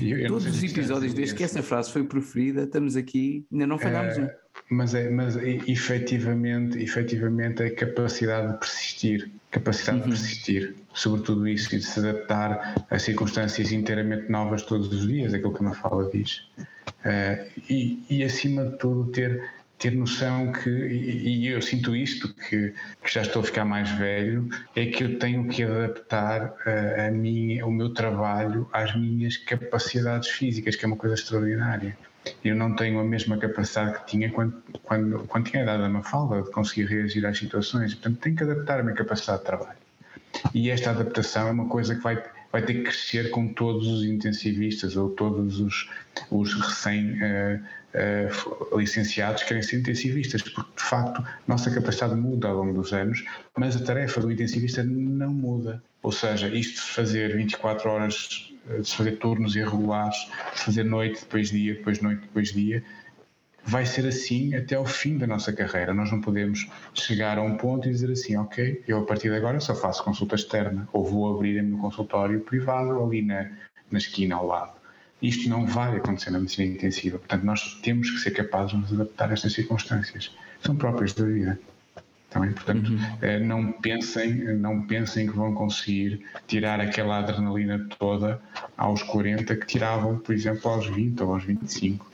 Eu, 0.00 0.18
eu 0.18 0.28
Todos 0.28 0.46
os 0.46 0.62
episódios, 0.62 1.12
desde 1.12 1.34
que 1.34 1.44
essa 1.44 1.62
frase 1.62 1.92
foi 1.92 2.04
proferida, 2.04 2.62
estamos 2.62 2.96
aqui, 2.96 3.46
ainda 3.52 3.66
não 3.66 3.78
falhámos 3.78 4.16
um. 4.16 4.26
Mas, 4.72 4.94
é, 4.94 5.10
mas 5.10 5.36
efetivamente, 5.36 6.82
efetivamente 6.82 7.62
é 7.62 7.68
capacidade 7.68 8.52
de 8.52 8.58
persistir, 8.58 9.30
capacidade 9.50 9.98
uhum. 9.98 10.04
de 10.04 10.10
persistir, 10.10 10.74
sobretudo 10.94 11.46
isso, 11.46 11.74
e 11.74 11.78
de 11.78 11.84
se 11.84 12.00
adaptar 12.00 12.86
a 12.88 12.98
circunstâncias 12.98 13.70
inteiramente 13.70 14.30
novas 14.30 14.62
todos 14.62 14.90
os 14.90 15.06
dias, 15.06 15.34
aquilo 15.34 15.52
que 15.52 15.60
a 15.60 15.68
Mafala 15.68 16.10
diz. 16.10 16.48
Uh, 17.04 17.50
e, 17.68 18.02
e 18.08 18.24
acima 18.24 18.64
de 18.64 18.78
tudo 18.78 19.10
ter 19.10 19.42
ter 19.82 19.90
noção 19.90 20.52
que, 20.52 20.70
e, 20.70 21.48
eu 21.48 21.60
sinto 21.60 21.96
isto, 21.96 22.32
que, 22.34 22.72
que, 23.02 23.12
já 23.12 23.22
estou 23.22 23.42
a 23.42 23.44
ficar 23.44 23.64
mais 23.64 23.90
velho, 23.90 24.48
é 24.76 24.86
que 24.86 25.02
eu 25.02 25.18
tenho 25.18 25.48
que 25.48 25.64
adaptar 25.64 26.54
a, 26.64 26.70
eh, 26.70 27.08
a 27.08 27.10
minha, 27.10 27.66
o 27.66 27.72
meu 27.72 27.92
trabalho 27.92 28.68
às 28.72 28.94
minhas 28.94 29.36
capacidades 29.36 30.28
físicas, 30.28 30.76
que 30.76 30.84
é 30.84 30.86
uma 30.86 30.96
coisa 30.96 31.16
extraordinária. 31.16 31.98
Eu 32.44 32.54
não 32.54 32.74
tenho 32.76 33.00
a 33.00 33.04
mesma 33.04 33.36
capacidade 33.36 33.98
que 33.98 34.06
tinha 34.06 34.30
quando, 34.30 34.62
quando, 34.82 35.24
quando 35.26 35.50
tinha 35.50 35.68
a 35.68 35.88
Mafalda 35.88 36.42
de 36.42 36.50
conseguir 36.50 36.86
reagir 36.86 37.24
às 37.26 37.38
situações. 37.38 37.94
Portanto, 37.94 38.18
tenho 38.20 38.36
que 38.36 38.44
adaptar 38.44 38.80
a 38.80 38.82
minha 38.82 38.94
capacidade 38.94 39.40
de 39.40 39.46
trabalho. 39.46 39.78
E 40.54 40.70
esta 40.70 40.90
adaptação 40.90 41.48
é 41.48 41.50
uma 41.50 41.68
coisa 41.68 41.94
que 41.94 42.00
vai, 42.00 42.22
vai 42.50 42.62
ter 42.62 42.74
que 42.74 42.82
crescer 42.82 43.30
com 43.30 43.48
todos 43.52 43.86
os 43.86 44.04
intensivistas 44.04 44.96
ou 44.96 45.10
todos 45.10 45.60
os, 45.60 45.90
os 46.30 46.54
recém 46.54 47.18
uh, 47.94 48.78
licenciados 48.78 49.42
que 49.42 49.48
querem 49.48 49.62
ser 49.62 49.80
intensivistas, 49.80 50.42
porque 50.42 50.70
de 50.76 50.82
facto 50.82 51.24
nossa 51.46 51.70
capacidade 51.70 52.14
muda 52.14 52.48
ao 52.48 52.56
longo 52.56 52.74
dos 52.74 52.92
anos, 52.92 53.24
mas 53.56 53.76
a 53.76 53.84
tarefa 53.84 54.20
do 54.20 54.30
intensivista 54.30 54.82
não 54.82 55.32
muda. 55.32 55.82
Ou 56.02 56.10
seja, 56.10 56.48
isto 56.48 56.86
de 56.86 56.92
fazer 56.92 57.36
24 57.36 57.88
horas, 57.88 58.52
eh, 58.68 58.80
de 58.80 58.94
fazer 58.94 59.12
turnos 59.18 59.54
irregulares, 59.54 60.16
de 60.54 60.60
fazer 60.60 60.84
noite, 60.84 61.20
depois 61.20 61.50
dia, 61.50 61.74
depois 61.74 62.00
noite, 62.00 62.22
depois 62.22 62.52
dia, 62.52 62.82
vai 63.64 63.86
ser 63.86 64.06
assim 64.06 64.54
até 64.54 64.74
ao 64.74 64.84
fim 64.84 65.16
da 65.16 65.26
nossa 65.26 65.52
carreira. 65.52 65.94
Nós 65.94 66.10
não 66.10 66.20
podemos 66.20 66.68
chegar 66.92 67.38
a 67.38 67.42
um 67.42 67.56
ponto 67.56 67.88
e 67.88 67.92
dizer 67.92 68.10
assim, 68.10 68.36
ok, 68.36 68.82
eu 68.88 68.98
a 68.98 69.04
partir 69.04 69.28
de 69.28 69.36
agora 69.36 69.60
só 69.60 69.74
faço 69.74 70.02
consulta 70.02 70.34
externa, 70.34 70.88
ou 70.92 71.04
vou 71.04 71.32
abrir 71.32 71.62
no 71.62 71.78
consultório 71.78 72.40
privado 72.40 73.00
ali 73.00 73.22
na, 73.22 73.48
na 73.90 73.98
esquina 73.98 74.34
ao 74.34 74.46
lado. 74.46 74.81
Isto 75.22 75.48
não 75.48 75.64
vai 75.64 75.96
acontecer 75.96 76.30
na 76.30 76.40
medicina 76.40 76.74
intensiva. 76.74 77.18
Portanto, 77.18 77.44
nós 77.44 77.78
temos 77.82 78.10
que 78.10 78.18
ser 78.18 78.32
capazes 78.32 78.72
de 78.72 78.78
nos 78.78 78.92
adaptar 78.92 79.30
a 79.30 79.32
estas 79.32 79.52
circunstâncias. 79.52 80.34
São 80.60 80.74
próprias 80.74 81.12
da 81.12 81.24
vida. 81.24 81.58
Também, 82.28 82.52
portanto, 82.52 82.88
uhum. 82.88 82.98
Eh, 83.20 83.38
não, 83.38 83.72
pensem, 83.72 84.32
não 84.56 84.82
pensem 84.82 85.28
que 85.28 85.36
vão 85.36 85.54
conseguir 85.54 86.24
tirar 86.46 86.80
aquela 86.80 87.18
adrenalina 87.18 87.86
toda 87.98 88.40
aos 88.76 89.02
40 89.02 89.54
que 89.54 89.66
tiravam, 89.66 90.18
por 90.18 90.34
exemplo, 90.34 90.70
aos 90.70 90.86
20 90.86 91.22
ou 91.22 91.34
aos 91.34 91.44
25. 91.44 92.11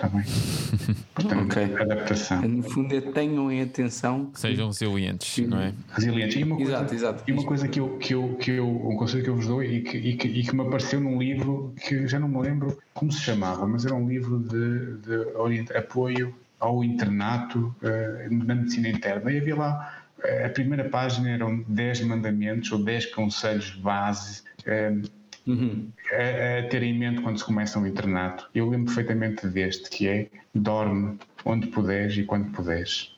Também. 0.00 0.24
Portanto, 1.14 1.44
okay. 1.44 1.76
adaptação. 1.76 2.40
No 2.42 2.62
fundo, 2.62 2.94
é 2.94 3.00
tenham 3.00 3.52
em 3.52 3.60
atenção. 3.60 4.30
Sejam 4.34 4.68
resilientes, 4.68 5.46
não 5.46 5.60
é? 5.60 5.74
Resilientes. 5.92 6.36
E 6.36 6.44
uma 6.44 6.56
coisa, 6.56 6.72
exato, 6.72 6.94
exato. 6.94 7.24
E 7.26 7.32
uma 7.32 7.44
coisa 7.44 7.68
que 7.68 7.80
eu, 7.80 7.98
que 7.98 8.14
eu, 8.14 8.36
que 8.36 8.50
eu, 8.52 8.66
um 8.66 8.96
conselho 8.96 9.22
que 9.22 9.28
eu 9.28 9.36
vos 9.36 9.46
dou 9.46 9.62
e 9.62 9.82
que, 9.82 9.98
e 9.98 10.16
que, 10.16 10.28
e 10.28 10.42
que 10.42 10.56
me 10.56 10.62
apareceu 10.62 11.00
num 11.00 11.18
livro 11.18 11.74
que 11.86 12.08
já 12.08 12.18
não 12.18 12.28
me 12.28 12.40
lembro 12.40 12.78
como 12.94 13.12
se 13.12 13.20
chamava, 13.20 13.66
mas 13.66 13.84
era 13.84 13.94
um 13.94 14.08
livro 14.08 14.38
de, 14.38 14.96
de 15.02 15.76
apoio 15.76 16.34
ao 16.58 16.82
internato 16.82 17.74
uh, 17.82 18.34
na 18.34 18.54
medicina 18.54 18.88
interna. 18.88 19.30
E 19.30 19.38
havia 19.38 19.56
lá, 19.56 20.02
uh, 20.18 20.46
a 20.46 20.48
primeira 20.48 20.88
página 20.88 21.28
eram 21.28 21.62
10 21.68 22.02
mandamentos 22.02 22.72
ou 22.72 22.82
10 22.82 23.06
conselhos 23.06 23.70
base. 23.76 24.42
Uh, 24.60 25.19
uhum. 25.46 25.88
a, 26.12 26.58
a, 26.58 26.68
ter 26.68 26.82
em 26.82 26.98
mente 26.98 27.20
quando 27.20 27.38
se 27.38 27.44
começa 27.44 27.78
um 27.78 27.86
internato. 27.86 28.48
Eu 28.54 28.68
lembro 28.68 28.86
perfeitamente 28.86 29.46
deste, 29.46 29.90
que 29.90 30.08
é 30.08 30.28
dorme 30.54 31.18
onde 31.44 31.68
puderes 31.68 32.16
e 32.16 32.24
quando 32.24 32.50
puderes. 32.52 33.16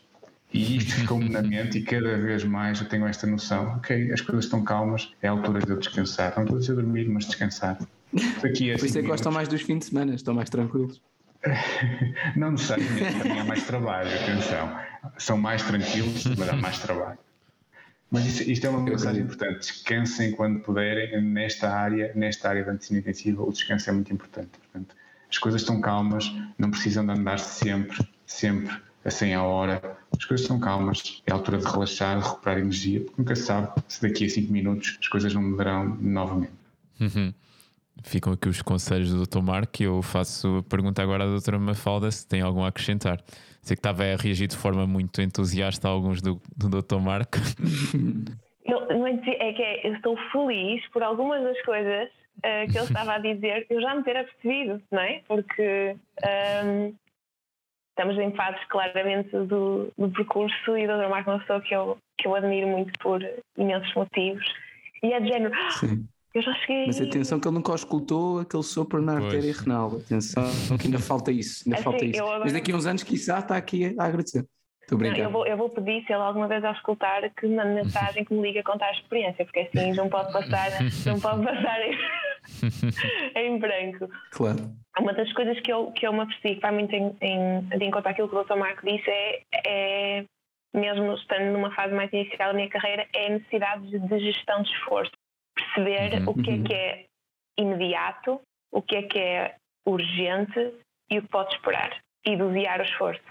E 0.53 0.77
isto 0.77 0.93
ficou-me 1.01 1.29
na 1.29 1.43
mente 1.43 1.79
e 1.79 1.83
cada 1.83 2.17
vez 2.19 2.45
mais 2.45 2.81
eu 2.81 2.89
tenho 2.89 3.07
esta 3.07 3.27
noção, 3.27 3.77
ok, 3.77 4.13
as 4.13 4.21
coisas 4.21 4.45
estão 4.45 4.63
calmas, 4.63 5.13
é 5.23 5.29
a 5.29 5.31
altura 5.31 5.61
de 5.61 5.71
eu 5.71 5.79
descansar. 5.79 6.35
Não 6.37 6.43
estou 6.45 6.57
a 6.57 6.61
dizer 6.61 6.75
dormir, 6.75 7.09
mas 7.09 7.27
descansar. 7.27 7.79
Daqui 8.43 8.73
a 8.73 8.79
Por 8.79 8.87
isso 8.87 8.99
é 8.99 9.03
que 9.03 9.09
gostam 9.09 9.33
mais 9.33 9.49
dos 9.49 9.63
fins 9.63 9.79
de 9.79 9.85
semana, 9.87 10.15
estão 10.15 10.35
mais 10.35 10.51
tranquilos. 10.51 11.01
Não 12.37 12.53
necessariamente, 12.53 13.19
também 13.19 13.41
há 13.41 13.45
mais 13.45 13.67
trabalho, 13.67 14.09
atenção. 14.15 14.79
São 15.19 15.37
mais 15.37 15.63
tranquilos, 15.63 16.25
mas 16.39 16.49
há 16.49 16.57
mais 16.57 16.79
trabalho. 16.79 17.19
Mas 18.13 18.27
isto, 18.27 18.43
isto 18.43 18.67
é 18.67 18.71
uma 18.71 18.83
mensagem 18.83 19.23
importante. 19.23 19.61
Descansem 19.61 20.33
quando 20.33 20.61
puderem 20.61 21.19
nesta 21.23 21.71
área, 21.71 22.13
nesta 22.15 22.51
área 22.51 22.63
da 22.63 22.73
medicina 22.73 23.01
intensiva, 23.01 23.43
o 23.43 23.51
descanso 23.51 23.89
é 23.89 23.93
muito 23.95 24.13
importante. 24.13 24.51
Portanto, 24.59 24.95
as 25.31 25.39
coisas 25.39 25.63
estão 25.63 25.81
calmas, 25.81 26.31
não 26.59 26.71
precisam 26.71 27.07
de 27.07 27.13
andar 27.13 27.39
sempre, 27.39 28.07
sempre 28.27 28.77
a 29.03 29.11
100 29.11 29.35
a 29.35 29.43
hora. 29.43 29.99
As 30.15 30.27
coisas 30.27 30.45
estão 30.45 30.61
calmas, 30.61 31.23
é 31.27 31.33
a 31.33 31.35
altura 31.35 31.57
de 31.57 31.65
relaxar, 31.65 32.21
de 32.21 32.29
recuperar 32.29 32.59
energia, 32.59 33.01
porque 33.01 33.15
nunca 33.17 33.35
se 33.35 33.45
sabe 33.45 33.73
se 33.89 34.03
daqui 34.03 34.27
a 34.27 34.29
5 34.29 34.53
minutos 34.53 34.99
as 35.01 35.09
coisas 35.09 35.33
não 35.33 35.43
mudarão 35.43 35.97
novamente. 35.99 36.53
Uhum. 37.01 37.33
Ficam 38.03 38.35
aqui 38.35 38.47
os 38.47 38.61
conselhos 38.61 39.11
do 39.11 39.27
Dr. 39.27 39.41
Marco 39.41 39.83
e 39.83 39.87
eu 39.87 40.03
faço 40.03 40.59
a 40.59 40.63
pergunta 40.63 41.03
agora 41.03 41.25
à 41.25 41.27
doutora 41.27 41.59
Mafalda 41.59 42.11
se 42.11 42.27
tem 42.27 42.43
algum 42.43 42.63
a 42.63 42.69
acrescentar. 42.69 43.25
Sei 43.63 43.77
que 43.77 43.81
estava 43.81 44.03
a 44.03 44.17
reagir 44.17 44.49
de 44.49 44.57
forma 44.57 44.87
muito 44.87 45.23
entusiasta 45.23 45.87
a 45.87 45.91
alguns 45.91 46.21
do, 46.21 46.41
do 46.57 46.69
Dr. 46.69 46.99
Marco. 46.99 47.39
Não, 48.65 48.87
não 48.87 49.07
é, 49.07 49.13
é 49.13 49.53
que 49.53 49.63
é, 49.63 49.89
eu 49.89 49.95
estou 49.95 50.17
feliz 50.31 50.87
por 50.91 51.03
algumas 51.03 51.43
das 51.43 51.61
coisas 51.63 52.09
uh, 52.39 52.71
que 52.71 52.79
ele 52.79 52.87
estava 52.87 53.15
a 53.15 53.19
dizer, 53.19 53.67
eu 53.69 53.81
já 53.81 53.93
me 53.93 54.05
ter 54.05 54.17
apercebido, 54.17 54.81
não 54.89 55.01
é? 55.01 55.21
Porque 55.27 55.97
um, 56.25 56.87
ehm, 56.87 56.95
estamos 57.91 58.17
em 58.19 58.33
fases 58.37 58.65
claramente 58.69 59.31
do, 59.31 59.93
do 59.99 60.11
percurso 60.11 60.77
e 60.77 60.87
o 60.87 60.87
Dr. 60.87 61.09
Marco 61.09 61.31
é 61.31 61.33
uma 61.35 61.41
pessoa 61.41 61.61
que 61.61 61.75
eu, 61.75 61.99
que 62.17 62.27
eu 62.29 62.35
admiro 62.37 62.69
muito 62.69 62.93
por 63.01 63.21
imensos 63.59 63.93
motivos. 63.95 64.47
E 65.03 65.13
é 65.13 65.21
de 65.21 65.29
género, 65.29 65.55
Sim. 65.73 66.07
Eu 66.35 66.41
já 66.41 66.55
cheguei. 66.55 66.87
Mas 66.87 67.01
atenção 67.01 67.39
que 67.39 67.47
ele 67.47 67.55
nunca 67.55 67.73
auscultou 67.73 68.41
aquele 68.41 68.63
sopro 68.63 69.03
na 69.03 69.13
pois. 69.13 69.25
artéria 69.25 69.55
renal. 69.55 69.97
Atenção 69.97 70.79
que 70.79 70.87
ainda 70.87 70.99
falta 70.99 71.31
isso. 71.31 71.65
Ainda 71.67 71.79
é 71.79 71.83
falta 71.83 71.99
assim, 71.99 72.11
isso. 72.11 72.23
Agora... 72.23 72.41
Mas 72.41 72.53
daqui 72.53 72.73
a 72.73 72.77
uns 72.77 72.87
anos, 72.87 73.03
quiçá, 73.03 73.39
está 73.39 73.57
aqui 73.57 73.95
a 73.99 74.05
agradecer. 74.05 74.47
Estou 74.81 74.99
brincando. 74.99 75.23
Não, 75.23 75.29
eu, 75.29 75.33
vou, 75.33 75.47
eu 75.47 75.57
vou 75.57 75.69
pedir, 75.69 76.05
se 76.07 76.13
ele 76.13 76.23
alguma 76.23 76.49
vez 76.49 76.65
auscultar, 76.65 77.23
que 77.35 77.47
mande 77.47 77.75
mensagem 77.75 78.25
que 78.25 78.35
me 78.35 78.43
liga 78.43 78.61
a 78.61 78.65
contar 78.65 78.87
a 78.87 78.93
experiência, 78.93 79.45
porque 79.45 79.61
assim 79.61 79.93
não 79.93 80.09
pode 80.09 80.33
passar, 80.33 80.71
não 81.07 81.21
pode 81.21 81.45
passar 81.45 81.81
em, 81.87 81.97
em 83.37 83.59
branco. 83.59 84.09
Claro. 84.33 84.73
Uma 84.99 85.13
das 85.13 85.33
coisas 85.35 85.59
que 85.61 85.73
eu, 85.73 85.93
que 85.93 86.07
eu 86.07 86.13
me 86.13 86.21
apercebi 86.21 86.57
que 86.57 86.61
vai 86.61 86.73
muito 86.73 86.95
em, 86.95 87.17
em, 87.21 87.61
de 87.79 87.85
encontrar 87.85 88.11
aquilo 88.11 88.29
que 88.29 88.35
o 88.35 88.43
Dr. 88.43 88.57
Marco 88.57 88.85
disse 88.85 89.09
é, 89.09 89.43
é, 89.67 90.25
mesmo 90.75 91.15
estando 91.15 91.53
numa 91.53 91.75
fase 91.75 91.95
mais 91.95 92.13
inicial 92.13 92.51
da 92.51 92.55
minha 92.55 92.69
carreira, 92.69 93.07
é 93.15 93.27
a 93.27 93.31
necessidade 93.31 93.87
de, 93.89 93.99
de 93.99 94.19
gestão 94.19 94.63
de 94.63 94.71
esforço 94.71 95.13
perceber 95.75 96.23
uhum. 96.23 96.31
o 96.31 96.43
que 96.43 96.51
é 96.51 96.63
que 96.63 96.75
é 96.75 97.05
imediato, 97.59 98.41
o 98.73 98.83
que 98.83 98.97
é 98.97 99.03
que 99.03 99.19
é 99.19 99.57
urgente 99.87 100.75
e 101.11 101.19
o 101.19 101.23
que 101.23 101.29
pode 101.29 101.55
esperar 101.55 101.97
e 102.27 102.37
dosear 102.37 102.81
o 102.81 102.85
esforço. 102.85 103.23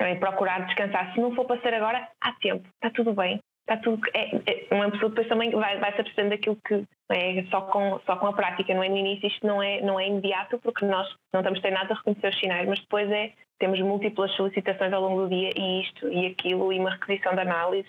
E 0.00 0.14
procurar 0.16 0.64
descansar. 0.66 1.12
Se 1.12 1.20
não 1.20 1.34
for 1.34 1.44
para 1.44 1.60
ser 1.60 1.74
agora, 1.74 2.08
há 2.20 2.32
tempo, 2.34 2.66
está 2.74 2.90
tudo 2.90 3.12
bem. 3.12 3.40
está 3.68 3.76
tudo. 3.76 4.00
É, 4.14 4.36
é, 4.46 4.74
uma 4.74 4.90
pessoa 4.90 5.10
depois 5.10 5.28
também 5.28 5.50
vai, 5.50 5.78
vai 5.78 5.92
se 5.92 6.00
apercebendo 6.00 6.30
daquilo 6.30 6.56
que 6.66 6.84
é 7.10 7.44
só 7.50 7.62
com, 7.62 7.98
só 8.06 8.16
com 8.16 8.28
a 8.28 8.32
prática, 8.32 8.72
não 8.74 8.82
é? 8.82 8.88
No 8.88 8.96
início 8.96 9.26
isto 9.26 9.46
não 9.46 9.62
é, 9.62 9.80
não 9.80 9.98
é 9.98 10.06
imediato 10.06 10.58
porque 10.60 10.84
nós 10.86 11.08
não 11.32 11.40
estamos 11.40 11.60
treinados 11.60 11.90
a 11.90 11.94
reconhecer 11.94 12.28
os 12.28 12.38
sinais, 12.38 12.68
mas 12.68 12.80
depois 12.80 13.10
é 13.10 13.32
temos 13.58 13.80
múltiplas 13.80 14.32
solicitações 14.36 14.92
ao 14.92 15.02
longo 15.02 15.22
do 15.22 15.28
dia 15.28 15.50
e 15.56 15.82
isto 15.82 16.08
e 16.08 16.26
aquilo 16.26 16.72
e 16.72 16.78
uma 16.78 16.90
requisição 16.90 17.34
de 17.34 17.40
análise 17.40 17.88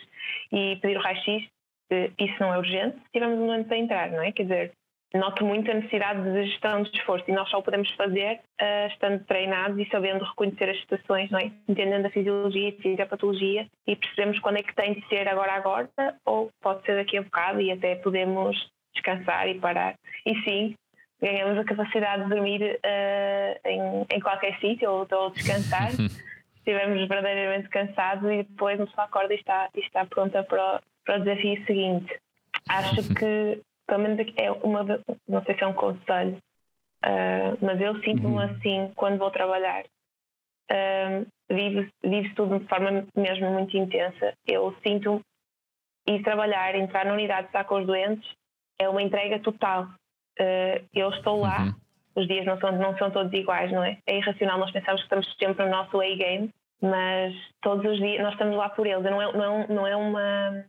e 0.51 0.78
pedir 0.78 0.97
o 0.97 1.01
raio-x, 1.01 1.47
isso 2.17 2.35
não 2.39 2.53
é 2.53 2.57
urgente, 2.57 2.97
tivemos 3.11 3.39
um 3.39 3.45
momento 3.45 3.67
para 3.67 3.77
entrar, 3.77 4.11
não 4.11 4.21
é? 4.21 4.31
Quer 4.31 4.43
dizer, 4.43 4.71
noto 5.13 5.43
muito 5.43 5.69
a 5.71 5.73
necessidade 5.73 6.21
de 6.21 6.45
gestão 6.45 6.83
de 6.83 6.95
esforço 6.95 7.25
e 7.27 7.33
nós 7.33 7.49
só 7.49 7.57
o 7.59 7.63
podemos 7.63 7.89
fazer 7.91 8.39
uh, 8.61 8.87
estando 8.87 9.23
treinados 9.25 9.79
e 9.79 9.89
sabendo 9.89 10.23
reconhecer 10.23 10.69
as 10.69 10.79
situações, 10.81 11.31
não 11.31 11.39
é? 11.39 11.51
entendendo 11.67 12.05
a 12.05 12.11
fisiologia 12.11 12.75
e 12.83 13.01
a 13.01 13.05
patologia 13.05 13.67
e 13.87 13.95
percebemos 13.95 14.39
quando 14.39 14.57
é 14.57 14.63
que 14.63 14.75
tem 14.75 14.93
de 14.93 15.07
ser 15.07 15.27
agora 15.27 15.53
agora 15.53 15.89
ou 16.25 16.49
pode 16.61 16.85
ser 16.85 16.95
daqui 16.95 17.17
a 17.17 17.23
bocado 17.23 17.59
e 17.59 17.71
até 17.71 17.95
podemos 17.95 18.69
descansar 18.93 19.47
e 19.47 19.59
parar. 19.59 19.95
E 20.25 20.35
sim, 20.43 20.75
ganhamos 21.21 21.57
a 21.57 21.63
capacidade 21.63 22.23
de 22.23 22.29
dormir 22.29 22.61
uh, 22.61 23.67
em, 23.67 24.05
em, 24.11 24.19
qualquer 24.19 24.59
sítio 24.59 24.91
ou, 24.91 25.07
ou 25.11 25.29
descansar. 25.31 25.89
Estivemos 26.57 27.07
verdadeiramente 27.07 27.69
cansados 27.69 28.29
e 28.29 28.43
depois 28.43 28.77
nos 28.77 28.95
acorda 28.99 29.33
e 29.33 29.37
está, 29.37 29.69
e 29.75 29.79
está 29.79 30.05
pronta 30.05 30.43
para 30.43 30.81
para 31.10 31.18
o 31.18 31.24
desafio 31.24 31.66
seguinte. 31.66 32.20
Acho 32.70 33.01
que 33.16 33.60
pelo 33.88 34.03
menos 34.03 34.32
é 34.38 34.51
uma, 34.51 34.84
não 35.28 35.43
sei 35.43 35.55
se 35.55 35.64
é 35.64 35.68
um 35.68 35.74
conselho, 35.74 36.38
uh, 37.03 37.57
mas 37.66 37.82
eu 37.82 37.95
sinto-me 38.03 38.36
uhum. 38.36 38.39
assim 38.39 38.91
quando 38.95 39.18
vou 39.18 39.32
trabalhar. 39.32 39.84
Uh, 40.72 41.26
vive, 41.49 41.91
vive 42.03 42.36
tudo 42.36 42.60
de 42.60 42.68
forma 42.68 43.07
mesmo 43.16 43.49
muito 43.49 43.76
intensa. 43.76 44.36
Eu 44.45 44.76
sinto 44.84 45.20
e 46.07 46.22
trabalhar, 46.22 46.76
entrar 46.76 47.05
na 47.05 47.14
unidade 47.14 47.43
de 47.43 47.47
estar 47.47 47.64
com 47.64 47.80
os 47.80 47.88
doentes 47.88 48.30
é 48.78 48.88
uma 48.88 49.01
entrega 49.01 49.39
total. 49.39 49.86
Uh, 50.39 50.86
eu 50.93 51.10
estou 51.10 51.39
lá, 51.39 51.64
uhum. 51.64 51.74
os 52.22 52.28
dias 52.28 52.45
não 52.45 52.60
são, 52.60 52.72
não 52.74 52.95
são 52.99 53.10
todos 53.10 53.34
iguais, 53.34 53.72
não 53.72 53.84
é? 53.84 53.97
É 54.05 54.18
irracional, 54.18 54.60
nós 54.60 54.70
pensamos 54.70 55.01
que 55.01 55.05
estamos 55.05 55.36
sempre 55.39 55.66
no 55.66 55.72
nosso 55.72 55.99
A-game, 55.99 56.51
mas 56.80 57.34
todos 57.62 57.84
os 57.91 57.97
dias 57.97 58.22
nós 58.22 58.34
estamos 58.34 58.55
lá 58.55 58.70
por 58.70 58.86
eles. 58.86 59.03
Não 59.03 59.20
é, 59.20 59.34
não, 59.34 59.62
é 59.62 59.68
não 59.68 59.88
é 59.88 59.95
uma 59.95 60.66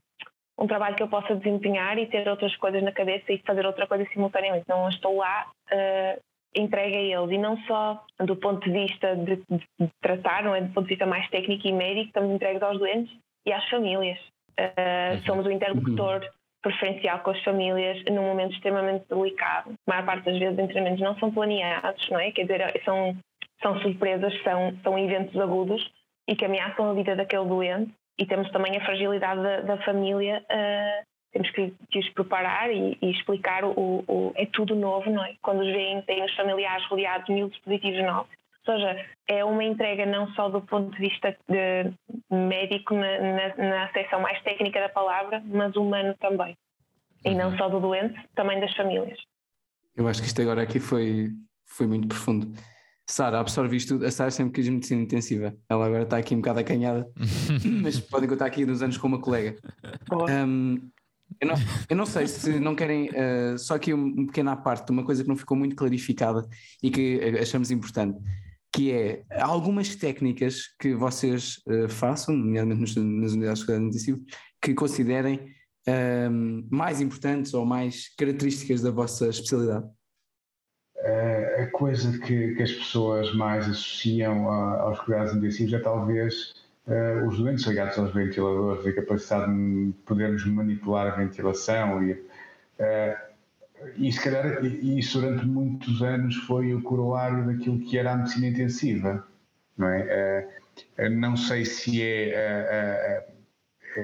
um 0.60 0.66
trabalho 0.66 0.94
que 0.94 1.02
eu 1.02 1.08
possa 1.08 1.34
desempenhar 1.34 1.98
e 1.98 2.06
ter 2.06 2.28
outras 2.28 2.54
coisas 2.56 2.82
na 2.82 2.92
cabeça 2.92 3.32
e 3.32 3.38
fazer 3.38 3.64
outra 3.64 3.86
coisa 3.86 4.06
simultaneamente. 4.12 4.66
Não 4.68 4.88
estou 4.90 5.16
lá 5.16 5.50
uh, 5.72 6.20
entregue 6.54 6.96
a 6.96 7.00
eles 7.00 7.30
e 7.30 7.38
não 7.38 7.56
só 7.62 8.04
do 8.20 8.36
ponto 8.36 8.62
de 8.64 8.86
vista 8.86 9.16
de, 9.16 9.36
de, 9.36 9.90
tratar, 10.02 10.42
não 10.42 10.54
é? 10.54 10.60
Do 10.60 10.74
ponto 10.74 10.84
de 10.84 10.90
vista 10.90 11.06
mais 11.06 11.28
técnico 11.30 11.66
e 11.66 11.72
médico, 11.72 12.08
estamos 12.08 12.30
entregues 12.30 12.62
aos 12.62 12.78
doentes 12.78 13.10
e 13.46 13.52
às 13.52 13.66
famílias. 13.70 14.18
Uh, 14.60 15.16
somos 15.24 15.46
o 15.46 15.50
interlocutor 15.50 16.28
preferencial 16.62 17.20
com 17.20 17.30
as 17.30 17.42
famílias 17.42 18.04
num 18.04 18.22
momento 18.22 18.52
extremamente 18.52 19.06
delicado. 19.08 19.70
A 19.86 19.90
maior 19.90 20.04
parte 20.04 20.26
das 20.26 20.38
vezes 20.38 20.58
os 20.58 20.66
treinamentos 20.66 21.00
não 21.00 21.18
são 21.18 21.32
planeados, 21.32 22.06
não 22.10 22.20
é? 22.20 22.30
Quer 22.32 22.42
dizer, 22.42 22.82
são, 22.84 23.16
são 23.62 23.80
surpresas, 23.80 24.34
são, 24.42 24.76
são 24.82 24.98
eventos 24.98 25.40
agudos 25.40 25.90
e 26.28 26.36
que 26.36 26.44
ameaçam 26.44 26.90
a 26.90 26.92
vida 26.92 27.16
daquele 27.16 27.46
doente 27.46 27.94
e 28.18 28.26
temos 28.26 28.50
também 28.50 28.76
a 28.76 28.84
fragilidade 28.84 29.42
da, 29.42 29.60
da 29.60 29.78
família. 29.84 30.44
Uh, 30.50 31.10
temos 31.32 31.50
que, 31.50 31.72
que, 31.90 31.98
os 31.98 32.08
preparar 32.10 32.70
e, 32.70 32.98
e 33.00 33.10
explicar 33.10 33.64
o, 33.64 34.04
o, 34.06 34.32
é 34.34 34.46
tudo 34.46 34.74
novo, 34.74 35.08
não 35.10 35.24
é? 35.24 35.34
Quando 35.40 35.60
os 35.60 35.72
veem, 35.72 36.02
têm 36.02 36.24
os 36.24 36.34
familiares 36.34 36.84
rodeados 36.86 37.26
de 37.26 37.32
mil 37.32 37.48
dispositivos 37.48 38.02
novos. 38.04 38.30
Ou 38.66 38.74
seja, 38.74 39.06
é 39.26 39.44
uma 39.44 39.64
entrega 39.64 40.04
não 40.04 40.28
só 40.32 40.48
do 40.48 40.60
ponto 40.60 40.90
de 40.90 40.98
vista 40.98 41.34
de 41.48 41.92
médico, 42.30 42.94
na, 42.94 43.18
na, 43.18 43.56
na 43.56 43.84
acessão 43.84 44.20
mais 44.20 44.42
técnica 44.42 44.80
da 44.80 44.88
palavra, 44.88 45.42
mas 45.46 45.74
humano 45.76 46.14
também. 46.20 46.56
E 47.24 47.34
não 47.34 47.50
uhum. 47.50 47.56
só 47.56 47.68
do 47.68 47.80
doente, 47.80 48.18
também 48.34 48.60
das 48.60 48.74
famílias. 48.74 49.18
Eu 49.96 50.08
acho 50.08 50.20
que 50.20 50.26
isto 50.26 50.42
agora 50.42 50.62
aqui 50.62 50.78
foi, 50.78 51.28
foi 51.64 51.86
muito 51.86 52.08
profundo. 52.08 52.46
Sara, 53.10 53.40
absorve 53.40 53.84
tudo. 53.84 54.06
A 54.06 54.10
Sara 54.10 54.30
sempre 54.30 54.52
quis 54.54 54.68
medicina 54.68 55.02
intensiva. 55.02 55.52
Ela 55.68 55.86
agora 55.86 56.04
está 56.04 56.16
aqui 56.16 56.32
um 56.34 56.38
bocado 56.38 56.60
acanhada, 56.60 57.10
mas 57.82 57.98
podem 57.98 58.28
contar 58.28 58.46
aqui 58.46 58.64
nos 58.64 58.82
anos 58.82 58.96
com 58.96 59.08
uma 59.08 59.20
colega. 59.20 59.56
Um, 60.12 60.78
eu, 61.40 61.48
não, 61.48 61.54
eu 61.88 61.96
não 61.96 62.06
sei 62.06 62.28
se 62.28 62.60
não 62.60 62.74
querem, 62.76 63.08
uh, 63.08 63.58
só 63.58 63.74
aqui 63.74 63.92
um, 63.92 64.04
um 64.04 64.26
pequena 64.26 64.54
parte 64.54 64.86
de 64.86 64.92
uma 64.92 65.04
coisa 65.04 65.22
que 65.24 65.28
não 65.28 65.36
ficou 65.36 65.56
muito 65.56 65.74
clarificada 65.74 66.46
e 66.80 66.88
que 66.88 67.20
achamos 67.40 67.72
importante, 67.72 68.16
que 68.72 68.92
é 68.92 69.24
algumas 69.40 69.96
técnicas 69.96 70.68
que 70.78 70.94
vocês 70.94 71.60
uh, 71.66 71.88
façam, 71.88 72.36
nomeadamente 72.36 72.98
nas 73.00 73.32
unidades 73.32 73.58
de 73.58 73.66
cuidado 73.66 73.86
intensivo, 73.86 74.20
que 74.62 74.72
considerem 74.72 75.52
um, 76.30 76.64
mais 76.70 77.00
importantes 77.00 77.54
ou 77.54 77.66
mais 77.66 78.14
características 78.16 78.82
da 78.82 78.92
vossa 78.92 79.28
especialidade 79.28 79.86
a 81.62 81.66
coisa 81.66 82.18
que, 82.18 82.54
que, 82.54 82.62
as 82.62 82.72
pessoas 82.72 83.34
mais 83.34 83.66
associam 83.66 84.50
a, 84.50 84.80
aos 84.82 85.00
cuidados 85.00 85.34
intensivos 85.34 85.72
é 85.72 85.78
talvez 85.78 86.52
uh, 86.86 87.26
os 87.26 87.38
doentes 87.38 87.64
ligados 87.66 87.98
aos 87.98 88.12
ventiladores, 88.12 88.86
a 88.86 88.92
capacidade 88.92 89.52
de 89.52 89.92
podermos 90.04 90.44
manipular 90.46 91.06
a 91.06 91.16
ventilação 91.16 92.02
e, 92.02 92.12
uh, 92.12 93.16
e 93.96 94.12
se 94.12 94.22
calhar 94.22 94.62
isso 94.64 95.20
durante 95.20 95.46
muitos 95.46 96.02
anos 96.02 96.36
foi 96.36 96.74
o 96.74 96.82
coroário 96.82 97.46
daquilo 97.46 97.80
que 97.80 97.96
era 97.96 98.12
a 98.12 98.16
medicina 98.16 98.48
intensiva, 98.48 99.26
não 99.78 99.88
é? 99.88 100.46
Uh, 100.98 101.10
não 101.10 101.36
sei 101.36 101.64
se 101.64 102.02
é 102.02 103.26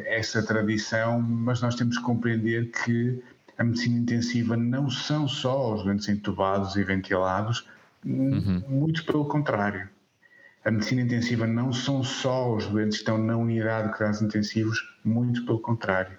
essa 0.07 0.43
tradição, 0.45 1.21
mas 1.21 1.63
nós 1.63 1.75
temos 1.75 1.97
que 1.99 2.05
compreender 2.05 2.71
que 2.71 3.23
a 3.59 3.65
medicina 3.65 3.99
intensiva 3.99 4.57
não 4.57 4.91
são 4.91 5.27
só 5.27 5.75
os 5.75 5.85
doentes 5.85 6.09
entubados 6.09 6.77
e 6.77 6.85
ventilados, 6.85 7.67
uhum. 8.05 8.63
muito 8.69 9.05
pelo 9.05 9.25
contrário. 9.25 9.89
A 10.65 10.71
medicina 10.71 11.03
intensiva 11.03 11.47
não 11.47 11.73
são 11.73 12.03
só 12.03 12.55
os 12.55 12.67
doentes 12.67 12.99
que 12.99 13.03
estão 13.03 13.19
na 13.19 13.37
unidade 13.37 13.89
de 13.89 13.95
cuidados 13.97 14.21
intensivos, 14.21 14.97
muito 15.05 15.47
pelo 15.47 15.61
contrário. 15.61 16.19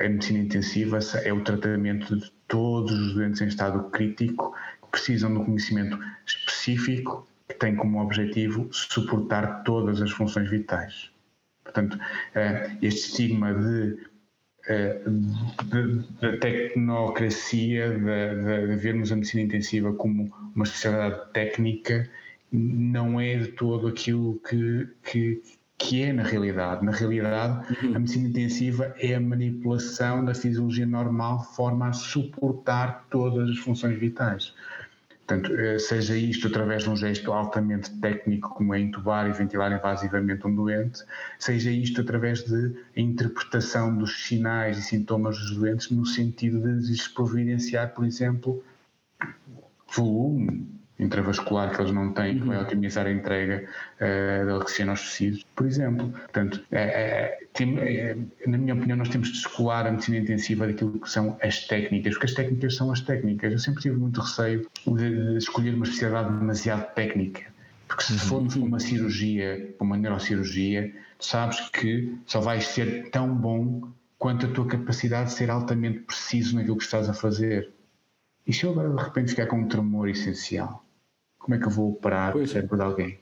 A 0.00 0.08
medicina 0.08 0.40
intensiva 0.40 0.98
é 1.22 1.32
o 1.32 1.44
tratamento 1.44 2.16
de 2.16 2.30
todos 2.48 2.92
os 2.92 3.14
doentes 3.14 3.40
em 3.40 3.46
estado 3.46 3.90
crítico 3.90 4.56
que 4.82 4.88
precisam 4.90 5.32
de 5.32 5.38
um 5.38 5.44
conhecimento 5.44 5.98
específico 6.26 7.28
que 7.46 7.54
tem 7.54 7.76
como 7.76 8.00
objetivo 8.00 8.68
suportar 8.72 9.62
todas 9.62 10.00
as 10.00 10.10
funções 10.10 10.50
vitais. 10.50 11.10
Portanto, 11.62 11.98
eh, 12.34 12.76
este 12.82 13.10
estigma 13.10 13.54
de 13.54 13.98
da 16.20 16.36
tecnocracia, 16.38 17.90
de, 17.90 18.68
de, 18.68 18.76
vermos 18.76 19.12
a 19.12 19.16
medicina 19.16 19.42
intensiva 19.42 19.92
como 19.92 20.32
uma 20.54 20.64
especialidade 20.64 21.32
técnica, 21.32 22.08
não 22.50 23.20
é 23.20 23.36
de 23.36 23.48
todo 23.48 23.88
aquilo 23.88 24.40
que, 24.48 24.88
que, 25.02 25.42
que 25.76 26.02
é 26.02 26.12
na 26.12 26.22
realidade. 26.22 26.84
Na 26.84 26.92
realidade, 26.92 27.84
uhum. 27.84 27.96
a 27.96 27.98
medicina 27.98 28.28
intensiva 28.28 28.94
é 28.98 29.14
a 29.14 29.20
manipulação 29.20 30.24
da 30.24 30.34
fisiologia 30.34 30.86
normal 30.86 31.38
de 31.38 31.56
forma 31.56 31.88
a 31.88 31.92
suportar 31.92 33.06
todas 33.10 33.50
as 33.50 33.58
funções 33.58 33.98
vitais. 33.98 34.54
Portanto, 35.26 35.54
eh, 35.58 35.78
seja 35.78 36.14
isto 36.14 36.48
através 36.48 36.82
de 36.82 36.90
um 36.90 36.96
gesto 36.96 37.32
altamente 37.32 37.90
técnico, 37.98 38.50
como 38.50 38.74
é 38.74 38.80
intubar 38.80 39.26
e 39.26 39.32
ventilar 39.32 39.72
invasivamente 39.72 40.46
um 40.46 40.54
doente, 40.54 41.02
seja 41.38 41.70
isto 41.70 42.02
através 42.02 42.44
de 42.44 42.76
interpretação 42.94 43.96
dos 43.96 44.26
sinais 44.26 44.76
e 44.76 44.82
sintomas 44.82 45.38
dos 45.38 45.56
doentes, 45.56 45.90
no 45.90 46.04
sentido 46.04 46.60
de 46.60 46.86
lhes 46.88 47.08
providenciar, 47.08 47.94
por 47.94 48.04
exemplo, 48.04 48.62
volume, 49.96 50.68
intravascular 50.98 51.74
que 51.74 51.80
eles 51.80 51.92
não 51.92 52.12
têm, 52.12 52.38
que 52.38 52.46
vai 52.46 52.56
uhum. 52.56 52.62
otimizar 52.62 53.06
a 53.06 53.10
entrega 53.10 53.64
uh, 54.00 54.46
da 54.46 54.56
oxigênio 54.56 54.92
aos 54.92 55.02
tecidos, 55.02 55.44
por 55.54 55.66
exemplo. 55.66 56.08
Portanto, 56.10 56.64
é, 56.70 56.82
é, 56.82 57.38
tem, 57.52 57.78
é, 57.78 58.16
na 58.46 58.56
minha 58.56 58.74
opinião, 58.74 58.96
nós 58.96 59.08
temos 59.08 59.28
de 59.28 59.34
descolar 59.34 59.86
a 59.86 59.90
medicina 59.90 60.18
intensiva 60.18 60.66
daquilo 60.66 60.98
que 60.98 61.10
são 61.10 61.36
as 61.42 61.66
técnicas, 61.66 62.14
porque 62.14 62.26
as 62.26 62.34
técnicas 62.34 62.76
são 62.76 62.92
as 62.92 63.00
técnicas. 63.00 63.52
Eu 63.52 63.58
sempre 63.58 63.82
tive 63.82 63.96
muito 63.96 64.20
receio 64.20 64.68
de, 64.86 65.32
de 65.32 65.38
escolher 65.38 65.74
uma 65.74 65.84
especialidade 65.84 66.38
demasiado 66.38 66.94
técnica, 66.94 67.42
porque 67.88 68.04
se 68.04 68.12
uhum. 68.12 68.18
formos 68.18 68.54
para 68.54 68.64
uma 68.64 68.80
cirurgia, 68.80 69.74
para 69.76 69.84
uma 69.84 69.96
neurocirurgia, 69.96 70.94
tu 71.18 71.26
sabes 71.26 71.58
que 71.70 72.16
só 72.24 72.40
vais 72.40 72.66
ser 72.66 73.10
tão 73.10 73.34
bom 73.34 73.88
quanto 74.16 74.46
a 74.46 74.48
tua 74.48 74.66
capacidade 74.66 75.30
de 75.30 75.34
ser 75.34 75.50
altamente 75.50 75.98
preciso 76.00 76.54
naquilo 76.54 76.76
que 76.76 76.84
estás 76.84 77.08
a 77.08 77.12
fazer. 77.14 77.70
E 78.46 78.52
se 78.52 78.64
eu 78.64 78.70
agora 78.70 78.90
de 78.90 79.02
repente 79.02 79.30
ficar 79.30 79.46
com 79.46 79.56
um 79.56 79.68
tremor 79.68 80.08
essencial? 80.08 80.83
Como 81.44 81.54
é 81.54 81.58
que 81.58 81.66
eu 81.66 81.70
vou 81.70 81.90
operar 81.90 82.32
pois. 82.32 82.48
o 82.48 82.52
cérebro 82.54 82.78
de 82.78 82.82
alguém? 82.82 83.18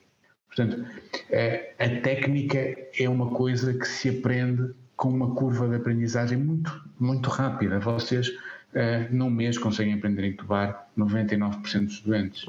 Portanto, 0.47 0.87
a, 1.33 1.85
a 1.85 2.01
técnica 2.03 2.77
é 2.97 3.09
uma 3.09 3.31
coisa 3.31 3.75
que 3.75 3.85
se 3.85 4.11
aprende 4.11 4.73
com 4.97 5.09
uma 5.09 5.35
curva 5.35 5.69
de 5.69 5.75
aprendizagem 5.75 6.39
muito, 6.39 6.89
muito 7.01 7.29
rápida. 7.29 7.81
Vocês, 7.81 8.29
uh, 8.29 9.09
num 9.11 9.29
mês, 9.29 9.59
conseguem 9.59 9.95
aprender 9.95 10.23
a 10.23 10.27
entubar 10.29 10.89
99% 10.97 11.87
dos 11.87 12.01
doentes. 12.03 12.47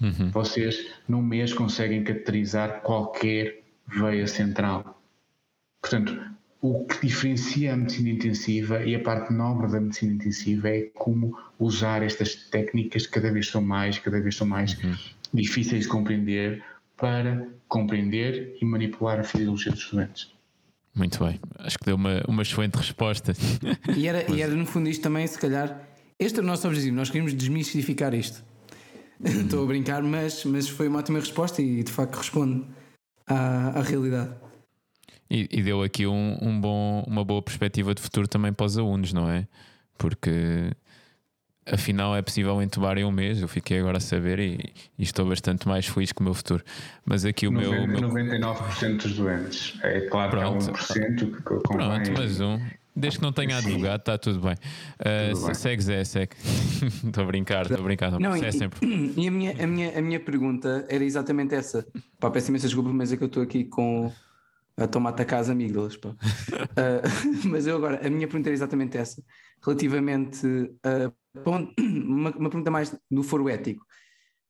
Uhum. 0.00 0.30
Vocês, 0.30 0.90
num 1.06 1.20
mês, 1.20 1.52
conseguem 1.52 2.02
cateterizar 2.02 2.80
qualquer 2.80 3.60
veia 3.86 4.26
central. 4.26 4.98
Portanto, 5.82 6.18
o 6.60 6.84
que 6.84 7.06
diferencia 7.06 7.72
a 7.72 7.76
medicina 7.76 8.10
intensiva 8.10 8.84
e 8.84 8.94
a 8.94 9.00
parte 9.00 9.32
nobre 9.32 9.70
da 9.70 9.80
medicina 9.80 10.12
intensiva 10.12 10.68
é 10.68 10.90
como 10.94 11.38
usar 11.58 12.02
estas 12.02 12.34
técnicas 12.34 13.06
que 13.06 13.12
cada 13.12 13.30
vez 13.30 13.48
são 13.48 13.62
mais, 13.62 13.98
cada 13.98 14.20
vez 14.20 14.36
são 14.36 14.46
mais 14.46 14.76
uhum. 14.82 14.96
difíceis 15.32 15.84
de 15.84 15.88
compreender 15.88 16.62
para 16.96 17.46
compreender 17.68 18.56
e 18.60 18.64
manipular 18.64 19.20
a 19.20 19.24
fisiologia 19.24 19.70
dos 19.70 19.88
doentes. 19.90 20.32
Muito 20.94 21.24
bem, 21.24 21.38
acho 21.60 21.78
que 21.78 21.84
deu 21.84 21.94
uma, 21.94 22.22
uma 22.26 22.42
excelente 22.42 22.74
resposta. 22.74 23.32
E 23.96 24.08
era, 24.08 24.28
e 24.32 24.42
era 24.42 24.52
no 24.52 24.66
fundo 24.66 24.88
isto 24.88 25.02
também, 25.02 25.24
se 25.28 25.38
calhar, 25.38 25.88
este 26.18 26.40
é 26.40 26.42
o 26.42 26.44
nosso 26.44 26.66
objetivo, 26.66 26.96
nós 26.96 27.08
queríamos 27.08 27.34
desmistificar 27.34 28.12
isto. 28.14 28.42
Uhum. 29.20 29.42
Estou 29.42 29.62
a 29.62 29.66
brincar, 29.66 30.02
mas, 30.02 30.44
mas 30.44 30.68
foi 30.68 30.88
uma 30.88 30.98
ótima 30.98 31.20
resposta 31.20 31.62
e 31.62 31.84
de 31.84 31.92
facto 31.92 32.16
responde 32.16 32.64
à, 33.28 33.78
à 33.78 33.82
realidade. 33.82 34.47
E, 35.30 35.48
e 35.50 35.62
deu 35.62 35.82
aqui 35.82 36.06
um, 36.06 36.38
um, 36.40 36.60
bom, 36.60 37.04
uma 37.06 37.24
boa 37.24 37.42
perspectiva 37.42 37.94
de 37.94 38.00
futuro 38.00 38.26
também 38.26 38.52
para 38.52 38.64
os 38.64 38.78
alunos, 38.78 39.12
não 39.12 39.30
é? 39.30 39.46
Porque 39.98 40.70
afinal 41.70 42.16
é 42.16 42.22
possível 42.22 42.60
entubar 42.62 42.96
em 42.98 43.04
um 43.04 43.10
mês. 43.10 43.40
Eu 43.40 43.48
fiquei 43.48 43.78
agora 43.78 43.98
a 43.98 44.00
saber 44.00 44.38
e, 44.38 44.72
e, 44.98 45.02
estou 45.02 45.26
bastante 45.26 45.68
mais 45.68 45.86
feliz 45.86 46.12
com 46.12 46.22
o 46.22 46.24
meu 46.24 46.34
futuro. 46.34 46.64
Mas 47.04 47.24
aqui 47.24 47.46
o 47.46 47.50
90, 47.50 47.86
meu. 47.86 48.00
99% 48.10 48.96
dos 48.96 49.14
doentes. 49.14 49.78
É 49.82 50.00
claro 50.02 50.30
Pronto. 50.30 50.72
que 50.72 50.98
é 50.98 51.10
1% 51.10 51.36
que 51.36 51.42
convém. 51.42 51.62
Pronto, 51.62 52.12
mas 52.16 52.40
um. 52.40 52.58
Desde 52.96 53.20
que 53.20 53.24
não 53.24 53.32
tenha 53.32 53.56
advogado, 53.56 54.00
está 54.00 54.18
tudo 54.18 54.40
bem. 54.40 54.54
Uh, 54.54 55.32
tudo 55.32 55.46
bem. 55.46 55.54
Segue, 55.54 55.82
Zé, 55.82 56.02
segue. 56.02 56.32
Estou 57.06 57.22
a 57.22 57.26
brincar, 57.28 57.62
estou 57.62 57.78
a 57.78 57.82
brincar. 57.82 58.10
Não, 58.10 58.18
não 58.18 58.36
e, 58.36 58.44
é 58.44 58.50
sempre. 58.50 58.80
E 59.16 59.28
a 59.28 59.30
minha, 59.30 59.54
a, 59.62 59.66
minha, 59.68 59.96
a 59.96 60.02
minha 60.02 60.18
pergunta 60.18 60.84
era 60.88 61.04
exatamente 61.04 61.54
essa. 61.54 61.86
Pá, 62.18 62.28
peço 62.28 62.50
imensa 62.50 62.66
desculpa, 62.66 62.90
mas 62.90 63.12
é 63.12 63.16
que 63.16 63.22
eu 63.22 63.28
estou 63.28 63.40
aqui 63.40 63.64
com 63.64 64.12
a 64.78 64.86
tomar 64.86 65.10
atacar 65.10 65.40
as 65.40 65.50
amígdalas. 65.50 65.96
Pá. 65.96 66.10
uh, 66.10 66.14
mas 67.48 67.66
eu 67.66 67.76
agora, 67.76 68.06
a 68.06 68.10
minha 68.10 68.26
pergunta 68.26 68.48
era 68.48 68.54
exatamente 68.54 68.96
essa. 68.96 69.22
Relativamente 69.62 70.46
a 70.84 71.12
uma, 71.44 72.30
uma 72.30 72.50
pergunta 72.50 72.70
mais 72.70 72.96
no 73.10 73.22
foro 73.22 73.48
ético. 73.48 73.84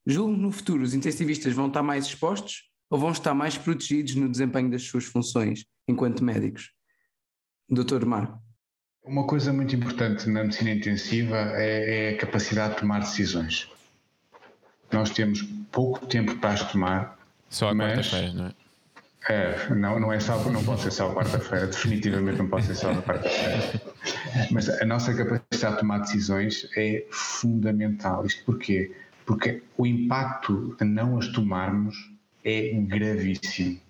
Julgo 0.06 0.32
no 0.32 0.50
futuro 0.50 0.82
os 0.82 0.94
intensivistas 0.94 1.52
vão 1.52 1.68
estar 1.68 1.82
mais 1.82 2.06
expostos 2.06 2.70
ou 2.90 2.98
vão 2.98 3.10
estar 3.10 3.34
mais 3.34 3.58
protegidos 3.58 4.14
no 4.14 4.28
desempenho 4.28 4.70
das 4.70 4.82
suas 4.82 5.04
funções 5.04 5.66
enquanto 5.86 6.24
médicos? 6.24 6.72
Doutor 7.68 8.04
Marco. 8.06 8.38
Uma 9.04 9.26
coisa 9.26 9.52
muito 9.52 9.74
importante 9.74 10.28
na 10.28 10.42
medicina 10.42 10.70
intensiva 10.70 11.36
é, 11.54 12.10
é 12.10 12.14
a 12.14 12.18
capacidade 12.18 12.74
de 12.74 12.80
tomar 12.80 13.00
decisões. 13.00 13.70
Nós 14.92 15.10
temos 15.10 15.42
pouco 15.70 16.06
tempo 16.06 16.36
para 16.36 16.52
as 16.52 16.70
tomar. 16.70 17.18
Só 17.48 17.70
a 17.70 17.74
quarta-feira, 17.74 18.32
não 18.32 18.46
é? 18.46 18.67
É, 19.28 19.74
não, 19.74 19.98
não 19.98 20.12
é 20.12 20.20
só, 20.20 20.38
não 20.50 20.62
pode 20.64 20.82
ser 20.82 20.90
só 20.90 21.12
quarta-feira, 21.12 21.66
definitivamente 21.66 22.38
não 22.38 22.48
pode 22.48 22.66
ser 22.66 22.74
só 22.74 22.94
quarta-feira. 23.02 23.80
Mas 24.50 24.68
a 24.68 24.84
nossa 24.84 25.12
capacidade 25.14 25.74
de 25.74 25.80
tomar 25.80 25.98
decisões 25.98 26.68
é 26.76 27.06
fundamental. 27.10 28.24
Isto 28.24 28.44
porquê? 28.44 28.92
Porque 29.26 29.62
o 29.76 29.86
impacto 29.86 30.74
de 30.78 30.84
não 30.84 31.18
as 31.18 31.28
tomarmos 31.28 31.96
é 32.44 32.70
gravíssimo. 32.72 33.80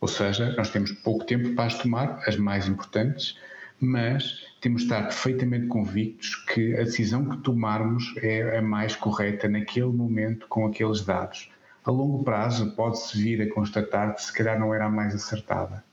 Ou 0.00 0.08
seja, 0.08 0.54
nós 0.56 0.70
temos 0.70 0.92
pouco 0.92 1.24
tempo 1.24 1.54
para 1.54 1.64
as 1.64 1.78
tomar, 1.78 2.22
as 2.26 2.36
mais 2.36 2.68
importantes, 2.68 3.36
mas 3.80 4.46
temos 4.60 4.82
de 4.82 4.88
estar 4.88 5.02
perfeitamente 5.02 5.66
convictos 5.66 6.36
que 6.36 6.74
a 6.74 6.84
decisão 6.84 7.28
que 7.28 7.38
tomarmos 7.38 8.14
é 8.18 8.58
a 8.58 8.62
mais 8.62 8.94
correta 8.94 9.48
naquele 9.48 9.86
momento 9.86 10.46
com 10.48 10.66
aqueles 10.66 11.00
dados 11.00 11.50
a 11.86 11.90
longo 11.90 12.24
prazo 12.24 12.72
pode-se 12.72 13.16
vir 13.16 13.40
a 13.40 13.54
constatar 13.54 14.14
que 14.14 14.22
se 14.22 14.32
calhar 14.32 14.58
não 14.58 14.74
era 14.74 14.86
a 14.86 14.90
mais 14.90 15.14
acertada. 15.14 15.84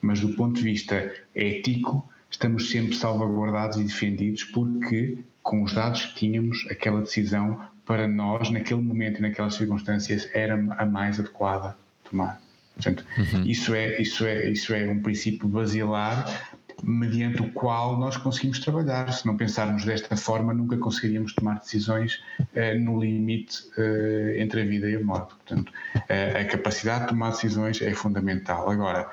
Mas 0.00 0.20
do 0.20 0.34
ponto 0.34 0.54
de 0.54 0.62
vista 0.62 1.12
ético, 1.34 2.08
estamos 2.30 2.70
sempre 2.70 2.94
salvaguardados 2.94 3.78
e 3.78 3.84
defendidos 3.84 4.44
porque, 4.44 5.18
com 5.42 5.62
os 5.62 5.74
dados 5.74 6.06
que 6.06 6.14
tínhamos, 6.14 6.64
aquela 6.70 7.00
decisão 7.00 7.60
para 7.84 8.06
nós, 8.06 8.50
naquele 8.50 8.80
momento 8.80 9.18
e 9.18 9.22
naquelas 9.22 9.54
circunstâncias, 9.54 10.30
era 10.32 10.54
a 10.54 10.86
mais 10.86 11.18
adequada 11.18 11.76
tomar. 12.08 12.40
Portanto, 12.74 13.04
uhum. 13.18 13.44
isso, 13.44 13.74
é, 13.74 14.00
isso, 14.00 14.24
é, 14.24 14.48
isso 14.48 14.72
é 14.72 14.88
um 14.88 15.02
princípio 15.02 15.48
basilar 15.48 16.56
mediante 16.82 17.42
o 17.42 17.50
qual 17.52 17.98
nós 17.98 18.16
conseguimos 18.16 18.58
trabalhar. 18.58 19.12
Se 19.12 19.26
não 19.26 19.36
pensarmos 19.36 19.84
desta 19.84 20.16
forma, 20.16 20.54
nunca 20.54 20.76
conseguiríamos 20.76 21.34
tomar 21.34 21.58
decisões 21.58 22.22
uh, 22.40 22.78
no 22.78 23.00
limite 23.00 23.64
uh, 23.78 24.38
entre 24.38 24.62
a 24.62 24.64
vida 24.64 24.88
e 24.88 24.96
a 24.96 25.00
morte. 25.00 25.34
Portanto, 25.34 25.72
uh, 25.96 26.40
a 26.40 26.44
capacidade 26.44 27.02
de 27.02 27.08
tomar 27.08 27.30
decisões 27.30 27.82
é 27.82 27.92
fundamental. 27.92 28.70
Agora, 28.70 29.10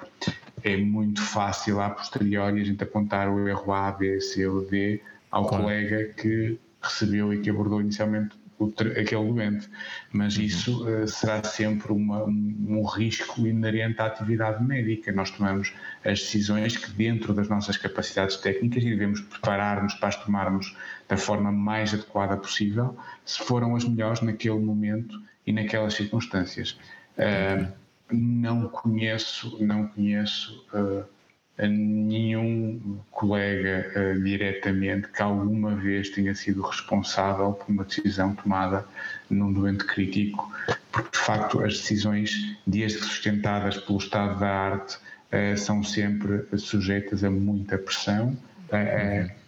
é 0.64 0.78
muito 0.78 1.22
fácil 1.22 1.82
a 1.82 1.90
posteriori 1.90 2.62
a 2.62 2.64
gente 2.64 2.84
apontar 2.84 3.30
o 3.30 3.48
erro 3.48 3.74
A, 3.74 3.92
B, 3.92 4.20
C 4.22 4.46
ou 4.48 4.66
D 4.66 5.02
ao 5.32 5.46
claro. 5.46 5.64
colega 5.64 6.14
que 6.16 6.60
recebeu 6.82 7.34
e 7.34 7.40
que 7.40 7.50
abordou 7.50 7.82
inicialmente 7.82 8.37
aquele 8.60 9.32
doente, 9.32 9.70
mas 10.12 10.36
uhum. 10.36 10.44
isso 10.44 10.88
uh, 10.88 11.08
será 11.08 11.44
sempre 11.44 11.92
uma, 11.92 12.24
um, 12.24 12.56
um, 12.70 12.86
risco 12.86 13.46
inerente 13.46 14.02
à 14.02 14.06
atividade 14.08 14.64
médica. 14.64 15.12
Nós 15.12 15.30
tomamos 15.30 15.74
as 16.04 16.20
decisões 16.20 16.76
que, 16.76 16.92
dentro 16.92 17.34
das 17.34 17.48
nossas 17.48 17.78
capacidades 17.78 18.38
técnicas, 18.38 18.84
e 18.84 18.90
devemos 18.90 19.22
preparar-nos 19.22 19.94
para 19.96 20.10
as 20.10 20.16
tomarmos 20.16 20.76
da 21.08 21.18
forma 21.18 21.52
mais 21.52 21.94
adequada 21.94 22.36
possível, 22.36 22.98
se 23.24 23.40
foram 23.40 23.76
as 23.76 23.84
melhores 23.84 24.22
naquele 24.22 24.60
momento 24.60 25.22
e 25.46 25.54
naquelas 25.54 25.94
circunstâncias. 25.94 26.78
Uh, 27.18 27.72
não 28.12 28.68
conheço, 28.70 29.58
não 29.64 29.88
conheço. 29.88 30.66
Uh, 30.74 31.17
a 31.58 31.68
nenhum 31.68 33.00
colega 33.12 33.92
uh, 33.96 34.24
diretamente 34.24 35.08
que 35.08 35.22
alguma 35.22 35.76
vez 35.76 36.10
tenha 36.10 36.36
sido 36.36 36.62
responsável 36.62 37.54
por 37.54 37.72
uma 37.72 37.84
decisão 37.84 38.36
tomada 38.36 38.86
num 39.30 39.52
doente 39.52 39.84
crítico, 39.86 40.52
porque 40.92 41.18
de 41.18 41.24
facto 41.24 41.64
as 41.64 41.78
decisões, 41.78 42.58
desde 42.66 43.00
sustentadas 43.00 43.78
pelo 43.78 43.98
estado 43.98 44.40
da 44.40 44.50
arte, 44.50 44.98
uh, 44.98 45.58
são 45.58 45.84
sempre 45.84 46.46
sujeitas 46.58 47.24
a 47.24 47.32
muita 47.32 47.78
pressão. 47.78 48.38
Uh, 48.68 49.48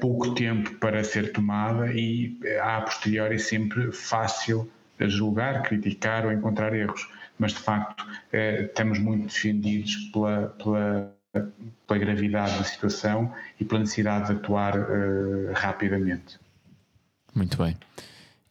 pouco 0.00 0.34
tempo 0.34 0.74
para 0.74 1.02
ser 1.02 1.32
tomada 1.32 1.92
e 1.92 2.36
a 2.60 2.80
posteriori 2.80 3.36
é 3.36 3.38
sempre 3.38 3.90
fácil 3.90 4.70
julgar, 5.00 5.62
criticar 5.62 6.24
ou 6.24 6.32
encontrar 6.32 6.74
erros 6.74 7.08
mas 7.42 7.52
de 7.52 7.58
facto 7.58 8.06
eh, 8.32 8.62
estamos 8.62 9.00
muito 9.00 9.26
defendidos 9.26 9.96
pela, 10.12 10.48
pela, 10.62 11.12
pela, 11.86 11.98
gravidade 11.98 12.56
da 12.56 12.64
situação 12.64 13.34
e 13.58 13.64
pela 13.64 13.80
necessidade 13.80 14.26
de 14.28 14.32
atuar 14.32 14.76
eh, 14.76 15.52
rapidamente. 15.52 16.38
Muito 17.34 17.56
bem. 17.56 17.76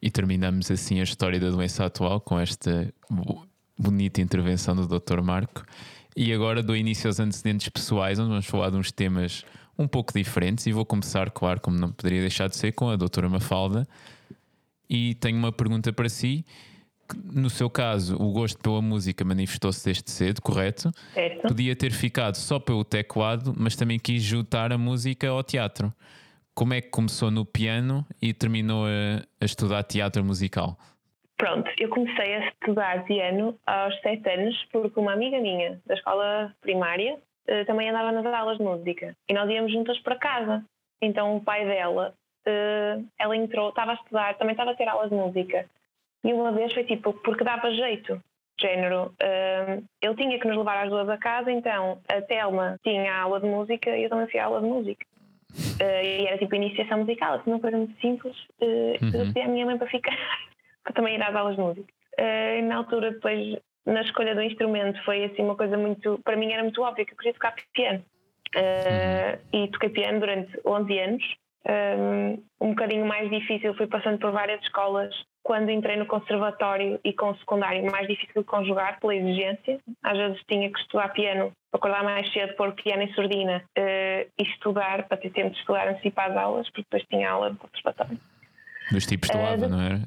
E 0.01 0.11
terminamos 0.11 0.69
assim 0.69 0.99
a 0.99 1.03
história 1.03 1.39
da 1.39 1.49
doença 1.49 1.85
atual 1.85 2.19
com 2.19 2.37
esta 2.37 2.93
bonita 3.77 4.19
intervenção 4.19 4.75
do 4.75 4.87
Dr. 4.87 5.21
Marco. 5.21 5.63
E 6.15 6.33
agora 6.33 6.61
dou 6.61 6.75
início 6.75 7.07
aos 7.07 7.19
antecedentes 7.19 7.69
pessoais, 7.69 8.19
onde 8.19 8.29
vamos 8.29 8.47
falar 8.47 8.71
de 8.71 8.75
uns 8.75 8.91
temas 8.91 9.45
um 9.77 9.87
pouco 9.87 10.11
diferentes. 10.11 10.65
E 10.65 10.73
vou 10.73 10.85
começar, 10.85 11.29
claro, 11.29 11.61
como 11.61 11.77
não 11.77 11.91
poderia 11.91 12.19
deixar 12.19 12.49
de 12.49 12.57
ser, 12.57 12.73
com 12.73 12.89
a 12.89 12.97
doutora 12.97 13.29
Mafalda. 13.29 13.87
E 14.93 15.15
tenho 15.15 15.37
uma 15.37 15.53
pergunta 15.53 15.93
para 15.93 16.09
si 16.09 16.45
no 17.33 17.49
seu 17.49 17.69
caso, 17.69 18.15
o 18.21 18.31
gosto 18.31 18.57
pela 18.61 18.81
música 18.81 19.23
manifestou-se 19.25 19.83
desde 19.83 20.09
cedo, 20.09 20.41
correto? 20.41 20.91
Certo. 21.13 21.47
Podia 21.47 21.75
ter 21.75 21.91
ficado 21.91 22.35
só 22.35 22.59
pelo 22.59 22.83
teclado, 22.83 23.53
mas 23.57 23.75
também 23.75 23.99
quis 23.99 24.21
juntar 24.23 24.71
a 24.71 24.77
música 24.77 25.27
ao 25.29 25.43
teatro. 25.43 25.91
Como 26.53 26.73
é 26.73 26.81
que 26.81 26.89
começou 26.89 27.31
no 27.31 27.45
piano 27.45 28.05
e 28.21 28.33
terminou 28.33 28.85
a, 28.85 29.23
a 29.41 29.45
estudar 29.45 29.83
teatro 29.83 30.23
musical? 30.23 30.77
Pronto, 31.37 31.69
eu 31.79 31.89
comecei 31.89 32.35
a 32.35 32.49
estudar 32.49 33.03
piano 33.05 33.57
aos 33.65 33.99
sete 34.01 34.29
anos 34.29 34.55
porque 34.71 34.99
uma 34.99 35.13
amiga 35.13 35.39
minha 35.39 35.81
da 35.87 35.95
escola 35.95 36.53
primária 36.61 37.15
uh, 37.15 37.65
também 37.65 37.89
andava 37.89 38.11
nas 38.11 38.25
aulas 38.25 38.57
de 38.57 38.63
música 38.63 39.15
e 39.27 39.33
nós 39.33 39.49
íamos 39.49 39.71
juntas 39.71 39.97
para 39.99 40.17
casa. 40.17 40.63
Então 41.01 41.37
o 41.37 41.41
pai 41.41 41.65
dela, 41.65 42.13
uh, 42.47 43.05
ela 43.19 43.35
entrou, 43.35 43.69
estava 43.69 43.91
a 43.91 43.95
estudar, 43.95 44.37
também 44.37 44.53
estava 44.53 44.71
a 44.71 44.75
ter 44.75 44.87
aulas 44.87 45.09
de 45.09 45.15
música 45.15 45.65
e 46.23 46.33
uma 46.33 46.51
vez 46.51 46.73
foi 46.73 46.83
tipo, 46.83 47.13
porque 47.13 47.43
dava 47.43 47.71
jeito. 47.71 48.21
Género, 48.59 49.07
uh, 49.07 49.83
ele 49.99 50.15
tinha 50.15 50.39
que 50.39 50.47
nos 50.47 50.57
levar 50.57 50.83
às 50.83 50.89
duas 50.89 51.09
a 51.09 51.17
casa, 51.17 51.51
então 51.51 51.99
a 52.07 52.21
Telma 52.21 52.79
tinha 52.83 53.11
a 53.11 53.21
aula 53.21 53.39
de 53.39 53.47
música 53.47 53.89
e 53.97 54.03
eu 54.03 54.09
também 54.09 54.27
fui 54.27 54.39
à 54.39 54.45
aula 54.45 54.61
de 54.61 54.67
música. 54.67 55.05
Uh, 55.51 56.03
e 56.03 56.27
era 56.27 56.37
tipo 56.37 56.55
iniciação 56.55 56.99
musical, 56.99 57.35
assim, 57.35 57.49
uma 57.49 57.59
coisa 57.59 57.77
muito 57.77 57.99
simples. 57.99 58.37
Uh, 58.61 59.03
uhum. 59.03 59.11
Eu 59.13 59.25
pedi 59.33 59.41
à 59.41 59.47
minha 59.47 59.65
mãe 59.65 59.77
para 59.77 59.87
ficar, 59.87 60.15
para 60.83 60.93
também 60.93 61.15
ir 61.15 61.23
às 61.23 61.35
aulas 61.35 61.55
de 61.55 61.61
música. 61.61 61.93
Uh, 62.19 62.65
na 62.67 62.75
altura, 62.77 63.11
depois, 63.11 63.57
na 63.85 64.01
escolha 64.01 64.35
do 64.35 64.43
instrumento, 64.43 65.03
foi 65.03 65.25
assim 65.25 65.41
uma 65.41 65.55
coisa 65.55 65.75
muito. 65.75 66.19
Para 66.23 66.37
mim 66.37 66.51
era 66.51 66.61
muito 66.61 66.81
óbvio 66.83 67.05
que 67.05 67.13
eu 67.13 67.17
queria 67.17 67.33
tocar 67.33 67.55
piano. 67.73 68.03
Uh, 68.55 69.39
e 69.53 69.67
toquei 69.69 69.89
piano 69.89 70.19
durante 70.19 70.51
11 70.65 70.99
anos. 70.99 71.35
Um, 71.68 72.43
um 72.59 72.70
bocadinho 72.70 73.05
mais 73.05 73.30
difícil, 73.30 73.76
fui 73.76 73.88
passando 73.88 74.18
por 74.18 74.32
várias 74.32 74.62
escolas 74.64 75.14
quando 75.43 75.70
entrei 75.70 75.95
no 75.95 76.05
conservatório 76.05 76.99
e 77.03 77.14
com 77.14 77.32
o 77.32 77.38
secundário 77.38 77.89
mais 77.91 78.07
difícil 78.07 78.41
de 78.41 78.47
conjugar 78.47 78.99
pela 78.99 79.16
exigência. 79.16 79.80
Às 80.03 80.18
vezes 80.18 80.41
tinha 80.47 80.72
que 80.72 80.80
estudar 80.80 81.09
piano 81.09 81.51
acordar 81.74 82.03
mais 82.03 82.32
cedo, 82.34 82.53
pôr 82.55 82.74
piano 82.74 83.03
e 83.03 83.14
surdina 83.14 83.64
uh, 83.78 84.32
e 84.38 84.43
estudar, 84.43 85.07
para 85.07 85.18
ter 85.18 85.32
tempo 85.32 85.51
de 85.51 85.59
estudar 85.59 85.88
antecipar 85.88 86.32
as 86.32 86.38
aulas, 86.38 86.68
porque 86.70 86.82
depois 86.84 87.03
tinha 87.09 87.30
aula 87.30 87.51
de 87.51 87.57
conservatório. 87.57 88.20
Os 88.93 89.05
tipos 89.05 89.30
estudava, 89.30 89.66
uh, 89.66 89.70
não 89.70 89.82
era? 89.82 90.01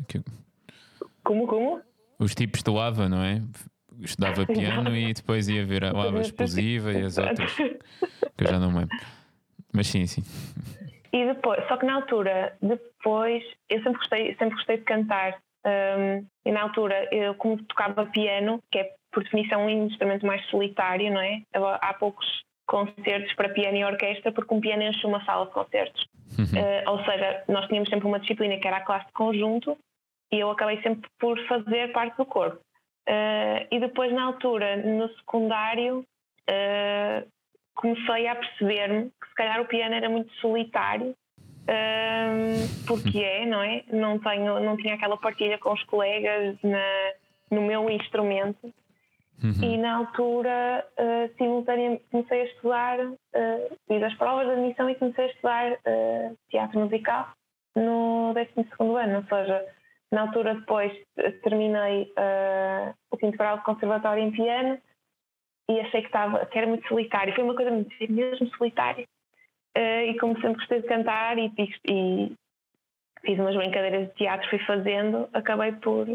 Como, 1.22 1.46
como? 1.46 1.80
Os 2.18 2.34
tipos 2.34 2.58
estudava, 2.58 3.08
não 3.08 3.22
é? 3.22 3.40
Estudava 4.00 4.44
piano 4.46 4.94
e 4.94 5.14
depois 5.14 5.48
ia 5.48 5.64
ver 5.64 5.84
a 5.84 5.92
lava 5.92 6.20
explosiva 6.22 6.92
e 6.92 7.02
as 7.02 7.16
outras, 7.16 7.54
que 7.54 8.44
eu 8.44 8.46
já 8.46 8.58
não 8.58 8.70
me 8.70 8.80
lembro. 8.80 8.96
Mas 9.72 9.86
sim, 9.86 10.06
sim. 10.06 10.22
E 11.14 11.26
depois, 11.26 11.64
só 11.68 11.76
que 11.76 11.86
na 11.86 11.94
altura, 11.94 12.56
depois, 12.60 13.44
eu 13.70 13.80
sempre 13.84 13.98
gostei, 13.98 14.34
sempre 14.34 14.56
gostei 14.56 14.78
de 14.78 14.82
cantar. 14.82 15.38
Um, 15.64 16.26
e 16.44 16.50
na 16.50 16.62
altura, 16.62 17.08
eu 17.14 17.36
como 17.36 17.62
tocava 17.62 18.04
piano, 18.06 18.60
que 18.68 18.80
é 18.80 18.90
por 19.12 19.22
definição 19.22 19.64
um 19.64 19.86
instrumento 19.86 20.26
mais 20.26 20.44
solitário, 20.46 21.12
não 21.12 21.20
é? 21.20 21.42
Há 21.80 21.94
poucos 21.94 22.26
concertos 22.66 23.32
para 23.34 23.48
piano 23.50 23.76
e 23.76 23.84
orquestra 23.84 24.32
porque 24.32 24.52
um 24.52 24.60
piano 24.60 24.82
enche 24.82 25.06
uma 25.06 25.24
sala 25.24 25.46
de 25.46 25.52
concertos. 25.52 26.04
Uhum. 26.36 26.44
Uh, 26.46 26.90
ou 26.90 27.04
seja, 27.04 27.44
nós 27.46 27.68
tínhamos 27.68 27.88
sempre 27.88 28.08
uma 28.08 28.18
disciplina 28.18 28.58
que 28.58 28.66
era 28.66 28.78
a 28.78 28.84
classe 28.84 29.06
de 29.06 29.12
conjunto 29.12 29.78
e 30.32 30.40
eu 30.40 30.50
acabei 30.50 30.82
sempre 30.82 31.08
por 31.20 31.38
fazer 31.46 31.92
parte 31.92 32.16
do 32.16 32.26
corpo. 32.26 32.58
Uh, 33.08 33.62
e 33.70 33.78
depois, 33.78 34.12
na 34.12 34.24
altura, 34.24 34.78
no 34.78 35.08
secundário, 35.10 36.04
uh, 36.50 37.28
comecei 37.74 38.26
a 38.28 38.34
perceber-me 38.34 39.10
que 39.20 39.28
se 39.28 39.34
calhar 39.34 39.60
o 39.60 39.66
piano 39.66 39.94
era 39.94 40.08
muito 40.08 40.32
solitário 40.34 41.14
um, 41.64 42.86
porque 42.86 43.18
é, 43.18 43.46
não 43.46 43.62
é? 43.62 43.82
Não, 43.90 44.18
tenho, 44.18 44.60
não 44.60 44.76
tinha 44.76 44.94
aquela 44.94 45.16
partilha 45.16 45.58
com 45.58 45.72
os 45.72 45.82
colegas 45.84 46.56
na, 46.62 47.12
no 47.50 47.62
meu 47.62 47.88
instrumento. 47.88 48.72
Uhum. 49.42 49.62
E 49.62 49.76
na 49.78 49.96
altura, 49.96 50.86
uh, 50.98 51.36
simultaneamente, 51.36 52.04
comecei 52.10 52.42
a 52.42 52.44
estudar, 52.44 53.00
uh, 53.00 53.78
fiz 53.88 54.02
as 54.02 54.14
provas 54.14 54.46
de 54.46 54.52
admissão 54.52 54.88
e 54.88 54.94
comecei 54.94 55.24
a 55.24 55.28
estudar 55.28 55.72
uh, 55.72 56.38
teatro 56.50 56.80
musical 56.80 57.32
no 57.74 58.32
12 58.34 58.68
ano. 58.78 59.16
Ou 59.16 59.24
seja, 59.24 59.66
na 60.12 60.20
altura, 60.22 60.54
depois 60.54 60.92
terminei 61.42 62.12
o 63.10 63.16
quinto 63.16 63.36
grau 63.36 63.56
de 63.58 63.64
conservatório 63.64 64.22
em 64.22 64.30
piano 64.30 64.78
e 65.70 65.80
achei 65.80 66.00
que, 66.00 66.08
estava, 66.08 66.44
que 66.46 66.58
era 66.58 66.66
muito 66.66 66.86
solitário. 66.88 67.34
Foi 67.34 67.44
uma 67.44 67.54
coisa 67.54 67.70
mesmo 68.08 68.48
solitária. 68.56 69.04
Uh, 69.76 70.10
e 70.10 70.18
como 70.18 70.34
sempre 70.34 70.54
gostei 70.54 70.82
de 70.82 70.86
cantar 70.86 71.36
e, 71.36 71.52
e, 71.88 72.32
fiz 73.24 73.38
umas 73.38 73.56
brincadeiras 73.56 74.08
de 74.08 74.14
teatro, 74.14 74.48
fui 74.48 74.58
fazendo, 74.60 75.28
acabei 75.32 75.72
por, 75.72 76.06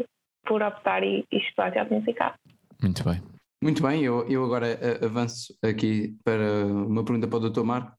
por 0.46 0.62
optar 0.62 1.02
e, 1.02 1.26
e 1.30 1.36
estudar 1.36 1.70
teatro 1.70 1.94
musical. 1.94 2.34
Muito 2.82 3.04
bem. 3.04 3.20
Muito 3.62 3.82
bem, 3.82 4.02
eu, 4.02 4.26
eu 4.26 4.42
agora 4.42 4.68
eh, 4.68 5.04
avanço 5.04 5.54
aqui 5.62 6.16
para 6.24 6.64
uma 6.66 7.04
pergunta 7.04 7.28
para 7.28 7.36
o 7.36 7.50
Dr. 7.50 7.62
Marco. 7.62 7.92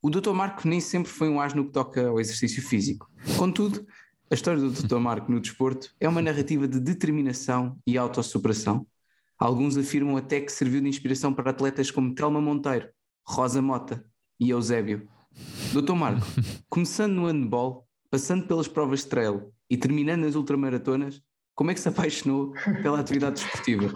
O 0.00 0.08
Dr. 0.08 0.30
Marco 0.30 0.68
nem 0.68 0.80
sempre 0.80 1.10
foi 1.10 1.28
um 1.28 1.40
asno 1.40 1.64
que 1.64 1.72
toca 1.72 2.06
ao 2.06 2.20
exercício 2.20 2.62
físico. 2.62 3.10
Contudo, 3.36 3.84
a 4.30 4.34
história 4.34 4.60
do 4.60 4.70
Dr. 4.70 4.98
Marco 4.98 5.32
no 5.32 5.40
desporto 5.40 5.92
é 5.98 6.08
uma 6.08 6.22
narrativa 6.22 6.68
de 6.68 6.78
determinação 6.78 7.76
e 7.84 7.98
autossuperação. 7.98 8.86
Alguns 9.42 9.76
afirmam 9.76 10.16
até 10.16 10.40
que 10.40 10.52
serviu 10.52 10.80
de 10.80 10.88
inspiração 10.88 11.34
para 11.34 11.50
atletas 11.50 11.90
como 11.90 12.14
Telma 12.14 12.40
Monteiro, 12.40 12.88
Rosa 13.26 13.60
Mota 13.60 14.04
e 14.38 14.50
Eusébio. 14.50 15.08
Doutor 15.72 15.96
Marco, 15.96 16.24
começando 16.70 17.14
no 17.14 17.26
handball, 17.26 17.84
passando 18.08 18.46
pelas 18.46 18.68
provas 18.68 19.00
de 19.00 19.06
trail 19.06 19.52
e 19.68 19.76
terminando 19.76 20.20
nas 20.20 20.36
ultramaratonas, 20.36 21.20
como 21.56 21.72
é 21.72 21.74
que 21.74 21.80
se 21.80 21.88
apaixonou 21.88 22.52
pela 22.82 23.00
atividade 23.00 23.42
desportiva? 23.42 23.92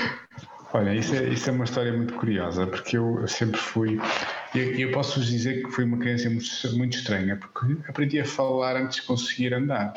Olha, 0.72 0.94
isso 0.94 1.14
é, 1.14 1.28
isso 1.28 1.50
é 1.50 1.52
uma 1.52 1.64
história 1.66 1.92
muito 1.92 2.14
curiosa, 2.14 2.66
porque 2.66 2.96
eu 2.96 3.28
sempre 3.28 3.60
fui. 3.60 4.00
Eu, 4.54 4.62
eu 4.76 4.92
posso 4.92 5.20
vos 5.20 5.28
dizer 5.28 5.62
que 5.62 5.72
fui 5.72 5.84
uma 5.84 5.98
criança 5.98 6.30
muito, 6.30 6.46
muito 6.74 6.96
estranha, 6.96 7.36
porque 7.36 7.76
aprendi 7.86 8.18
a 8.18 8.24
falar 8.24 8.76
antes 8.76 8.96
de 8.96 9.02
conseguir 9.02 9.52
andar. 9.52 9.92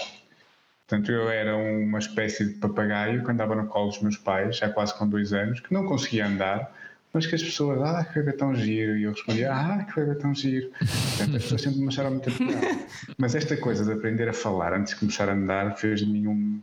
Portanto, 0.90 1.12
eu 1.12 1.30
era 1.30 1.56
uma 1.56 2.00
espécie 2.00 2.46
de 2.46 2.54
papagaio 2.56 3.24
que 3.24 3.30
andava 3.30 3.54
no 3.54 3.68
colo 3.68 3.90
dos 3.90 4.02
meus 4.02 4.18
pais, 4.18 4.58
já 4.58 4.70
quase 4.70 4.98
com 4.98 5.08
dois 5.08 5.34
anos, 5.34 5.60
que 5.60 5.72
não 5.72 5.86
conseguia 5.86 6.26
andar, 6.26 6.74
mas 7.14 7.28
que 7.28 7.36
as 7.36 7.44
pessoas, 7.44 7.80
ah, 7.80 8.04
que 8.04 8.16
bebê 8.16 8.34
tão 8.34 8.56
giro, 8.56 8.98
e 8.98 9.04
eu 9.04 9.12
respondia, 9.12 9.54
ah, 9.54 9.84
que 9.84 10.00
bebê 10.00 10.16
tão 10.16 10.34
giro. 10.34 10.72
Portanto, 10.80 11.38
as 11.38 11.44
pessoas 11.44 11.62
sempre 11.62 11.80
me 11.80 11.88
acharam 11.90 12.10
muito 12.10 12.32
piada. 12.32 12.80
Mas 13.20 13.36
esta 13.36 13.56
coisa 13.56 13.86
de 13.86 13.92
aprender 13.92 14.28
a 14.30 14.34
falar 14.34 14.74
antes 14.74 14.94
de 14.94 15.00
começar 15.00 15.30
a 15.30 15.34
andar 15.34 15.78
fez 15.78 16.00
de 16.00 16.08
mim 16.08 16.26
um, 16.26 16.60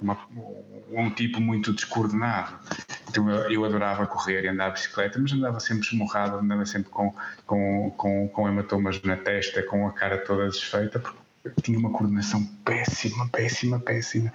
uma, 0.00 0.18
um 0.90 1.10
tipo 1.10 1.38
muito 1.38 1.74
descoordenado. 1.74 2.58
Então 3.10 3.28
eu, 3.28 3.50
eu, 3.50 3.64
adorava 3.64 4.06
correr 4.06 4.44
e 4.44 4.48
andar 4.48 4.68
de 4.68 4.80
bicicleta, 4.80 5.18
mas 5.18 5.32
andava 5.32 5.60
sempre 5.60 5.86
esmurrado, 5.86 6.38
andava 6.38 6.64
sempre 6.64 6.88
com, 6.90 7.14
com, 7.46 7.90
com, 7.94 8.28
com 8.28 8.48
hematomas 8.48 9.02
na 9.02 9.16
testa, 9.16 9.62
com 9.62 9.86
a 9.86 9.92
cara 9.92 10.16
toda 10.16 10.48
desfeita, 10.48 10.98
porque 10.98 11.25
tinha 11.62 11.78
uma 11.78 11.90
coordenação 11.90 12.44
péssima, 12.64 13.28
péssima, 13.28 13.78
péssima. 13.78 14.32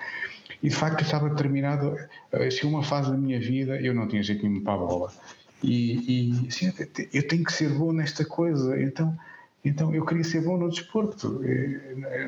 E 0.62 0.70
de 0.70 0.76
facto 0.76 1.01
estava 1.01 1.30
determinado, 1.30 1.97
eh, 2.32 2.51
chegou 2.51 2.72
uma 2.72 2.84
fase 2.84 3.12
da 3.12 3.18
minha 3.18 3.39
vida, 3.39 3.82
eu 3.82 3.93
não 3.93 4.07
tinha 4.07 4.22
jeito 4.22 4.45
nenhum 4.47 4.64
para 4.64 4.74
a 4.74 4.78
bola 4.78 5.12
e, 5.64 6.32
e 6.43 6.47
assim, 6.47 6.74
eu 7.14 7.28
tenho 7.28 7.43
que 7.43 7.53
ser 7.53 7.70
bom 7.70 7.91
nesta 7.91 8.26
coisa, 8.26 8.82
então, 8.82 9.16
então 9.64 9.93
eu 9.93 10.05
queria 10.05 10.24
ser 10.24 10.41
bom 10.41 10.57
no 10.57 10.70
desporto. 10.70 11.41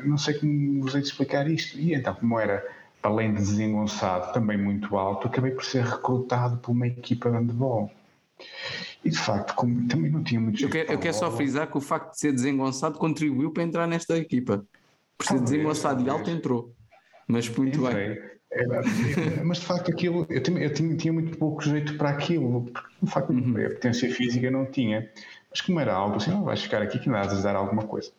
não 0.04 0.16
sei 0.16 0.34
como 0.34 0.82
vos 0.82 0.94
hei 0.94 1.00
de 1.00 1.08
explicar 1.08 1.50
isto. 1.50 1.78
E 1.78 1.94
então, 1.94 2.14
como 2.14 2.38
era, 2.38 2.64
além 3.02 3.32
de 3.32 3.38
desengonçado, 3.38 4.32
também 4.32 4.56
muito 4.56 4.96
alto, 4.96 5.26
acabei 5.26 5.50
por 5.50 5.64
ser 5.64 5.84
recrutado 5.84 6.58
por 6.58 6.72
uma 6.72 6.86
equipa 6.86 7.30
de 7.30 7.36
handball. 7.36 7.90
E 9.04 9.10
de 9.10 9.18
facto, 9.18 9.54
como 9.54 9.86
também 9.86 10.10
não 10.10 10.22
tinha 10.22 10.40
muito 10.40 10.62
Eu 10.62 10.70
quero, 10.70 10.92
eu 10.92 10.98
quero 10.98 11.14
só 11.14 11.30
frisar 11.30 11.70
que 11.70 11.76
o 11.76 11.80
facto 11.80 12.12
de 12.12 12.20
ser 12.20 12.32
desengonçado 12.32 12.98
contribuiu 12.98 13.50
para 13.50 13.62
entrar 13.62 13.86
nesta 13.86 14.16
equipa. 14.16 14.64
Por 15.18 15.26
ser 15.26 15.40
desengonçado 15.40 16.02
e 16.02 16.08
alto, 16.08 16.30
entrou. 16.30 16.74
Mas 17.28 17.48
muito 17.48 17.86
Entrei. 17.86 18.14
bem. 18.14 18.34
Mas 19.44 19.58
de 19.58 19.66
facto 19.66 19.90
aquilo, 19.90 20.26
eu, 20.30 20.42
tinha, 20.42 20.60
eu 20.60 20.72
tinha, 20.72 20.96
tinha, 20.96 21.12
muito 21.12 21.36
pouco 21.36 21.62
jeito 21.62 21.96
para 21.96 22.10
aquilo, 22.10 22.62
porque 22.62 22.88
de 23.02 23.10
facto 23.10 23.30
uhum. 23.30 23.66
a 23.66 23.70
potência 23.70 24.12
física 24.14 24.50
não 24.50 24.66
tinha. 24.66 25.10
Mas 25.50 25.60
como 25.60 25.80
era 25.80 25.92
algo 25.92 26.16
assim, 26.16 26.30
não 26.30 26.44
vais 26.44 26.62
ficar 26.62 26.82
aqui 26.82 26.98
que 26.98 27.08
nada 27.08 27.36
a 27.36 27.40
dar 27.40 27.56
alguma 27.56 27.82
coisa. 27.82 28.10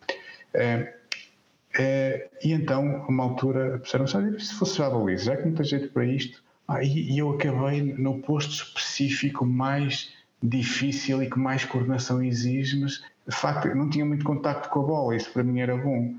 Uh, 0.54 0.84
uh, 0.84 2.30
e 2.44 2.52
então, 2.52 3.04
a 3.04 3.08
uma 3.08 3.24
altura, 3.24 3.80
pensaram 3.80 4.08
sabe, 4.08 4.40
se 4.44 4.54
fosse 4.56 4.78
já 4.78 4.90
baliza, 4.90 5.26
já 5.26 5.38
que 5.38 5.48
não 5.48 5.54
tem 5.54 5.66
jeito 5.66 5.90
para 5.92 6.06
isto, 6.06 6.44
ah, 6.68 6.84
e, 6.84 7.12
e 7.12 7.20
eu 7.20 7.32
acabei 7.32 7.82
no 7.82 8.20
posto 8.22 8.52
específico 8.52 9.46
mais 9.46 10.14
difícil 10.48 11.22
e 11.24 11.30
que 11.30 11.40
mais 11.40 11.66
coordenação 11.66 12.22
exige, 12.22 12.80
mas 12.80 13.04
de 13.28 13.36
facto 13.36 13.74
não 13.76 13.90
tinha 13.90 14.06
muito 14.06 14.24
contacto 14.24 14.70
com 14.70 14.82
a 14.82 14.84
bola, 14.84 15.16
isso 15.16 15.32
para 15.32 15.44
mim 15.44 15.60
era 15.60 15.76
bom. 15.76 16.14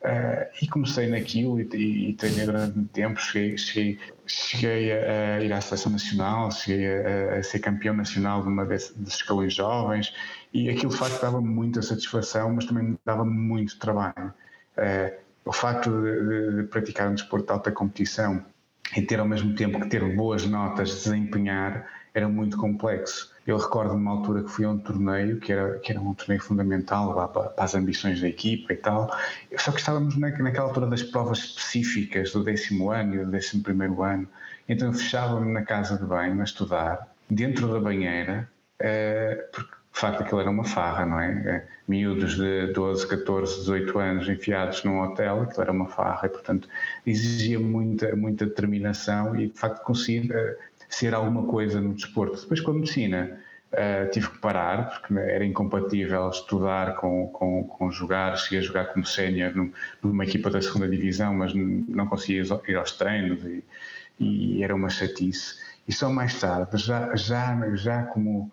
Uh, 0.00 0.46
e 0.60 0.68
comecei 0.68 1.08
naquilo 1.08 1.60
e, 1.60 1.68
e, 1.74 2.10
e 2.10 2.14
treinei 2.14 2.46
durante 2.46 2.76
muito 2.76 2.92
tempo. 2.92 3.20
Cheguei, 3.20 3.56
cheguei, 3.58 3.98
cheguei 4.26 4.92
a, 4.92 5.36
a, 5.36 5.44
ir 5.44 5.52
à 5.52 5.60
seleção 5.60 5.92
nacional, 5.92 6.50
cheguei 6.50 6.86
a, 6.86 7.38
a 7.38 7.42
ser 7.42 7.58
campeão 7.58 7.94
nacional 7.94 8.42
de 8.42 8.48
uma 8.48 8.64
desses 8.64 8.94
escalões 9.06 9.54
jovens 9.54 10.14
e 10.52 10.68
aquilo 10.68 10.92
de 10.92 10.98
facto 10.98 11.20
dava 11.20 11.40
muita 11.40 11.82
satisfação, 11.82 12.52
mas 12.52 12.64
também 12.66 12.96
dava 13.04 13.24
muito 13.24 13.78
trabalho. 13.78 14.32
Uh, 14.76 15.22
o 15.44 15.52
facto 15.52 15.90
de, 15.90 16.28
de, 16.28 16.56
de, 16.56 16.68
praticar 16.68 17.08
um 17.08 17.14
desporto 17.14 17.46
de 17.46 17.52
alta 17.52 17.72
competição 17.72 18.44
e 18.96 19.02
ter 19.02 19.18
ao 19.18 19.26
mesmo 19.26 19.54
tempo 19.54 19.80
que 19.80 19.88
ter 19.88 20.14
boas 20.14 20.46
notas, 20.46 20.90
desempenhar, 20.90 21.86
era 22.14 22.28
muito 22.28 22.56
complexo. 22.56 23.31
Eu 23.46 23.56
recordo 23.56 23.94
uma 23.94 24.12
altura 24.12 24.42
que 24.42 24.50
fui 24.50 24.64
a 24.64 24.70
um 24.70 24.78
torneio, 24.78 25.40
que 25.40 25.52
era, 25.52 25.78
que 25.78 25.90
era 25.90 26.00
um 26.00 26.14
torneio 26.14 26.40
fundamental 26.40 27.12
lá 27.14 27.26
para, 27.26 27.48
para 27.48 27.64
as 27.64 27.74
ambições 27.74 28.20
da 28.20 28.28
equipa 28.28 28.72
e 28.72 28.76
tal, 28.76 29.10
só 29.58 29.72
que 29.72 29.80
estávamos 29.80 30.16
na, 30.16 30.30
naquela 30.30 30.68
altura 30.68 30.86
das 30.86 31.02
provas 31.02 31.38
específicas 31.38 32.32
do 32.32 32.44
décimo 32.44 32.90
ano 32.90 33.14
e 33.16 33.18
do 33.24 33.30
décimo 33.30 33.62
primeiro 33.62 34.02
ano, 34.02 34.28
então 34.68 34.92
fechava-me 34.92 35.52
na 35.52 35.62
casa 35.62 35.98
de 35.98 36.04
banho 36.04 36.40
a 36.40 36.44
estudar, 36.44 37.12
dentro 37.28 37.72
da 37.72 37.80
banheira, 37.80 38.48
uh, 38.80 39.52
porque 39.52 39.72
de 39.92 40.00
facto 40.00 40.22
aquilo 40.22 40.40
era 40.40 40.50
uma 40.50 40.64
farra, 40.64 41.04
não 41.04 41.20
é? 41.20 41.30
Eh, 41.46 41.68
miúdos 41.86 42.36
de 42.36 42.72
12, 42.72 43.06
14, 43.06 43.60
18 43.60 43.98
anos 43.98 44.28
enfiados 44.28 44.82
num 44.84 45.00
hotel, 45.00 45.42
aquilo 45.42 45.62
era 45.62 45.72
uma 45.72 45.86
farra 45.86 46.26
e, 46.26 46.30
portanto, 46.30 46.66
exigia 47.06 47.60
muita, 47.60 48.16
muita 48.16 48.46
determinação 48.46 49.36
e, 49.36 49.48
de 49.48 49.58
facto, 49.58 49.82
consegui 49.82 50.32
uh, 50.32 50.56
ser 50.94 51.14
alguma 51.14 51.44
coisa 51.46 51.80
no 51.80 51.94
desporto. 51.94 52.40
Depois 52.40 52.60
com 52.60 52.70
a 52.70 52.74
medicina 52.74 53.38
uh, 53.72 54.10
tive 54.10 54.28
que 54.28 54.38
parar 54.38 54.90
porque 54.90 55.14
era 55.14 55.44
incompatível 55.44 56.28
estudar 56.28 56.96
com, 56.96 57.28
com, 57.28 57.64
com 57.64 57.90
jogar, 57.90 58.36
cheguei 58.36 58.58
a 58.58 58.62
jogar 58.62 58.84
como 58.86 59.04
sénior 59.04 59.52
numa 60.02 60.24
equipa 60.24 60.50
da 60.50 60.60
segunda 60.60 60.88
divisão, 60.88 61.34
mas 61.34 61.52
não 61.54 62.06
conseguia 62.06 62.42
ir 62.68 62.76
aos 62.76 62.92
treinos 62.92 63.42
e, 63.44 63.64
e 64.20 64.62
era 64.62 64.74
uma 64.74 64.90
chatice. 64.90 65.56
E 65.88 65.92
só 65.92 66.10
mais 66.10 66.38
tarde, 66.38 66.76
já, 66.76 67.14
já, 67.16 67.74
já 67.74 68.02
como, 68.04 68.50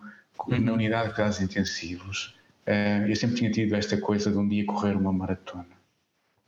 uhum. 0.47 0.59
na 0.59 0.73
unidade 0.73 1.09
de 1.09 1.15
cuidados 1.15 1.41
intensivos, 1.41 2.35
uh, 2.65 3.05
eu 3.07 3.15
sempre 3.15 3.35
tinha 3.35 3.51
tido 3.51 3.75
esta 3.75 3.97
coisa 3.97 4.31
de 4.31 4.37
um 4.37 4.47
dia 4.47 4.65
correr 4.65 4.95
uma 4.95 5.11
maratona. 5.11 5.79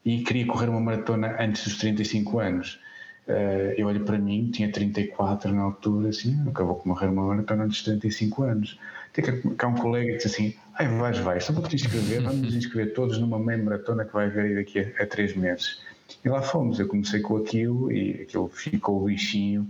E 0.04 0.24
queria 0.24 0.48
correr 0.48 0.70
uma 0.70 0.80
maratona 0.80 1.38
antes 1.40 1.64
dos 1.66 1.78
35 1.78 2.40
anos. 2.40 2.80
Uh, 3.28 3.74
eu 3.78 3.88
olho 3.88 4.04
para 4.04 4.18
mim, 4.18 4.50
tinha 4.52 4.72
34 4.72 5.54
na 5.54 5.62
altura, 5.62 6.10
assim, 6.10 6.42
acabou 6.50 6.80
de 6.82 6.88
morrer 6.88 7.08
uma 7.08 7.28
maratona 7.28 7.66
antes 7.66 7.78
de 7.78 7.86
35 7.86 8.44
anos. 8.44 8.80
Tem 9.14 9.24
que, 9.24 9.50
cá 9.56 9.68
um 9.68 9.76
colega 9.76 10.12
que 10.12 10.18
disse 10.18 10.28
assim: 10.28 10.56
ai, 10.74 10.88
vais, 10.88 11.18
vais, 11.20 11.44
só 11.44 11.54
para 11.54 11.70
te 11.70 11.76
inscrever, 11.76 12.24
vamos 12.24 12.42
nos 12.42 12.56
inscrever 12.56 12.94
todos 12.94 13.18
numa 13.20 13.38
meia 13.38 13.62
maratona 13.62 14.06
que 14.06 14.14
vai 14.14 14.26
haver 14.26 14.46
aí 14.46 14.56
daqui 14.56 14.80
a, 14.80 15.04
a 15.04 15.06
três 15.06 15.36
meses. 15.36 15.82
E 16.26 16.30
lá 16.30 16.42
fomos, 16.42 16.80
eu 16.80 16.88
comecei 16.88 17.20
com 17.22 17.38
aquilo 17.38 17.92
e 17.92 18.24
aquilo 18.24 18.50
ficou 18.50 19.06
bichinho, 19.06 19.70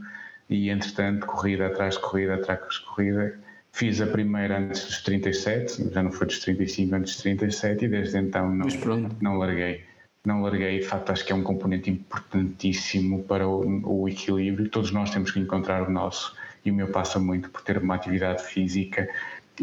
e 0.49 0.69
entretanto, 0.69 1.25
corrida 1.25 1.67
atrás 1.67 1.95
de 1.95 2.01
corrida 2.01 2.35
atrás 2.35 2.61
de 2.73 2.85
corrida, 2.85 3.39
fiz 3.71 4.01
a 4.01 4.07
primeira 4.07 4.59
antes 4.59 4.85
dos 4.85 5.01
37, 5.01 5.91
já 5.91 6.01
não 6.01 6.11
foi 6.11 6.27
dos 6.27 6.39
35 6.39 6.95
antes 6.95 7.13
dos 7.13 7.23
37, 7.23 7.85
e 7.85 7.87
desde 7.87 8.17
então 8.17 8.49
não, 8.53 8.67
não 9.21 9.37
larguei 9.37 9.90
não 10.25 10.41
larguei. 10.41 10.79
De 10.79 10.85
facto, 10.85 11.11
acho 11.11 11.25
que 11.25 11.31
é 11.31 11.35
um 11.35 11.43
componente 11.43 11.89
importantíssimo 11.89 13.23
para 13.23 13.47
o, 13.47 14.01
o, 14.01 14.09
equilíbrio. 14.09 14.69
Todos 14.69 14.91
nós 14.91 15.09
temos 15.09 15.31
que 15.31 15.39
encontrar 15.39 15.87
o 15.87 15.91
nosso, 15.91 16.35
e 16.63 16.71
o 16.71 16.73
meu 16.73 16.87
passa 16.87 17.19
muito 17.19 17.49
por 17.49 17.61
ter 17.61 17.77
uma 17.77 17.95
atividade 17.95 18.43
física, 18.43 19.09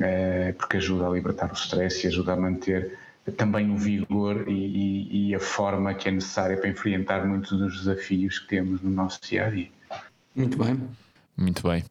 eh, 0.01 0.53
porque 0.59 0.79
ajuda 0.79 1.07
a 1.07 1.11
libertar 1.11 1.51
o 1.51 1.55
stress 1.55 2.05
e 2.05 2.09
ajuda 2.09 2.33
a 2.33 2.37
manter 2.37 2.99
também 3.37 3.71
o 3.71 3.77
vigor 3.77 4.49
e, 4.49 4.53
e, 4.53 5.29
e, 5.29 5.35
a 5.35 5.41
forma 5.41 5.93
que 5.95 6.09
é 6.09 6.13
necessária 6.13 6.57
para 6.57 6.69
enfrentar 6.69 7.27
muitos 7.27 7.51
dos 7.59 7.79
desafios 7.79 8.39
que 8.39 8.49
temos 8.49 8.81
no 8.81 8.91
nosso 8.91 9.21
dia 9.23 9.47
a 9.47 9.51
dia. 9.51 9.69
Muito 10.35 10.57
bem. 10.57 10.81
Muito 11.37 11.63
bem. 11.69 11.85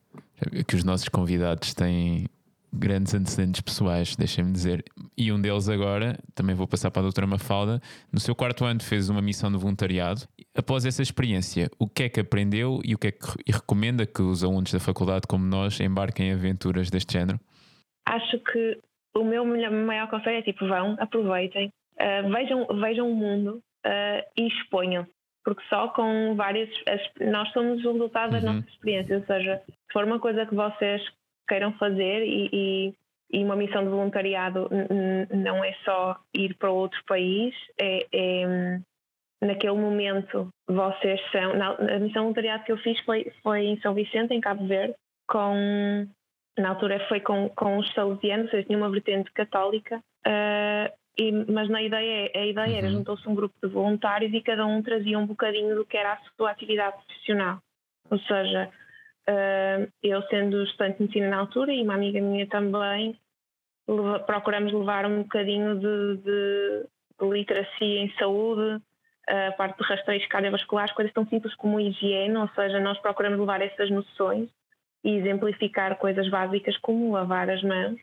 Que 0.66 0.76
os 0.76 0.84
nossos 0.84 1.08
convidados 1.10 1.74
têm 1.74 2.28
grandes 2.74 3.14
antecedentes 3.14 3.62
pessoais, 3.62 4.16
deixem-me 4.16 4.52
dizer. 4.52 4.84
E 5.18 5.32
um 5.32 5.42
deles 5.42 5.70
agora, 5.70 6.18
também 6.36 6.56
vou 6.56 6.68
passar 6.68 6.92
para 6.92 7.02
a 7.02 7.04
doutora 7.04 7.28
Mafalda, 7.28 7.82
no 8.12 8.20
seu 8.20 8.36
quarto 8.36 8.66
ano 8.66 8.82
fez 8.82 9.10
uma 9.10 9.22
missão 9.22 9.52
de 9.52 9.58
voluntariado. 9.58 10.22
Após 10.56 10.86
essa 10.86 11.02
experiência, 11.02 11.70
o 11.80 11.88
que 11.88 12.04
é 12.04 12.10
que 12.10 12.20
aprendeu 12.20 12.80
e 12.84 12.94
o 12.94 12.98
que 12.98 13.08
é 13.08 13.12
que 13.12 13.28
recomenda 13.52 14.06
que 14.06 14.22
os 14.22 14.44
alunos 14.44 14.72
da 14.72 14.80
faculdade 14.80 15.28
como 15.28 15.46
nós 15.46 15.80
embarquem 15.80 16.30
em 16.30 16.34
aventuras 16.34 16.90
deste 16.90 17.14
género? 17.14 17.40
Acho 18.08 18.40
que 18.40 18.80
o 19.16 19.24
meu 19.24 19.46
maior 19.46 20.10
conselho 20.10 20.38
é 20.38 20.42
tipo, 20.42 20.68
vão, 20.68 20.96
aproveitem, 21.00 21.72
uh, 22.00 22.30
vejam, 22.32 22.68
vejam 22.80 23.10
o 23.10 23.16
mundo 23.16 23.62
uh, 23.86 24.24
e 24.38 24.48
exponham. 24.48 25.06
Porque 25.44 25.64
só 25.70 25.88
com 25.90 26.36
várias. 26.36 26.70
As, 26.88 27.02
nós 27.26 27.50
somos 27.54 27.84
o 27.86 27.94
resultado 27.94 28.32
das 28.32 28.44
uhum. 28.44 28.54
nossas 28.54 28.70
experiências. 28.70 29.22
Ou 29.22 29.28
seja, 29.28 29.62
se 29.66 29.94
for 29.94 30.04
uma 30.04 30.20
coisa 30.20 30.46
que 30.46 30.54
vocês 30.54 31.02
queiram 31.48 31.74
fazer 31.74 32.24
e, 32.24 32.50
e, 32.52 32.94
e 33.32 33.44
uma 33.44 33.56
missão 33.56 33.84
de 33.84 33.90
voluntariado 33.90 34.70
não 35.32 35.64
é 35.64 35.74
só 35.84 36.18
ir 36.34 36.56
para 36.56 36.72
outro 36.72 37.00
país, 37.06 37.54
é, 37.80 38.06
é 38.14 38.80
naquele 39.42 39.74
momento 39.74 40.50
vocês 40.68 41.20
são. 41.32 41.56
Na, 41.56 41.72
a 41.72 42.00
missão 42.00 42.08
de 42.08 42.20
voluntariado 42.20 42.64
que 42.64 42.72
eu 42.72 42.78
fiz 42.78 43.00
foi, 43.02 43.32
foi 43.44 43.66
em 43.66 43.80
São 43.82 43.94
Vicente, 43.94 44.34
em 44.34 44.42
Cabo 44.42 44.66
Verde, 44.68 44.96
com. 45.28 46.08
Na 46.58 46.70
altura 46.70 47.00
foi 47.08 47.20
com, 47.20 47.50
com 47.50 47.78
os 47.78 47.94
salesianos, 47.94 48.46
ou 48.46 48.52
seja, 48.52 48.64
tinha 48.66 48.80
uma 48.80 48.90
vertente 48.90 49.32
católica, 49.32 49.98
uh, 50.26 50.92
e, 51.16 51.32
mas 51.32 51.70
na 51.70 51.84
ideia, 51.84 52.32
a 52.34 52.46
ideia 52.48 52.68
uhum. 52.68 52.78
era 52.78 52.90
juntou-se 52.90 53.30
um 53.30 53.36
grupo 53.36 53.54
de 53.62 53.70
voluntários 53.70 54.34
e 54.34 54.42
cada 54.42 54.66
um 54.66 54.82
trazia 54.82 55.20
um 55.20 55.28
bocadinho 55.28 55.76
do 55.76 55.86
que 55.86 55.96
era 55.96 56.14
a 56.14 56.20
sua 56.36 56.50
atividade 56.50 56.98
profissional. 57.06 57.60
Ou 58.10 58.18
seja, 58.20 58.72
eu, 60.02 60.22
sendo 60.24 60.64
estudante 60.64 60.98
de 60.98 61.04
medicina 61.04 61.30
na 61.30 61.38
altura 61.38 61.74
e 61.74 61.84
uma 61.84 61.96
amiga 61.96 62.22
minha 62.22 62.48
também, 62.48 63.18
procuramos 64.26 64.72
levar 64.74 65.06
um 65.06 65.24
bocadinho 65.24 65.80
de, 65.80 66.18
de, 66.18 66.86
de 67.20 67.30
literacia 67.30 68.02
em 68.02 68.14
saúde, 68.18 68.82
a 69.28 69.52
parte 69.54 69.78
de 69.78 69.84
rastreios 69.84 70.26
cardiovasculares, 70.28 70.94
coisas 70.94 71.14
tão 71.14 71.28
simples 71.28 71.54
como 71.56 71.80
higiene, 71.80 72.38
ou 72.38 72.48
seja, 72.50 72.80
nós 72.80 72.98
procuramos 73.00 73.40
levar 73.40 73.62
essas 73.62 73.90
noções 73.90 74.50
e 75.04 75.16
exemplificar 75.16 75.98
coisas 75.98 76.30
básicas 76.30 76.78
como 76.78 77.12
lavar 77.12 77.50
as 77.50 77.62
mãos, 77.62 78.00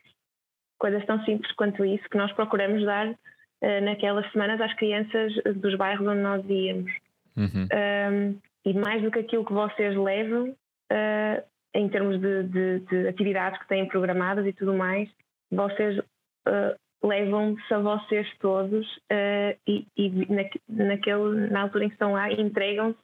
coisas 0.77 1.05
tão 1.05 1.23
simples 1.25 1.51
quanto 1.53 1.83
isso 1.83 2.07
que 2.09 2.17
nós 2.17 2.31
procuramos 2.33 2.83
dar 2.85 3.07
uh, 3.09 3.81
naquelas 3.83 4.29
semanas 4.31 4.61
às 4.61 4.73
crianças 4.75 5.33
dos 5.55 5.75
bairros 5.75 6.07
onde 6.07 6.21
nós 6.21 6.45
íamos. 6.47 6.91
Uhum. 7.35 7.67
Um, 7.73 8.39
e 8.65 8.73
mais 8.73 9.01
do 9.01 9.11
que 9.11 9.19
aquilo 9.19 9.45
que 9.45 9.53
vocês 9.53 9.95
levam, 9.95 10.55
uh, 10.91 11.43
em 11.75 11.89
termos 11.89 12.19
de, 12.19 12.43
de, 12.43 12.79
de, 12.79 13.07
atividades 13.07 13.59
que 13.59 13.67
têm 13.67 13.87
programadas 13.87 14.45
e 14.45 14.53
tudo 14.53 14.73
mais, 14.73 15.09
vocês 15.51 15.99
uh, 15.99 17.05
levam-se 17.05 17.73
a 17.73 17.79
vocês 17.79 18.27
todos 18.39 18.87
uh, 19.11 19.59
e, 19.67 19.85
e 19.97 20.09
na, 20.09 20.43
naquele, 20.85 21.51
na 21.51 21.61
altura 21.61 21.85
em 21.85 21.87
que 21.89 21.95
estão 21.95 22.13
lá 22.13 22.31
entregam-se 22.31 22.97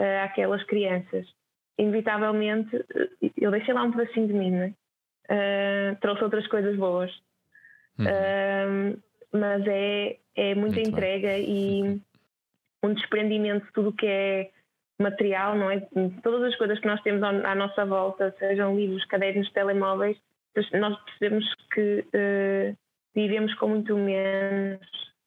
uh, 0.00 0.24
àquelas 0.24 0.62
crianças. 0.64 1.26
Inevitavelmente, 1.78 2.70
eu 3.36 3.50
deixei 3.50 3.74
lá 3.74 3.82
um 3.82 3.92
pedacinho 3.92 4.28
de 4.28 4.32
mim, 4.32 4.50
né? 4.50 4.74
trouxe 6.00 6.22
outras 6.22 6.46
coisas 6.46 6.74
boas. 6.76 7.12
Uhum. 7.98 9.00
mas 9.32 9.66
é, 9.66 10.18
é 10.34 10.54
muita 10.54 10.76
Muito 10.76 10.88
entrega 10.90 11.28
bem. 11.28 11.44
e 11.48 12.02
um 12.86 12.94
desprendimento 12.94 13.66
de 13.66 13.72
tudo 13.72 13.88
o 13.88 13.92
que 13.92 14.06
é 14.06 14.50
material, 15.00 15.56
não 15.56 15.70
é? 15.70 15.80
Todas 16.22 16.42
as 16.42 16.56
coisas 16.56 16.78
que 16.80 16.86
nós 16.86 17.02
temos 17.02 17.22
à 17.22 17.54
nossa 17.54 17.84
volta, 17.84 18.34
sejam 18.38 18.76
livros, 18.76 19.04
cadernos, 19.06 19.50
telemóveis, 19.52 20.16
nós 20.72 20.98
percebemos 21.04 21.44
que 21.72 22.00
uh, 22.00 22.76
vivemos 23.14 23.54
com 23.54 23.68
muito 23.68 23.96
menos 23.96 24.80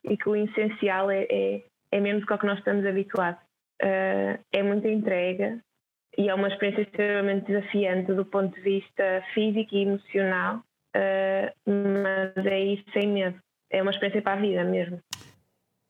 e 0.04 0.18
que 0.18 0.28
o 0.28 0.36
essencial 0.36 1.12
é, 1.12 1.28
é, 1.30 1.64
é 1.92 2.00
menos 2.00 2.22
do 2.22 2.28
que, 2.28 2.38
que 2.38 2.46
nós 2.46 2.58
estamos 2.58 2.86
habituados. 2.86 3.42
Uh, 3.82 4.40
é 4.52 4.64
muita 4.64 4.90
entrega 4.90 5.60
e 6.18 6.30
é 6.30 6.34
uma 6.34 6.48
experiência 6.48 6.82
extremamente 6.82 7.46
desafiante 7.46 8.14
do 8.14 8.26
ponto 8.26 8.54
de 8.56 8.62
vista 8.62 9.24
físico 9.34 9.76
e 9.76 9.84
emocional, 9.84 10.58
uh, 10.96 11.52
mas 11.66 12.46
é 12.46 12.60
isso 12.60 12.84
sem 12.92 13.08
medo. 13.08 13.38
É 13.72 13.82
uma 13.84 13.92
experiência 13.92 14.22
para 14.22 14.34
a 14.34 14.42
vida 14.42 14.64
mesmo. 14.64 15.00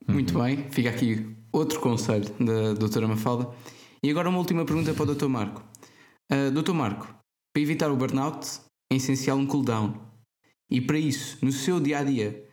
Muito 0.06 0.38
bem, 0.38 0.68
fica 0.70 0.90
aqui 0.90 1.39
outro 1.52 1.80
conselho 1.80 2.26
da 2.38 2.74
doutora 2.74 3.08
Mafalda. 3.08 3.48
E 4.02 4.10
agora 4.10 4.28
uma 4.28 4.38
última 4.38 4.64
pergunta 4.64 4.94
para 4.94 5.02
o 5.02 5.06
doutor 5.06 5.28
Marco. 5.28 5.62
Uh, 6.32 6.50
doutor 6.50 6.74
Marco, 6.74 7.06
para 7.52 7.62
evitar 7.62 7.90
o 7.90 7.96
burnout 7.96 8.60
é 8.90 8.96
essencial 8.96 9.36
um 9.36 9.46
cooldown. 9.46 9.94
E 10.70 10.80
para 10.80 10.98
isso, 10.98 11.38
no 11.42 11.52
seu 11.52 11.80
dia 11.80 11.98
a 11.98 12.04
dia, 12.04 12.44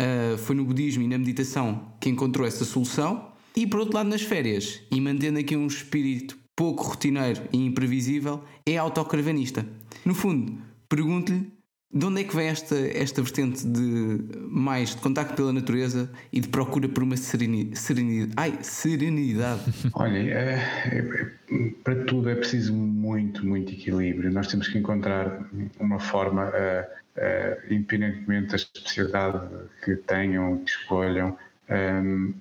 uh, 0.00 0.38
foi 0.38 0.56
no 0.56 0.64
budismo 0.64 1.02
e 1.02 1.08
na 1.08 1.18
meditação 1.18 1.92
que 2.00 2.08
encontrou 2.08 2.46
essa 2.46 2.64
solução. 2.64 3.32
E 3.54 3.66
por 3.66 3.80
outro 3.80 3.96
lado, 3.96 4.08
nas 4.08 4.22
férias, 4.22 4.82
e 4.90 5.00
mantendo 5.00 5.38
aqui 5.38 5.56
um 5.56 5.66
espírito 5.66 6.36
pouco 6.56 6.82
rotineiro 6.82 7.42
e 7.52 7.58
imprevisível, 7.64 8.42
é 8.66 8.76
autocravanista. 8.76 9.66
No 10.04 10.14
fundo, 10.14 10.58
pergunto-lhe 10.88 11.52
de 11.96 12.04
onde 12.04 12.20
é 12.20 12.24
que 12.24 12.36
vem 12.36 12.48
esta, 12.48 12.76
esta 12.76 13.22
vertente 13.22 13.66
de 13.66 14.20
mais 14.50 14.94
de 14.94 15.00
contacto 15.00 15.34
pela 15.34 15.50
natureza 15.50 16.10
e 16.30 16.40
de 16.40 16.48
procura 16.48 16.86
por 16.90 17.02
uma 17.02 17.16
serenidade? 17.16 18.32
ai, 18.36 18.58
serenidade. 18.60 19.62
Olha, 19.94 20.18
é, 20.18 20.54
é, 20.92 21.70
para 21.82 22.04
tudo 22.04 22.28
é 22.28 22.34
preciso 22.34 22.74
muito, 22.74 23.46
muito 23.46 23.72
equilíbrio. 23.72 24.30
Nós 24.30 24.46
temos 24.48 24.68
que 24.68 24.76
encontrar 24.76 25.48
uma 25.80 25.98
forma, 25.98 26.50
uh, 26.50 27.72
independentemente 27.72 28.48
da 28.48 28.56
especialidade 28.56 29.48
que 29.82 29.96
tenham, 29.96 30.58
que 30.58 30.70
escolham, 30.70 31.30
uh, 31.70 32.34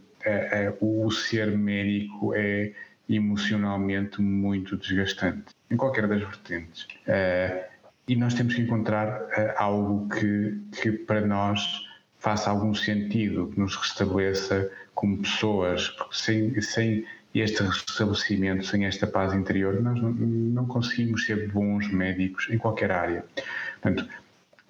o 0.82 1.10
ser 1.12 1.58
médico 1.58 2.34
é 2.36 2.74
emocionalmente 3.08 4.22
muito 4.22 4.76
desgastante, 4.76 5.54
em 5.72 5.78
qualquer 5.78 6.08
das 6.08 6.20
vertentes. 6.20 6.88
Uh, 7.08 7.75
e 8.08 8.16
nós 8.16 8.34
temos 8.34 8.54
que 8.56 8.62
encontrar 8.62 9.22
uh, 9.22 9.54
algo 9.58 10.08
que, 10.10 10.62
que 10.82 10.92
para 10.92 11.22
nós 11.22 11.86
faça 12.20 12.50
algum 12.50 12.74
sentido, 12.74 13.52
que 13.54 13.60
nos 13.60 13.76
restabeleça 13.76 14.70
como 14.94 15.18
pessoas, 15.18 15.90
porque 15.90 16.16
sem, 16.16 16.62
sem 16.62 17.06
este 17.34 17.62
restabelecimento, 17.62 18.66
sem 18.66 18.86
esta 18.86 19.06
paz 19.06 19.34
interior, 19.34 19.82
nós 19.82 20.02
não, 20.02 20.12
não 20.12 20.66
conseguimos 20.66 21.26
ser 21.26 21.52
bons 21.52 21.92
médicos 21.92 22.48
em 22.50 22.58
qualquer 22.58 22.92
área. 22.92 23.26
Portanto, 23.82 24.08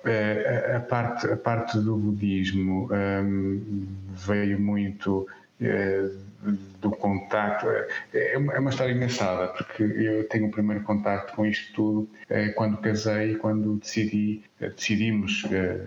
uh, 0.03 0.75
a, 0.75 0.79
parte, 0.79 1.27
a 1.27 1.37
parte 1.37 1.77
do 1.79 1.95
budismo 1.95 2.89
um, 2.91 2.95
ehm, 2.95 3.87
veio 4.13 4.59
muito 4.59 5.27
uh, 5.61 6.24
do 6.81 6.91
contacto. 6.91 7.67
É, 8.13 8.33
é 8.33 8.37
uma 8.37 8.69
história 8.69 8.93
engraçada, 8.93 9.47
porque 9.47 9.83
eu 9.83 10.27
tenho 10.27 10.47
o 10.47 10.51
primeiro 10.51 10.83
contacto 10.83 11.33
com 11.33 11.45
isto 11.45 11.73
tudo 11.73 12.09
é, 12.29 12.49
quando 12.49 12.77
casei, 12.77 13.35
quando 13.35 13.77
decidi, 13.77 14.43
é, 14.59 14.69
decidimos, 14.69 15.43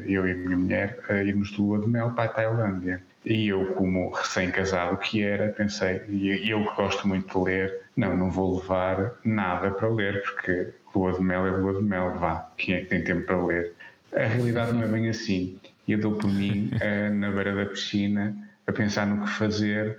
eu 0.07 0.27
e 0.27 0.33
a 0.33 0.35
minha 0.35 0.57
mulher, 0.57 0.99
irmos 1.25 1.51
de 1.51 1.61
lua 1.61 1.79
de 1.81 1.89
mel 1.89 2.11
para 2.13 2.25
a 2.25 2.29
Tailândia. 2.29 3.03
E 3.25 3.49
eu, 3.49 3.75
como 3.75 4.11
recém-casado 4.11 4.97
que 4.97 5.23
era, 5.23 5.49
pensei, 5.49 6.03
e 6.09 6.51
eu 6.51 6.65
que 6.65 6.77
gosto 6.77 7.07
muito 7.07 7.39
de 7.39 7.45
ler, 7.45 7.81
não, 7.97 8.17
não 8.17 8.31
vou 8.31 8.59
levar 8.59 9.15
nada 9.25 9.71
para 9.71 9.89
ler, 9.89 10.23
porque 10.23 10.69
lua 10.95 11.13
de 11.13 11.21
mel 11.21 11.47
é 11.47 11.51
lua 11.51 11.75
de 11.75 11.83
mel, 11.83 12.15
vá, 12.19 12.51
quem 12.57 12.77
é 12.77 12.81
que 12.81 12.87
tem 12.87 13.05
tempo 13.05 13.27
para 13.27 13.45
ler? 13.45 13.73
A 14.15 14.25
realidade 14.25 14.73
não 14.73 14.85
é 14.85 14.87
bem 14.87 15.09
assim. 15.09 15.59
E 15.87 15.93
eu 15.93 15.99
dou 15.99 16.13
por 16.13 16.31
mim, 16.31 16.71
na 17.15 17.31
beira 17.31 17.55
da 17.55 17.67
piscina, 17.67 18.37
a 18.67 18.73
pensar 18.73 19.07
no 19.07 19.25
que 19.25 19.31
fazer 19.31 19.99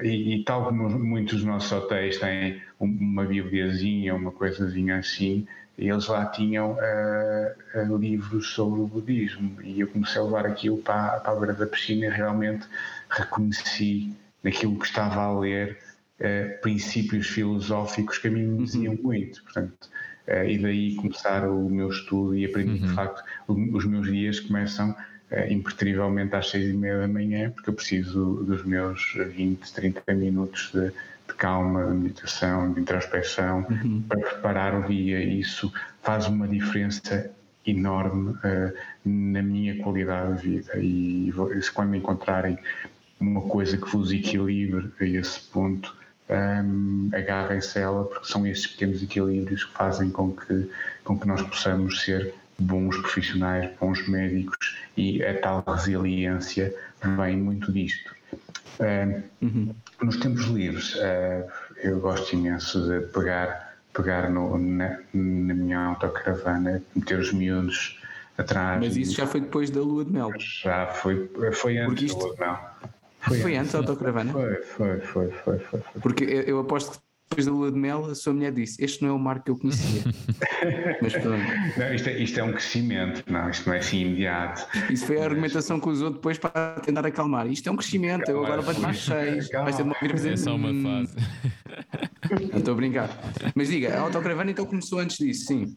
e, 0.00 0.36
e, 0.36 0.44
tal 0.44 0.64
como 0.64 0.88
muitos 0.88 1.36
dos 1.36 1.44
nossos 1.44 1.70
hotéis 1.72 2.18
têm 2.18 2.62
uma 2.80 3.24
bibliazinha, 3.24 4.14
uma 4.14 4.30
coisazinha 4.32 4.98
assim, 4.98 5.46
eles 5.76 6.06
lá 6.06 6.26
tinham 6.26 6.72
uh, 6.72 7.92
uh, 7.92 7.96
livros 7.96 8.48
sobre 8.48 8.80
o 8.80 8.86
budismo 8.86 9.60
e 9.62 9.80
eu 9.80 9.88
comecei 9.88 10.20
a 10.20 10.24
levar 10.24 10.46
aquilo 10.46 10.78
para, 10.78 11.20
para 11.20 11.32
a 11.32 11.36
beira 11.36 11.54
da 11.54 11.66
piscina 11.66 12.06
e 12.06 12.10
realmente 12.10 12.66
reconheci 13.10 14.14
naquilo 14.42 14.78
que 14.78 14.86
estava 14.86 15.20
a 15.20 15.38
ler 15.38 15.78
uh, 16.20 16.60
princípios 16.60 17.26
filosóficos 17.26 18.18
que 18.18 18.28
a 18.28 18.30
mim 18.30 18.46
me 18.46 18.64
diziam 18.64 18.94
uhum. 18.94 19.02
muito, 19.02 19.42
portanto, 19.42 19.90
e 20.46 20.56
daí 20.56 20.94
começar 20.94 21.48
o 21.48 21.68
meu 21.68 21.88
estudo 21.88 22.36
e 22.36 22.44
aprendi 22.44 22.80
uhum. 22.80 22.88
de 22.88 22.94
facto 22.94 23.24
os 23.48 23.84
meus 23.84 24.06
dias 24.06 24.38
começam 24.38 24.94
impertrivelmente 25.48 26.34
às 26.34 26.50
seis 26.50 26.68
e 26.68 26.72
meia 26.72 27.00
da 27.00 27.08
manhã 27.08 27.50
porque 27.50 27.70
eu 27.70 27.74
preciso 27.74 28.44
dos 28.44 28.64
meus 28.64 29.14
20, 29.14 29.72
30 29.72 30.14
minutos 30.14 30.70
de 30.72 30.92
de 31.26 31.34
calma, 31.34 31.86
de 31.86 31.94
meditação, 31.94 32.72
de 32.72 32.80
introspecção, 32.80 33.66
uhum. 33.68 34.02
para 34.08 34.20
preparar 34.20 34.74
o 34.74 34.86
dia. 34.86 35.22
Isso 35.22 35.72
faz 36.02 36.26
uma 36.26 36.46
diferença 36.46 37.30
enorme 37.66 38.32
uh, 38.32 38.72
na 39.04 39.42
minha 39.42 39.76
qualidade 39.82 40.40
de 40.40 40.48
vida. 40.48 40.72
E 40.78 41.32
se 41.60 41.70
quando 41.70 41.94
encontrarem 41.94 42.58
uma 43.20 43.42
coisa 43.42 43.76
que 43.76 43.88
vos 43.88 44.12
equilibre 44.12 44.90
a 45.00 45.04
esse 45.04 45.40
ponto, 45.40 45.94
um, 46.28 46.34
ehm, 46.34 47.10
agarrem-se 47.14 47.78
a 47.78 47.82
ela, 47.82 48.04
porque 48.04 48.26
são 48.26 48.46
esses 48.46 48.66
pequenos 48.66 49.02
equilíbrios 49.02 49.64
que 49.64 49.72
fazem 49.74 50.10
com 50.10 50.32
que, 50.32 50.68
com 51.04 51.18
que 51.18 51.26
nós 51.26 51.40
possamos 51.42 52.02
ser 52.02 52.34
bons 52.62 52.96
profissionais, 52.98 53.70
bons 53.80 54.06
médicos 54.08 54.76
e 54.96 55.22
a 55.24 55.38
tal 55.40 55.64
resiliência 55.66 56.74
vem 57.16 57.36
muito 57.36 57.72
disto. 57.72 58.14
Uh, 58.80 59.22
uhum. 59.42 59.74
Nos 60.02 60.16
tempos 60.16 60.44
livres, 60.46 60.94
uh, 60.96 61.46
eu 61.82 62.00
gosto 62.00 62.34
imenso 62.34 62.80
de 62.88 63.06
pegar, 63.08 63.76
pegar 63.92 64.30
no, 64.30 64.58
na, 64.58 64.98
na, 65.12 65.54
minha 65.54 65.78
autocaravana, 65.78 66.82
meter 66.96 67.18
os 67.18 67.32
miúdos 67.32 68.00
atrás. 68.38 68.80
Mas 68.80 68.96
isso 68.96 69.14
já 69.14 69.26
foi 69.26 69.40
depois 69.40 69.70
da 69.70 69.80
lua 69.80 70.04
de 70.04 70.12
mel? 70.12 70.32
Já 70.38 70.86
foi, 70.86 71.30
foi 71.52 71.78
antes 71.78 72.04
isto... 72.04 72.18
da 72.18 72.24
lua 72.24 72.34
de 72.34 72.40
mel. 72.40 72.58
Foi, 73.20 73.38
foi 73.38 73.56
antes 73.56 73.72
da 73.72 73.78
autocaravana? 73.78 74.32
Foi, 74.32 74.56
foi, 74.62 75.00
foi, 75.00 75.30
foi, 75.30 75.58
foi. 75.58 75.80
Porque 76.00 76.24
eu, 76.24 76.42
eu 76.42 76.60
aposto 76.60 76.92
que 76.92 77.11
depois 77.32 77.46
da 77.46 77.52
lua 77.52 77.72
de 77.72 77.78
mel, 77.78 78.04
a 78.06 78.14
sua 78.14 78.32
mulher 78.32 78.52
disse: 78.52 78.82
Este 78.82 79.02
não 79.02 79.10
é 79.10 79.12
o 79.12 79.18
Marco 79.18 79.44
que 79.46 79.50
eu 79.50 79.58
conhecia. 79.58 80.02
Mas 81.00 81.12
pronto. 81.14 81.42
Não, 81.76 81.94
isto, 81.94 82.08
é, 82.08 82.18
isto 82.18 82.40
é 82.40 82.44
um 82.44 82.52
crescimento, 82.52 83.24
não, 83.30 83.50
isto 83.50 83.66
não 83.66 83.74
é 83.74 83.78
assim 83.78 84.00
imediato. 84.00 84.66
Isso 84.90 85.06
foi 85.06 85.20
a 85.20 85.24
argumentação 85.24 85.80
que 85.80 85.88
usou 85.88 86.10
depois 86.10 86.38
para 86.38 86.80
tentar 86.80 87.06
acalmar. 87.06 87.46
Isto 87.46 87.68
é 87.68 87.72
um 87.72 87.76
crescimento, 87.76 88.26
calma, 88.26 88.40
eu 88.40 88.44
agora 88.44 88.62
vou 88.62 88.78
mais 88.80 88.98
seis. 89.00 89.48
Vai 89.50 89.72
ser 89.72 89.82
uma 89.82 89.96
É 90.02 90.36
só 90.36 90.54
uma 90.54 90.68
fase. 90.82 91.16
Não 92.52 92.58
estou 92.58 92.74
a 92.74 92.76
brincar. 92.76 93.10
Mas 93.54 93.68
diga, 93.68 93.96
a 93.96 94.00
autocaravana 94.00 94.50
então 94.50 94.66
começou 94.66 94.98
antes 94.98 95.16
disso, 95.18 95.46
sim. 95.46 95.76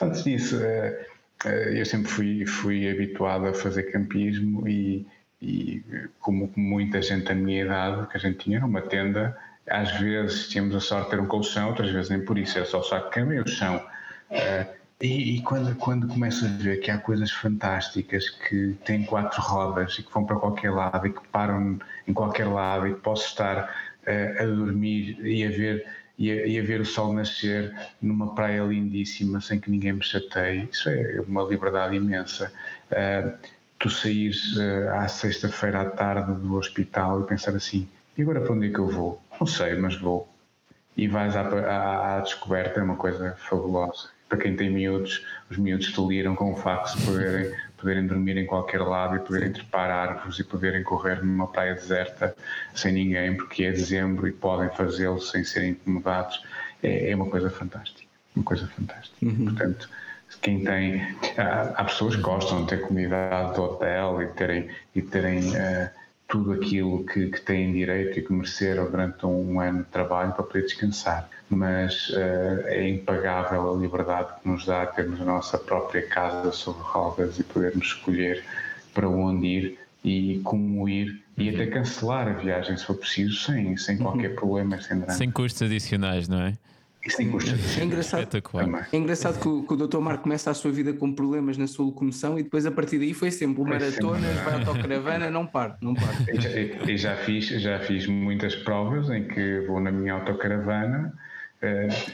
Antes 0.00 0.24
disso, 0.24 0.60
eh, 0.60 1.06
eh, 1.44 1.80
eu 1.80 1.86
sempre 1.86 2.10
fui, 2.10 2.46
fui 2.46 2.88
habituado 2.88 3.46
a 3.46 3.54
fazer 3.54 3.84
campismo 3.84 4.66
e, 4.68 5.06
e 5.40 5.82
como 6.18 6.52
muita 6.56 7.00
gente 7.02 7.26
da 7.26 7.34
minha 7.34 7.64
idade, 7.64 8.08
que 8.08 8.16
a 8.16 8.20
gente 8.20 8.38
tinha 8.38 8.64
uma 8.64 8.82
tenda 8.82 9.36
às 9.68 9.90
vezes 9.98 10.48
tínhamos 10.48 10.74
a 10.74 10.80
sorte 10.80 11.04
de 11.04 11.10
ter 11.10 11.20
um 11.20 11.26
colchão, 11.26 11.68
outras 11.68 11.90
vezes 11.90 12.10
nem 12.10 12.24
por 12.24 12.38
isso, 12.38 12.58
é 12.58 12.64
só 12.64 12.80
o 12.80 12.82
saco 12.82 13.06
de 13.06 13.14
cama 13.14 13.34
e 13.34 13.40
o 13.40 13.48
chão. 13.48 13.76
Uh, 14.30 14.84
e, 15.00 15.36
e, 15.36 15.42
quando, 15.42 15.74
quando 15.76 16.06
começo 16.06 16.44
a 16.44 16.48
ver 16.48 16.80
que 16.80 16.90
há 16.90 16.98
coisas 16.98 17.30
fantásticas 17.30 18.30
que 18.30 18.76
têm 18.84 19.04
quatro 19.04 19.40
rodas 19.42 19.98
e 19.98 20.02
que 20.02 20.12
vão 20.12 20.24
para 20.24 20.36
qualquer 20.36 20.70
lado 20.70 21.06
e 21.06 21.12
que 21.12 21.20
param 21.28 21.78
em 22.06 22.12
qualquer 22.12 22.46
lado 22.46 22.86
e 22.86 22.94
que 22.94 23.00
posso 23.00 23.26
estar 23.26 23.64
uh, 24.06 24.42
a 24.42 24.46
dormir 24.46 25.18
e 25.20 25.44
a 25.44 25.50
ver 25.50 25.86
e 26.16 26.30
a, 26.30 26.46
e 26.46 26.60
a, 26.60 26.62
ver 26.62 26.80
o 26.80 26.86
sol 26.86 27.12
nascer 27.12 27.74
numa 28.00 28.34
praia 28.36 28.62
lindíssima 28.62 29.40
sem 29.40 29.58
que 29.58 29.68
ninguém 29.68 29.94
me 29.94 30.02
chateie, 30.02 30.68
isso 30.70 30.88
é 30.88 31.20
uma 31.26 31.42
liberdade 31.42 31.96
imensa. 31.96 32.52
Uh, 32.92 33.36
tu 33.80 33.90
saís 33.90 34.56
uh, 34.56 34.90
à 34.94 35.08
sexta-feira 35.08 35.80
à 35.80 35.90
tarde 35.90 36.32
do 36.34 36.54
hospital 36.54 37.22
e 37.22 37.26
pensar 37.26 37.56
assim, 37.56 37.88
e 38.16 38.22
agora 38.22 38.40
para 38.40 38.52
onde 38.52 38.68
é 38.68 38.70
que 38.70 38.78
eu 38.78 38.88
vou? 38.88 39.20
Não 39.40 39.46
sei, 39.46 39.74
mas 39.76 39.96
vou. 39.96 40.28
E 40.96 41.08
vais 41.08 41.34
à, 41.36 41.40
à, 41.42 42.16
à 42.16 42.20
descoberta, 42.20 42.80
é 42.80 42.82
uma 42.82 42.96
coisa 42.96 43.34
fabulosa. 43.36 44.08
Para 44.28 44.38
quem 44.38 44.56
tem 44.56 44.70
miúdos, 44.70 45.24
os 45.50 45.58
miúdos 45.58 45.92
deliram 45.92 46.34
com 46.34 46.52
o 46.52 46.56
facto 46.56 46.96
de 46.96 47.04
poderem, 47.04 47.54
poderem 47.76 48.06
dormir 48.06 48.36
em 48.36 48.46
qualquer 48.46 48.80
lado 48.80 49.16
e 49.16 49.20
poderem 49.20 49.52
trepar 49.52 49.90
árvores 49.90 50.38
e 50.38 50.44
poderem 50.44 50.82
correr 50.82 51.22
numa 51.22 51.46
praia 51.46 51.74
deserta 51.74 52.34
sem 52.74 52.92
ninguém, 52.92 53.36
porque 53.36 53.64
é 53.64 53.70
dezembro 53.70 54.26
e 54.26 54.32
podem 54.32 54.70
fazê-lo 54.70 55.20
sem 55.20 55.44
serem 55.44 55.70
incomodados. 55.70 56.42
É, 56.82 57.10
é, 57.10 57.16
uma 57.16 57.26
coisa 57.26 57.50
fantástica. 57.50 58.08
Uma 58.34 58.44
coisa 58.44 58.66
fantástica. 58.68 59.24
Uhum. 59.24 59.44
Portanto, 59.44 59.88
quem 60.40 60.64
tem. 60.64 61.16
Há, 61.36 61.72
há, 61.76 61.84
pessoas 61.84 62.16
que 62.16 62.22
gostam 62.22 62.62
de 62.62 62.68
ter 62.68 62.80
comunidade 62.80 63.54
de 63.54 63.60
hotel 63.60 64.22
e 64.22 64.26
terem. 64.28 64.70
E 64.94 65.02
terem 65.02 65.50
uh, 65.50 65.90
tudo 66.28 66.52
aquilo 66.52 67.04
que, 67.04 67.28
que 67.28 67.40
têm 67.40 67.72
direito 67.72 68.18
e 68.18 68.22
que 68.22 68.32
mereceram 68.32 68.90
durante 68.90 69.24
um 69.26 69.60
ano 69.60 69.78
de 69.78 69.90
trabalho 69.90 70.32
para 70.32 70.42
poder 70.42 70.62
descansar. 70.62 71.28
Mas 71.48 72.08
uh, 72.10 72.66
é 72.66 72.88
impagável 72.88 73.74
a 73.74 73.76
liberdade 73.76 74.28
que 74.42 74.48
nos 74.48 74.64
dá 74.64 74.86
termos 74.86 75.20
a 75.20 75.24
nossa 75.24 75.58
própria 75.58 76.06
casa 76.06 76.50
sobre 76.52 76.82
rodas 76.82 77.38
e 77.38 77.44
podermos 77.44 77.86
escolher 77.86 78.42
para 78.92 79.08
onde 79.08 79.46
ir 79.46 79.78
e 80.02 80.40
como 80.44 80.88
ir 80.88 81.22
e 81.36 81.48
até 81.48 81.66
cancelar 81.66 82.28
a 82.28 82.32
viagem 82.32 82.76
se 82.76 82.84
for 82.84 82.94
preciso, 82.94 83.34
sem, 83.36 83.76
sem 83.76 83.98
qualquer 83.98 84.30
uhum. 84.30 84.36
problema, 84.36 84.80
sem 84.80 84.98
drama. 84.98 85.12
Sem 85.12 85.30
custos 85.30 85.62
adicionais, 85.62 86.28
não 86.28 86.40
é? 86.40 86.54
Isso 87.06 87.18
tem 87.18 87.30
custos. 87.30 87.78
É 87.78 87.84
engraçado, 87.84 88.28
é 88.92 88.96
engraçado 88.96 89.38
que, 89.38 89.46
o, 89.46 89.62
que 89.62 89.74
o 89.74 89.76
Dr. 89.76 89.98
Marco 89.98 90.22
começa 90.22 90.50
a 90.50 90.54
sua 90.54 90.70
vida 90.70 90.92
com 90.94 91.12
problemas 91.12 91.58
na 91.58 91.66
sua 91.66 91.84
locomoção 91.84 92.38
e 92.38 92.42
depois 92.42 92.64
a 92.64 92.70
partir 92.70 92.98
daí 92.98 93.12
foi 93.12 93.30
sempre 93.30 93.60
o 93.60 93.64
maratonas, 93.64 94.34
vai 94.42 94.54
autocaravana, 94.54 95.30
não 95.30 95.46
para, 95.46 95.76
não 95.82 95.94
para. 95.94 96.14
E 96.32 96.40
já, 96.40 96.50
e 96.90 96.96
já, 96.96 97.16
fiz, 97.16 97.46
já 97.46 97.78
fiz 97.80 98.06
muitas 98.06 98.56
provas 98.56 99.10
em 99.10 99.28
que 99.28 99.60
vou 99.66 99.80
na 99.80 99.90
minha 99.90 100.14
autocaravana. 100.14 101.12
Uh, 101.62 101.66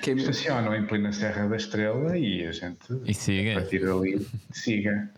é 0.09 0.12
estacionam 0.12 0.74
em 0.74 0.86
plena 0.86 1.12
Serra 1.12 1.49
da 1.49 1.57
Estrela 1.57 2.16
e 2.16 2.47
a 2.47 2.53
gente 2.53 2.78
e 3.05 3.14
siga. 3.14 3.53
a 3.53 3.55
partir 3.55 3.80
dali 3.80 4.26
siga. 4.53 5.11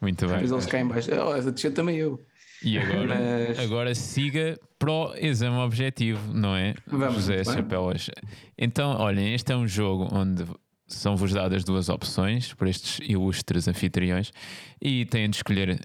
Muito 0.00 0.26
bem. 0.26 0.40
Mas 0.40 0.50
eles 0.50 0.66
caem 0.66 0.86
baixo. 0.86 1.10
Oh, 1.12 1.70
também 1.70 1.96
eu. 1.96 2.20
E 2.62 2.78
agora, 2.78 3.46
Mas... 3.48 3.58
agora 3.58 3.94
siga 3.94 4.58
para 4.78 4.90
o 4.90 5.14
exame 5.16 5.56
objetivo, 5.58 6.32
não 6.32 6.54
é? 6.54 6.74
Vamos, 6.86 7.16
José 7.16 7.44
Chapelas. 7.44 8.10
Então, 8.56 8.96
olhem, 8.98 9.34
este 9.34 9.52
é 9.52 9.56
um 9.56 9.66
jogo 9.66 10.08
onde 10.12 10.44
são-vos 10.86 11.32
dadas 11.32 11.64
duas 11.64 11.88
opções 11.88 12.54
por 12.54 12.68
estes 12.68 12.98
ilustres 13.08 13.66
anfitriões 13.68 14.32
e 14.80 15.04
têm 15.06 15.28
de 15.28 15.36
escolher 15.36 15.80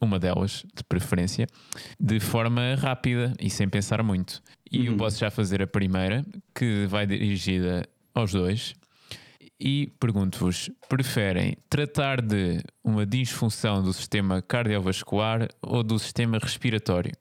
uma 0.00 0.18
delas, 0.18 0.64
de 0.74 0.82
preferência, 0.82 1.46
de 1.98 2.18
forma 2.18 2.74
rápida 2.74 3.32
e 3.40 3.48
sem 3.48 3.68
pensar 3.68 4.02
muito. 4.02 4.42
E 4.70 4.80
uhum. 4.80 4.86
eu 4.86 4.96
posso 4.96 5.18
já 5.18 5.30
fazer 5.30 5.62
a 5.62 5.66
primeira, 5.66 6.24
que 6.54 6.86
vai 6.86 7.06
dirigida 7.06 7.86
aos 8.12 8.32
dois, 8.32 8.74
e 9.62 9.86
pergunto-vos: 10.00 10.68
preferem 10.88 11.56
tratar 11.70 12.20
de 12.20 12.60
uma 12.82 13.06
disfunção 13.06 13.80
do 13.80 13.92
sistema 13.92 14.42
cardiovascular 14.42 15.48
ou 15.62 15.84
do 15.84 15.98
sistema 16.00 16.38
respiratório? 16.38 17.12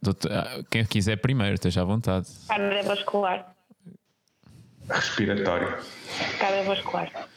Doutor, 0.00 0.30
ah, 0.30 0.62
quem 0.70 0.84
quiser 0.84 1.16
primeiro, 1.16 1.54
esteja 1.54 1.82
à 1.82 1.84
vontade. 1.84 2.28
Cardiovascular. 2.46 3.52
Respiratório. 4.88 5.78
Cardiovascular. 6.38 7.28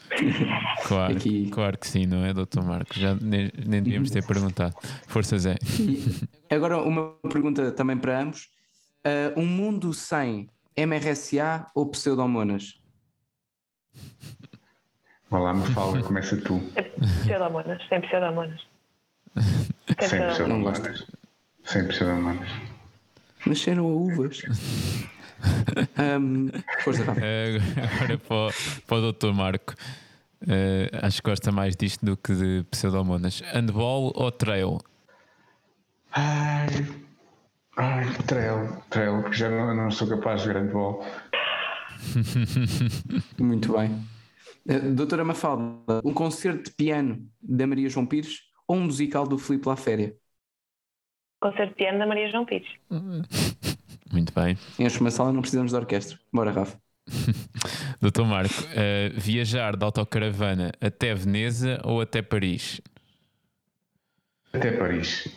Claro, 0.84 1.16
Aqui. 1.16 1.50
claro 1.50 1.76
que 1.76 1.86
sim, 1.86 2.06
não 2.06 2.24
é, 2.24 2.32
doutor 2.32 2.64
Marcos? 2.64 2.96
Já 2.96 3.14
nem, 3.14 3.50
nem 3.66 3.82
devíamos 3.82 4.10
ter 4.10 4.24
perguntado. 4.24 4.74
Força 5.06 5.38
Zé. 5.38 5.56
Agora, 6.50 6.78
uma 6.78 7.14
pergunta 7.30 7.72
também 7.72 7.96
para 7.96 8.20
ambos: 8.20 8.48
uh, 9.04 9.40
um 9.40 9.46
mundo 9.46 9.92
sem 9.92 10.48
MRSA 10.76 11.66
ou 11.74 11.90
pseudomonas? 11.90 12.78
Vá 15.30 15.38
lá, 15.38 15.54
me 15.54 15.66
fala, 15.74 16.02
começa 16.02 16.36
tu. 16.38 16.60
Pseudomonas, 17.22 17.82
sem 17.88 18.00
pseudomonas. 18.00 18.60
Sem 20.00 20.28
pseudomonas. 20.28 21.06
Sem 21.64 21.86
pseudomonas. 21.86 22.48
Nasceram 23.46 23.84
a 23.84 23.88
uvas. 23.88 24.42
um, 26.18 26.48
força, 26.82 27.02
uh, 27.02 27.14
agora 27.14 28.18
para 28.18 28.36
o, 28.36 28.52
para 28.86 28.96
o 28.96 29.12
Dr. 29.12 29.32
Marco. 29.32 29.74
Uh, 30.42 30.88
acho 31.02 31.20
que 31.22 31.30
gosta 31.30 31.52
mais 31.52 31.76
disto 31.76 32.04
do 32.04 32.16
que 32.16 32.34
de 32.34 32.64
pseudomonas. 32.70 33.42
Handball 33.52 34.12
ou 34.14 34.32
trail? 34.32 34.78
Ai, 36.12 36.86
ai 37.76 38.06
trail, 38.26 38.82
trail, 38.88 39.22
porque 39.22 39.36
já 39.36 39.50
não, 39.50 39.74
não 39.74 39.90
sou 39.90 40.08
capaz 40.08 40.42
de 40.42 40.52
handball. 40.52 41.04
Muito 43.38 43.72
bem. 43.72 43.90
Eh, 44.68 44.78
doutora 44.90 45.24
Mafalda, 45.24 46.00
um 46.04 46.12
concerto 46.12 46.64
de 46.64 46.70
piano 46.72 47.26
da 47.40 47.66
Maria 47.66 47.88
João 47.88 48.06
Pires 48.06 48.42
ou 48.66 48.76
um 48.76 48.84
musical 48.84 49.26
do 49.26 49.38
Filipe 49.38 49.68
La 49.68 49.76
Féria? 49.76 50.16
concerto 51.40 51.70
de 51.70 51.74
piano 51.76 51.98
da 51.98 52.06
Maria 52.06 52.30
João 52.30 52.44
Pires. 52.44 52.68
Muito 54.12 54.32
bem. 54.32 54.56
Enche 54.78 55.00
uma 55.00 55.10
sala, 55.10 55.32
não 55.32 55.40
precisamos 55.40 55.72
de 55.72 55.76
orquestra. 55.76 56.18
Bora, 56.32 56.50
Rafa. 56.50 56.78
Doutor 58.00 58.26
Marco, 58.26 58.54
uh, 58.54 59.18
viajar 59.18 59.76
de 59.76 59.84
autocaravana 59.84 60.72
até 60.80 61.14
Veneza 61.14 61.80
ou 61.84 62.00
até 62.00 62.22
Paris? 62.22 62.80
Até 64.52 64.72
Paris. 64.72 65.28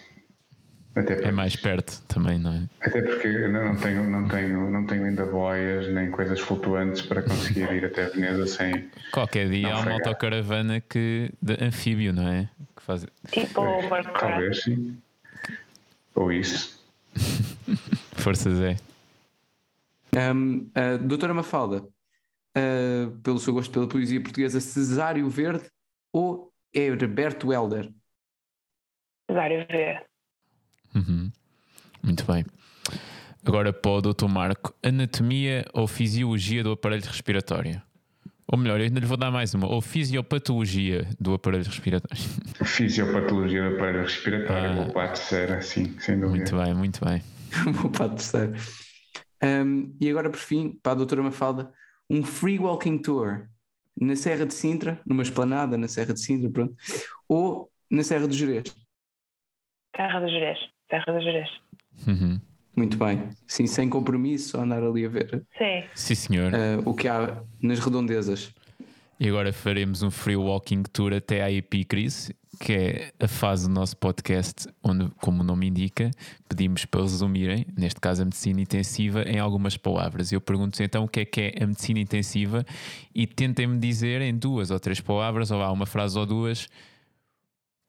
Até 0.93 1.15
Paris. 1.15 1.29
É 1.29 1.31
mais 1.31 1.55
perto 1.55 2.01
também, 2.03 2.37
não 2.37 2.51
é? 2.51 2.69
Até 2.81 3.01
porque 3.01 3.27
eu 3.27 3.49
não 3.49 3.75
tenho, 3.77 4.09
não 4.09 4.27
tenho, 4.27 4.69
não 4.69 4.85
tenho 4.85 5.05
ainda 5.05 5.25
boias 5.25 5.87
nem 5.93 6.11
coisas 6.11 6.39
flutuantes 6.39 7.01
para 7.01 7.21
conseguir 7.21 7.71
ir 7.71 7.85
até 7.85 8.09
Veneza 8.09 8.45
sem. 8.45 8.89
Qualquer 9.11 9.49
dia 9.49 9.73
há 9.73 9.79
uma 9.79 9.93
autocaravana 9.93 10.81
que, 10.81 11.31
de 11.41 11.63
anfíbio, 11.63 12.11
não 12.11 12.27
é? 12.27 12.49
Que 12.75 12.81
faz... 12.81 13.05
Tipo. 13.31 13.63
Talvez 14.19 14.63
sim. 14.63 14.97
Ou 16.13 16.31
isso. 16.31 16.83
Forças 18.17 18.59
é. 18.59 18.75
Um, 20.33 20.69
a 20.75 20.97
doutora 20.97 21.33
Mafalda, 21.33 21.83
uh, 22.57 23.11
pelo 23.23 23.39
seu 23.39 23.53
gosto 23.53 23.71
pela 23.71 23.87
poesia 23.87 24.21
portuguesa, 24.21 24.59
Cesário 24.59 25.29
Verde 25.29 25.69
ou 26.11 26.51
Herberto 26.73 27.53
Helder? 27.53 27.89
Cesário 29.29 29.65
Verde. 29.67 30.10
Uhum. 30.95 31.31
Muito 32.03 32.25
bem. 32.25 32.45
Agora 33.45 33.73
para 33.73 33.91
o 33.91 34.01
Dr. 34.01 34.27
Marco, 34.27 34.73
anatomia 34.83 35.65
ou 35.73 35.87
fisiologia 35.87 36.63
do 36.63 36.71
aparelho 36.71 37.03
respiratório? 37.03 37.81
Ou 38.47 38.57
melhor, 38.57 38.79
eu 38.79 38.85
ainda 38.85 38.99
lhe 38.99 39.05
vou 39.05 39.17
dar 39.17 39.31
mais 39.31 39.53
uma, 39.53 39.67
ou 39.67 39.81
fisiopatologia 39.81 41.07
do 41.19 41.33
aparelho 41.33 41.63
respiratório. 41.63 42.23
Fisiopatologia 42.65 43.69
do 43.69 43.75
aparelho 43.75 44.01
respiratório, 44.01 44.69
ah. 44.69 44.73
vou 44.73 44.93
para 44.93 45.05
a 45.05 45.07
terceira, 45.07 45.61
sim, 45.61 45.97
sem 45.99 46.19
dúvida. 46.19 46.37
Muito 46.37 46.57
bem, 46.57 46.73
muito 46.73 47.05
bem. 47.05 47.23
vou 47.73 47.89
para 47.89 48.05
a 48.05 48.09
terceira. 48.09 48.53
Um, 49.41 49.95
e 49.99 50.09
agora, 50.09 50.29
por 50.29 50.39
fim, 50.39 50.77
para 50.83 50.91
a 50.91 50.95
doutora 50.95 51.23
Mafalda, 51.23 51.71
um 52.09 52.23
free 52.23 52.59
walking 52.59 52.97
tour 52.97 53.47
na 53.99 54.15
Serra 54.15 54.45
de 54.45 54.53
Sintra, 54.53 54.99
numa 55.05 55.23
esplanada 55.23 55.77
na 55.77 55.87
Serra 55.87 56.13
de 56.13 56.19
Sintra, 56.19 56.49
pronto, 56.49 56.75
ou 57.27 57.71
na 57.89 58.03
Serra 58.03 58.27
do 58.27 58.33
Jerez? 58.33 58.75
Serra 59.95 60.19
do 60.19 60.29
Jerez. 60.29 60.59
Serra 60.91 61.13
do 61.13 61.21
Jerez. 61.21 61.49
Uhum. 62.05 62.39
Muito 62.75 62.97
bem. 62.97 63.29
Sim, 63.47 63.65
sem 63.65 63.89
compromisso, 63.89 64.49
só 64.49 64.61
andar 64.61 64.83
ali 64.83 65.05
a 65.05 65.09
ver. 65.09 65.43
Sim. 65.57 65.83
Sim, 65.95 66.15
senhor. 66.15 66.51
Uh, 66.53 66.89
o 66.89 66.93
que 66.93 67.07
há 67.07 67.41
nas 67.61 67.79
redondezas. 67.79 68.53
E 69.19 69.29
agora 69.29 69.53
faremos 69.53 70.01
um 70.03 70.09
free 70.09 70.35
walking 70.35 70.83
tour 70.83 71.13
até 71.13 71.43
à 71.43 71.51
Epicris, 71.51 72.31
que 72.59 72.73
é 72.73 73.11
a 73.19 73.27
fase 73.27 73.67
do 73.67 73.73
nosso 73.73 73.95
podcast 73.97 74.67
onde, 74.83 75.09
como 75.21 75.41
o 75.41 75.43
nome 75.43 75.67
indica, 75.67 76.09
pedimos 76.49 76.85
para 76.85 77.01
resumirem, 77.01 77.67
neste 77.77 77.99
caso 77.99 78.23
a 78.23 78.25
medicina 78.25 78.61
intensiva, 78.61 79.21
em 79.23 79.37
algumas 79.37 79.77
palavras. 79.77 80.31
Eu 80.31 80.41
pergunto 80.41 80.81
então 80.81 81.03
o 81.03 81.07
que 81.07 81.19
é 81.19 81.25
que 81.25 81.41
é 81.41 81.63
a 81.63 81.67
medicina 81.67 81.99
intensiva 81.99 82.65
e 83.13 83.27
tentem-me 83.27 83.77
dizer 83.77 84.21
em 84.21 84.35
duas 84.35 84.71
ou 84.71 84.79
três 84.79 84.99
palavras, 84.99 85.51
ou 85.51 85.61
há 85.61 85.71
uma 85.71 85.85
frase 85.85 86.17
ou 86.17 86.25
duas, 86.25 86.67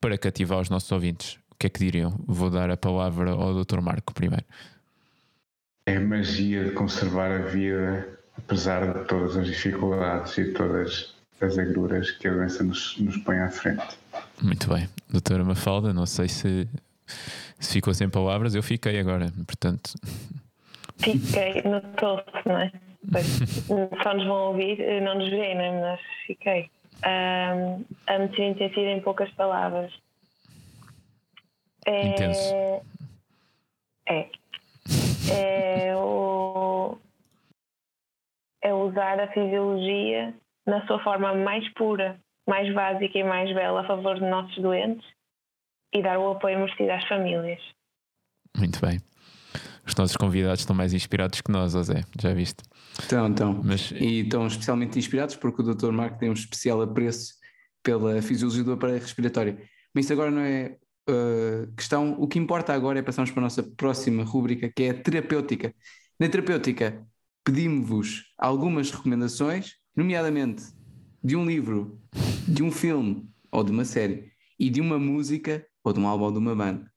para 0.00 0.18
cativar 0.18 0.60
os 0.60 0.68
nossos 0.68 0.92
ouvintes. 0.92 1.41
O 1.62 1.64
que 1.64 1.66
é 1.68 1.70
que 1.70 1.78
diriam? 1.78 2.12
Vou 2.26 2.50
dar 2.50 2.72
a 2.72 2.76
palavra 2.76 3.30
ao 3.30 3.54
Dr. 3.62 3.80
Marco 3.80 4.12
primeiro. 4.12 4.44
É 5.86 5.96
a 5.96 6.00
magia 6.00 6.64
de 6.64 6.72
conservar 6.72 7.30
a 7.30 7.38
vida, 7.38 8.18
apesar 8.36 8.92
de 8.92 9.04
todas 9.04 9.36
as 9.36 9.46
dificuldades 9.46 10.36
e 10.38 10.52
todas 10.54 11.14
as 11.40 11.56
agruras 11.56 12.10
que 12.10 12.26
a 12.26 12.32
doença 12.32 12.64
nos, 12.64 12.98
nos 12.98 13.16
põe 13.18 13.38
à 13.38 13.48
frente. 13.48 13.96
Muito 14.42 14.74
bem. 14.74 14.88
Doutora 15.08 15.44
Mafalda, 15.44 15.92
não 15.92 16.04
sei 16.04 16.26
se, 16.26 16.68
se 17.60 17.74
ficou 17.74 17.94
sem 17.94 18.08
palavras, 18.08 18.56
eu 18.56 18.62
fiquei 18.64 18.98
agora, 18.98 19.32
portanto. 19.46 19.94
Fiquei, 20.98 21.62
notou-se, 21.62 22.44
não 22.44 22.58
é? 22.58 22.72
só 24.02 24.14
nos 24.14 24.26
vão 24.26 24.48
ouvir, 24.48 25.00
não 25.00 25.16
nos 25.16 25.30
veem, 25.30 25.54
não 25.54 25.62
é? 25.62 25.80
Mas 25.80 26.00
fiquei. 26.26 26.68
Um, 27.06 27.84
a 28.08 28.18
medicina 28.18 28.48
intensiva 28.48 28.90
em 28.90 29.00
poucas 29.00 29.30
palavras. 29.34 29.92
É, 31.86 32.06
Intenso. 32.06 32.54
É. 34.08 34.28
É, 35.30 35.96
o, 35.96 36.98
é 38.62 38.74
usar 38.74 39.20
a 39.20 39.28
fisiologia 39.28 40.34
na 40.66 40.86
sua 40.86 41.02
forma 41.02 41.34
mais 41.34 41.68
pura, 41.74 42.20
mais 42.46 42.72
básica 42.74 43.18
e 43.18 43.24
mais 43.24 43.52
bela 43.54 43.80
a 43.80 43.86
favor 43.86 44.16
de 44.16 44.28
nossos 44.28 44.56
doentes 44.60 45.06
e 45.92 46.02
dar 46.02 46.18
o 46.18 46.32
apoio 46.32 46.58
merecido 46.58 46.90
às 46.90 47.06
famílias. 47.06 47.60
Muito 48.56 48.80
bem. 48.80 49.00
Os 49.86 49.94
nossos 49.96 50.16
convidados 50.16 50.60
estão 50.60 50.76
mais 50.76 50.92
inspirados 50.92 51.40
que 51.40 51.50
nós, 51.50 51.72
José, 51.72 52.02
já 52.20 52.32
viste? 52.32 52.62
Estão, 52.98 53.28
estão. 53.28 53.60
Mas... 53.64 53.90
E 53.92 54.20
estão 54.20 54.46
especialmente 54.46 54.98
inspirados 54.98 55.36
porque 55.36 55.62
o 55.62 55.74
Dr. 55.74 55.90
Marco 55.90 56.18
tem 56.18 56.30
um 56.30 56.34
especial 56.34 56.80
apreço 56.80 57.34
pela 57.82 58.22
fisiologia 58.22 58.62
do 58.62 58.72
aparelho 58.72 59.00
respiratório. 59.00 59.58
Mas 59.92 60.04
isso 60.04 60.12
agora 60.12 60.30
não 60.30 60.40
é 60.40 60.76
uh, 61.08 61.72
questão. 61.76 62.16
O 62.18 62.26
que 62.26 62.38
importa 62.38 62.72
agora 62.72 62.98
é 62.98 63.02
passarmos 63.02 63.30
para 63.30 63.40
a 63.40 63.44
nossa 63.44 63.62
próxima 63.62 64.24
rúbrica, 64.24 64.70
que 64.74 64.84
é 64.84 64.90
a 64.90 64.94
terapêutica. 64.94 65.74
Na 66.18 66.28
terapêutica, 66.28 67.06
pedimos-vos 67.44 68.24
algumas 68.38 68.90
recomendações, 68.90 69.76
nomeadamente 69.96 70.64
de 71.22 71.36
um 71.36 71.44
livro, 71.44 72.00
de 72.46 72.62
um 72.62 72.70
filme 72.70 73.28
ou 73.50 73.62
de 73.62 73.70
uma 73.70 73.84
série 73.84 74.32
e 74.58 74.70
de 74.70 74.80
uma 74.80 74.98
música 74.98 75.64
ou 75.84 75.92
de 75.92 76.00
um 76.00 76.06
álbum 76.06 76.24
ou 76.24 76.32
de 76.32 76.38
uma 76.38 76.54
banda. 76.54 76.90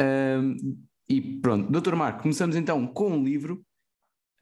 Uh, 0.00 0.78
e 1.08 1.20
pronto, 1.20 1.70
Doutor 1.70 1.96
Marco, 1.96 2.22
começamos 2.22 2.56
então 2.56 2.86
com 2.86 3.10
um 3.10 3.24
livro. 3.24 3.64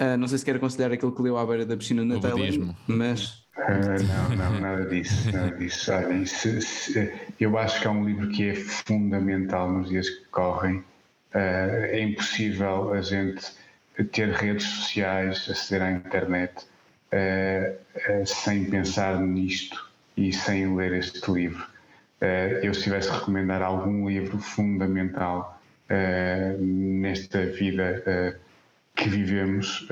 Uh, 0.00 0.16
não 0.16 0.28
sei 0.28 0.38
se 0.38 0.44
quer 0.44 0.56
aconselhar 0.56 0.92
aquele 0.92 1.12
que 1.12 1.22
leu 1.22 1.36
à 1.36 1.44
beira 1.44 1.66
da 1.66 1.76
piscina 1.76 2.04
na 2.04 2.20
Tailândia, 2.20 2.76
mas 2.86 3.47
Uh, 3.58 4.36
não, 4.36 4.36
não, 4.36 4.60
nada 4.60 4.84
disso, 4.86 5.32
nada 5.32 5.50
disso. 5.56 5.92
Olhem, 5.92 6.24
se, 6.24 6.60
se, 6.62 7.12
eu 7.40 7.58
acho 7.58 7.80
que 7.80 7.86
é 7.86 7.90
um 7.90 8.04
livro 8.04 8.28
que 8.28 8.50
é 8.50 8.54
fundamental 8.54 9.70
nos 9.70 9.88
dias 9.88 10.08
que 10.08 10.24
correm. 10.26 10.76
Uh, 11.34 11.84
é 11.90 12.00
impossível 12.00 12.92
a 12.92 13.02
gente 13.02 13.44
ter 14.12 14.28
redes 14.30 14.64
sociais, 14.64 15.48
aceder 15.50 15.82
à 15.82 15.90
internet, 15.90 16.54
uh, 17.12 18.26
sem 18.26 18.64
pensar 18.70 19.20
nisto 19.20 19.90
e 20.16 20.32
sem 20.32 20.76
ler 20.76 20.92
este 20.92 21.30
livro. 21.30 21.66
eu, 22.62 22.74
se 22.74 22.84
tivesse 22.84 23.08
a 23.10 23.14
recomendar 23.14 23.62
algum 23.62 24.08
livro 24.08 24.38
fundamental 24.38 25.60
nesta 26.58 27.46
vida 27.46 28.36
que 28.96 29.08
vivemos, 29.08 29.86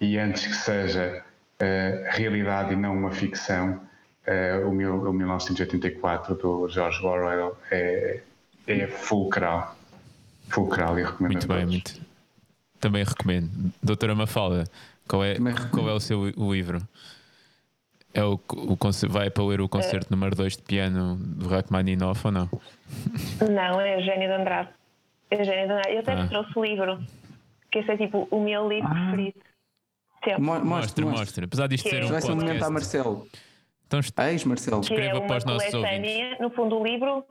e 0.00 0.16
antes 0.16 0.46
que 0.46 0.54
seja 0.54 1.24
uh, 1.62 2.16
realidade 2.16 2.72
e 2.72 2.76
não 2.76 2.96
uma 2.96 3.10
ficção. 3.10 3.80
Uh, 4.26 4.68
o, 4.68 4.72
meu, 4.72 4.96
o 4.96 5.12
1984 5.12 6.34
do 6.34 6.68
George 6.68 7.04
Orwell 7.04 7.56
é, 7.70 8.20
é 8.66 8.86
fulcral. 8.86 9.76
Fulcral 10.48 10.98
e 10.98 11.02
recomendo 11.02 11.32
Muito 11.32 11.48
bem, 11.48 11.66
muito. 11.66 12.00
Também 12.80 13.04
recomendo. 13.04 13.50
Doutora 13.82 14.14
Mafalda, 14.14 14.64
qual 15.06 15.24
é, 15.24 15.36
qual 15.72 15.88
é 15.88 15.92
o 15.92 16.00
seu 16.00 16.32
o 16.36 16.52
livro? 16.52 16.80
É 18.14 18.24
o, 18.24 18.34
o, 18.34 18.76
vai 19.08 19.30
para 19.30 19.44
ler 19.44 19.60
o 19.60 19.68
concerto 19.68 20.06
é. 20.06 20.10
número 20.10 20.34
2 20.34 20.56
de 20.56 20.62
piano 20.62 21.16
do 21.16 21.48
Rachmaninoff 21.48 22.26
ou 22.26 22.32
não? 22.32 22.48
Não, 23.50 23.80
é 23.80 23.96
Eugênio 23.96 24.28
de 24.28 24.34
Andrade. 24.34 24.68
Eugênio 25.30 25.66
de 25.66 25.72
Andrade. 25.72 25.92
Eu 25.92 26.00
até 26.00 26.12
ah. 26.12 26.26
trouxe 26.26 26.58
o 26.58 26.64
livro, 26.64 26.98
que 27.70 27.80
esse 27.80 27.90
é 27.90 27.96
tipo 27.96 28.26
o 28.30 28.40
meu 28.42 28.68
livro 28.68 28.88
ah. 28.90 29.12
preferido. 29.12 29.47
Mostra, 30.36 30.64
mostra, 30.64 31.06
mostra. 31.06 31.44
Apesar 31.44 31.68
disto 31.68 31.88
ser 31.88 32.04
um 32.04 32.08
Vai 32.08 32.20
ser 32.20 32.32
um 32.32 32.36
momento 32.36 32.62
a 32.62 32.70
Marcelo. 32.70 33.26
Então, 33.86 34.00
Eis, 34.26 34.44
Marcelo. 34.44 34.82
Escreva 34.82 35.18
é 35.18 35.26
para 35.26 35.38
os 35.38 35.44
nossos 35.44 35.72
ouvintes. 35.72 36.38
No 36.40 36.50
fundo, 36.50 36.78
o 36.78 36.84
livro 36.84 37.24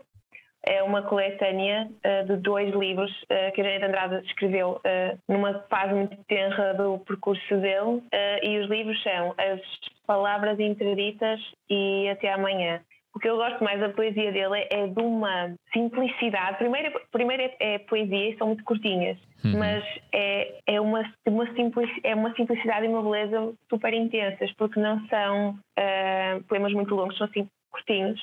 é 0.67 0.83
uma 0.83 1.01
coletânea 1.03 1.87
uh, 1.87 2.27
de 2.27 2.37
dois 2.37 2.73
livros 2.75 3.11
uh, 3.23 3.51
que 3.53 3.61
a 3.61 3.63
Janete 3.63 3.85
Andrade 3.85 4.25
escreveu 4.25 4.81
uh, 4.83 5.19
numa 5.27 5.59
fase 5.69 5.93
muito 5.93 6.17
tenra 6.27 6.73
do 6.73 6.99
percurso 6.99 7.57
dele 7.57 8.03
e 8.43 8.59
os 8.59 8.69
livros 8.69 9.01
são 9.01 9.33
As 9.37 9.61
Palavras 10.05 10.59
Interditas 10.59 11.39
e 11.69 12.09
Até 12.09 12.33
Amanhã. 12.33 12.81
O 13.17 13.19
que 13.19 13.27
eu 13.27 13.35
gosto 13.35 13.63
mais 13.63 13.79
da 13.79 13.89
poesia 13.89 14.31
dele 14.31 14.67
é 14.69 14.85
de 14.85 15.01
uma 15.01 15.55
simplicidade. 15.73 16.59
Primeiro, 16.59 17.01
primeiro 17.11 17.41
é, 17.41 17.55
é 17.59 17.79
poesia 17.79 18.29
e 18.29 18.37
são 18.37 18.45
muito 18.45 18.63
curtinhas, 18.63 19.17
uhum. 19.43 19.57
mas 19.57 19.83
é, 20.11 20.59
é, 20.67 20.79
uma, 20.79 21.01
uma 21.25 21.51
simplic, 21.55 21.99
é 22.03 22.13
uma 22.13 22.31
simplicidade 22.35 22.85
e 22.85 22.89
uma 22.89 23.01
beleza 23.01 23.55
super 23.71 23.91
intensas, 23.91 24.53
porque 24.53 24.79
não 24.79 25.03
são 25.07 25.49
uh, 25.49 26.43
poemas 26.43 26.71
muito 26.73 26.93
longos, 26.93 27.17
são 27.17 27.25
assim 27.25 27.49
curtinhos. 27.71 28.21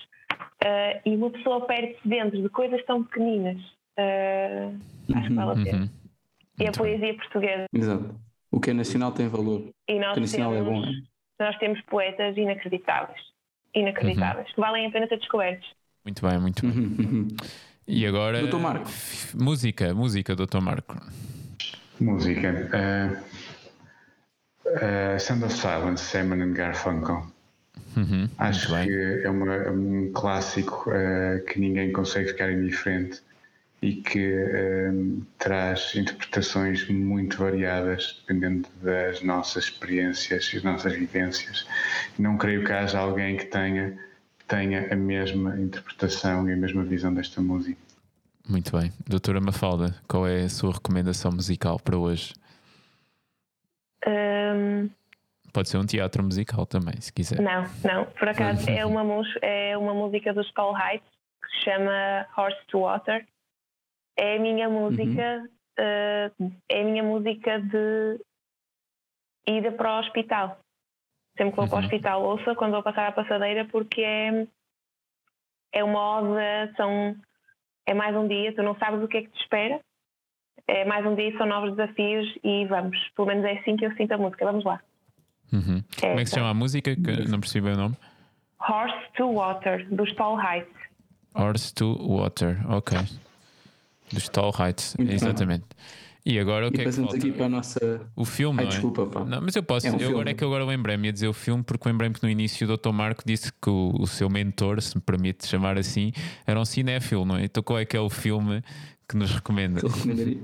Uh, 0.63 1.03
e 1.05 1.17
uma 1.17 1.31
pessoa 1.31 1.67
perde-se 1.67 2.09
dentro 2.09 2.41
de 2.41 2.49
coisas 2.49 2.81
tão 2.85 3.03
pequeninas. 3.03 3.61
Uh, 3.99 4.79
acho 5.13 5.27
que 5.27 5.35
vale 5.35 5.61
a 5.61 5.65
pena. 5.65 5.83
Uhum. 5.83 5.91
E 6.61 6.67
a 6.69 6.71
poesia 6.71 7.15
portuguesa. 7.15 7.65
Exato. 7.75 8.15
O 8.49 8.61
que 8.61 8.71
é 8.71 8.73
nacional 8.73 9.11
tem 9.11 9.27
valor. 9.27 9.61
E 9.89 9.95
o 9.95 10.13
que 10.13 10.19
é 10.19 10.21
nacional 10.21 10.53
temos, 10.53 10.69
é 10.69 10.71
bom. 10.71 10.93
Nós 11.41 11.59
temos 11.59 11.81
poetas 11.81 12.37
inacreditáveis 12.37 13.34
inacreditáveis, 13.75 14.47
uhum. 14.49 14.55
que 14.55 14.61
valem 14.61 14.87
a 14.87 14.91
pena 14.91 15.07
ser 15.09 15.19
descobertos. 15.19 15.69
Muito 16.05 16.27
bem, 16.27 16.39
muito 16.39 16.67
bem. 16.67 16.71
Uhum, 16.71 16.97
uhum. 16.99 17.29
E 17.87 18.07
agora. 18.07 18.41
Doutor 18.41 18.61
Marco. 18.61 18.91
Música, 19.35 19.95
música, 19.95 20.35
Doutor 20.37 20.61
Marco. 20.61 20.97
Música. 22.01 22.49
Uh, 22.73 24.69
uh, 24.69 25.19
Sound 25.21 25.45
of 25.45 25.53
Silence, 25.55 26.03
Simon 26.05 26.43
and 26.43 26.55
Garfunkel. 26.55 27.27
Uhum, 27.97 28.29
Acho 28.39 28.69
que 28.83 29.23
é, 29.25 29.31
uma- 29.31 29.55
é 29.55 29.71
um 29.71 30.11
clássico 30.13 30.91
uh, 30.91 31.45
que 31.45 31.61
ninguém 31.61 31.93
consegue 31.93 32.29
ficar 32.29 32.51
indiferente 32.51 33.23
e 33.85 33.97
que 33.97 34.35
um, 34.91 35.23
traz 35.39 35.95
interpretações 35.95 36.89
muito 36.89 37.37
variadas 37.37 38.23
dependendo 38.27 38.67
das 38.81 39.21
nossas 39.21 39.65
experiências 39.65 40.49
e 40.49 40.55
das 40.55 40.65
nossas 40.65 40.95
vivências. 40.95 41.67
Não 42.19 42.39
creio 42.39 42.65
que 42.65 42.73
haja 42.73 42.99
alguém 42.99 43.37
que 43.37 43.45
tenha, 43.45 43.99
tenha 44.49 44.91
a 44.91 44.97
mesma 44.97 45.61
interpretação 45.61 46.49
e 46.49 46.55
a 46.55 46.57
mesma 46.57 46.83
visão 46.83 47.13
desta 47.13 47.43
música. 47.43 47.79
Muito 48.49 48.75
bem. 48.75 48.91
Doutora 49.07 49.39
Mafalda, 49.39 49.95
qual 50.09 50.27
é 50.27 50.45
a 50.45 50.49
sua 50.49 50.73
recomendação 50.73 51.31
musical 51.31 51.79
para 51.79 51.99
hoje? 51.99 52.33
Hum, 54.07 54.89
Pode 55.53 55.69
ser 55.69 55.77
um 55.77 55.85
teatro 55.85 56.25
musical 56.25 56.65
também, 56.65 56.99
se 57.03 57.13
quiser. 57.13 57.39
não, 57.39 57.65
não. 57.85 58.07
Por 58.07 58.31
acaso 58.31 58.69
é 58.71 58.85
uma, 58.87 59.03
é 59.43 59.77
uma 59.77 59.93
música 59.93 60.33
dos 60.33 60.47
Skull 60.47 60.75
Heights 60.75 61.07
que 61.43 61.59
se 61.59 61.65
chama 61.65 62.27
Horse 62.35 62.67
to 62.69 62.81
Water. 62.81 63.27
É 64.17 64.37
a 64.37 64.39
minha 64.41 64.69
música, 64.69 65.49
eh, 65.79 66.31
é 66.69 66.81
a 66.81 66.85
minha 66.85 67.03
música 67.03 67.61
de 67.61 68.21
ida 69.47 69.73
para 69.73 69.97
o 69.97 70.01
hospital. 70.01 70.59
Sempre 71.37 71.51
que 71.53 71.57
vou 71.57 71.67
para 71.69 71.77
o 71.77 71.79
Uhum. 71.81 71.85
hospital 71.85 72.23
ouço 72.23 72.55
quando 72.55 72.73
vou 72.73 72.83
passar 72.83 73.09
a 73.09 73.13
passadeira 73.13 73.65
porque 73.67 74.01
é, 74.03 74.47
é 75.73 75.83
uma 75.85 76.21
ode, 76.21 76.77
são, 76.77 77.17
é 77.87 77.93
mais 77.95 78.15
um 78.17 78.29
dia, 78.29 78.55
tu 78.55 78.63
não 78.63 78.77
sabes 78.77 79.03
o 79.03 79.09
que 79.09 79.17
é 79.19 79.23
que 79.23 79.31
te 79.31 79.41
espera. 79.43 79.81
É 80.69 80.85
mais 80.85 81.05
um 81.05 81.15
dia, 81.15 81.37
são 81.37 81.47
novos 81.47 81.75
desafios 81.77 82.27
e 82.43 82.65
vamos. 82.67 82.97
Pelo 83.17 83.29
menos 83.29 83.45
é 83.45 83.59
assim 83.59 83.77
que 83.77 83.85
eu 83.85 83.95
sinto 83.97 84.13
a 84.13 84.19
música. 84.19 84.45
Vamos 84.47 84.65
lá. 84.65 84.81
Uhum. 85.53 85.83
Como 86.01 86.13
é 86.21 86.23
que 86.23 86.27
se 86.27 86.37
chama 86.37 86.51
a 86.51 86.55
música? 86.55 86.95
Que 86.95 87.29
não 87.29 87.41
percebi 87.41 87.67
bem 87.67 87.75
o 87.75 87.79
nome. 87.79 87.97
Horse 88.61 89.13
to 89.17 89.27
Water, 89.31 89.87
dos 89.95 90.15
Tall 90.15 90.39
Heights. 90.41 90.73
Horse 91.35 91.75
to 91.75 91.97
Water, 92.01 92.59
ok. 92.71 92.97
Dos 94.15 94.29
Tall 94.29 94.53
Heights, 94.59 94.97
exatamente. 94.99 95.65
E 96.27 96.39
agora 96.39 96.67
o 96.67 96.69
E 96.69 96.73
que 96.73 96.77
é 96.77 96.79
que 96.79 96.85
passamos 96.87 97.11
falta? 97.11 97.27
aqui 97.27 97.37
para 97.37 97.47
a 97.47 97.49
nossa. 97.51 98.01
O 98.17 98.25
filme, 98.25 98.61
Ai, 98.61 98.65
não 98.65 98.71
é? 98.71 98.73
desculpa, 98.73 99.07
pá. 99.07 99.25
Não, 99.27 99.43
mas 99.43 99.55
eu 99.57 99.63
posso. 99.63 99.87
É 99.87 99.93
um 99.93 99.99
eu 99.99 100.09
agora 100.09 100.31
é 100.31 100.35
que 100.35 100.43
eu 100.43 100.49
agora 100.49 100.65
lembrei-me 100.65 101.09
a 101.09 101.13
dizer 101.13 101.29
o 101.29 101.35
filme, 101.35 101.63
porque 101.63 101.87
lembrei-me 101.87 102.15
que 102.15 102.23
no 102.23 102.31
início 102.31 102.67
o 102.67 102.77
Dr. 102.79 102.93
Marco 102.93 103.23
disse 103.27 103.53
que 103.61 103.69
o, 103.69 103.93
o 104.01 104.07
seu 104.07 104.31
mentor, 104.31 104.81
se 104.81 104.97
me 104.97 105.03
permite 105.03 105.47
chamar 105.47 105.77
assim, 105.77 106.13
era 106.47 106.59
um 106.59 106.65
cinéfilo, 106.65 107.27
não 107.27 107.37
é? 107.37 107.45
Então 107.45 107.63
qual 107.63 107.79
é 107.79 107.85
que 107.85 107.95
é 107.95 108.01
o 108.01 108.09
filme 108.09 108.63
que 109.07 109.17
nos 109.19 109.33
recomenda? 109.33 109.81
que 109.81 109.87
eu 109.87 109.91
recomendaria. 109.91 110.39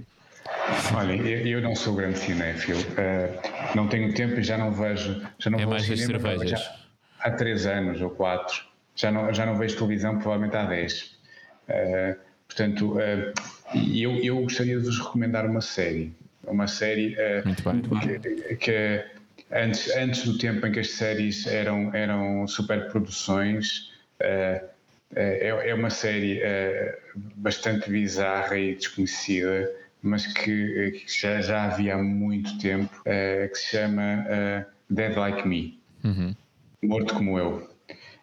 Olha, 0.94 1.14
eu, 1.48 1.62
não 1.62 1.74
sou 1.76 1.94
grande 1.94 2.18
cinéfilo, 2.18 2.80
eh, 2.98 3.40
não 3.74 3.86
tenho 3.88 4.12
tempo 4.12 4.38
e 4.38 4.42
já 4.42 4.58
não 4.58 4.72
vejo. 4.72 5.20
Já 5.38 5.48
não 5.48 5.58
É 5.58 5.62
vou 5.64 5.70
mais 5.72 5.90
as 5.90 5.98
cinema 6.00 6.20
cervejas. 6.20 6.50
já 6.50 6.76
há 7.20 7.30
três 7.30 7.64
anos 7.66 8.00
ou 8.02 8.10
quatro. 8.10 8.64
Já 8.96 9.10
não, 9.10 9.32
já 9.32 9.46
não 9.46 9.56
vejo 9.56 9.76
televisão, 9.76 10.18
provavelmente 10.18 10.56
há 10.56 10.64
dez. 10.64 11.16
Eh, 11.68 12.16
portanto, 12.48 12.98
eh, 13.74 13.78
eu, 13.94 14.16
eu 14.22 14.40
gostaria 14.42 14.78
de 14.78 14.84
vos 14.84 14.98
recomendar 14.98 15.46
uma 15.46 15.60
série. 15.60 16.12
Uma 16.46 16.66
série 16.66 17.14
eh, 17.18 17.42
Muito 17.44 17.62
bem. 17.62 17.72
Muito 17.74 17.88
bem. 17.88 18.20
que, 18.20 18.56
que 18.56 19.04
antes, 19.52 19.94
antes 19.96 20.24
do 20.24 20.38
tempo 20.38 20.66
em 20.66 20.72
que 20.72 20.80
as 20.80 20.90
séries 20.90 21.46
eram, 21.46 21.94
eram 21.94 22.46
superproduções, 22.46 23.92
eh, 24.18 24.64
eh, 25.14 25.48
é, 25.48 25.70
é 25.70 25.74
uma 25.74 25.90
série 25.90 26.40
bastante 27.36 27.90
bizarra 27.90 28.56
e 28.56 28.74
desconhecida, 28.74 29.70
mas 30.02 30.26
que, 30.26 30.92
que 30.92 31.20
já, 31.20 31.40
já 31.40 31.64
havia 31.64 31.94
há 31.94 31.98
muito 31.98 32.58
tempo, 32.58 33.02
que 33.04 33.54
se 33.54 33.76
chama 33.76 34.24
Dead 34.88 35.16
Like 35.16 35.46
Me. 35.46 35.78
Uhum. 36.04 36.34
Morto 36.82 37.14
como 37.14 37.38
eu. 37.38 37.69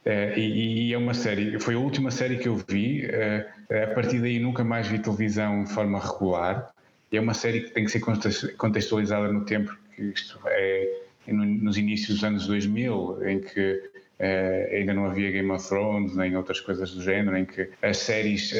Eh, 0.09 0.39
e, 0.39 0.87
e 0.89 0.93
é 0.93 0.97
uma 0.97 1.13
série, 1.13 1.59
foi 1.59 1.75
a 1.75 1.79
última 1.79 2.11
série 2.11 2.37
que 2.37 2.47
eu 2.47 2.55
vi. 2.55 3.05
eh, 3.05 3.45
a 3.83 3.93
partir 3.93 4.19
daí 4.21 4.39
nunca 4.39 4.63
mais 4.63 4.87
vi 4.87 4.99
televisão 4.99 5.65
de 5.65 5.73
forma 5.73 5.99
regular. 5.99 6.71
É 7.11 7.19
uma 7.19 7.33
série 7.33 7.61
que 7.61 7.71
tem 7.71 7.83
que 7.83 7.91
ser 7.91 7.99
conte- 7.99 8.53
contextualizada 8.53 9.31
no 9.33 9.43
tempo, 9.43 9.75
que 9.95 10.03
isto 10.03 10.39
é 10.45 11.01
no- 11.27 11.43
nos 11.45 11.77
inícios 11.77 12.15
dos 12.15 12.23
anos 12.23 12.47
2000, 12.47 13.17
em 13.27 13.39
que 13.41 13.83
eh, 14.19 14.77
ainda 14.79 14.93
não 14.93 15.05
havia 15.05 15.29
Game 15.29 15.51
of 15.51 15.67
Thrones 15.67 16.15
nem 16.15 16.35
outras 16.37 16.59
coisas 16.61 16.89
do 16.91 17.01
género, 17.03 17.35
em 17.37 17.45
que 17.45 17.69
as 17.81 17.97
séries 17.97 18.51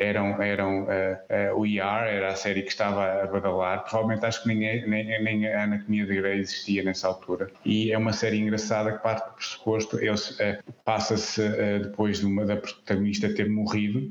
eram, 0.00 0.42
eram 0.42 0.90
eh, 0.90 1.20
eh, 1.28 1.52
o 1.52 1.66
ER, 1.66 2.08
era 2.08 2.28
a 2.28 2.34
série 2.34 2.62
que 2.62 2.70
estava 2.70 3.22
a 3.22 3.26
badalar. 3.26 3.84
Provavelmente 3.84 4.24
acho 4.24 4.42
que 4.42 4.48
nem, 4.48 4.88
nem, 4.88 5.22
nem 5.22 5.46
a 5.46 5.64
Anatomia 5.64 6.06
de 6.06 6.16
Grey 6.16 6.40
existia 6.40 6.82
nessa 6.82 7.06
altura. 7.06 7.50
E 7.64 7.92
é 7.92 7.98
uma 7.98 8.12
série 8.12 8.38
engraçada 8.38 8.92
que 8.92 9.02
parte 9.02 9.28
do 9.28 9.34
pressuposto, 9.34 9.98
eh, 9.98 10.58
passa-se 10.84 11.42
depois 11.82 12.18
de 12.18 12.26
uma, 12.26 12.44
da 12.44 12.56
protagonista 12.56 13.32
ter 13.32 13.48
morrido 13.48 14.10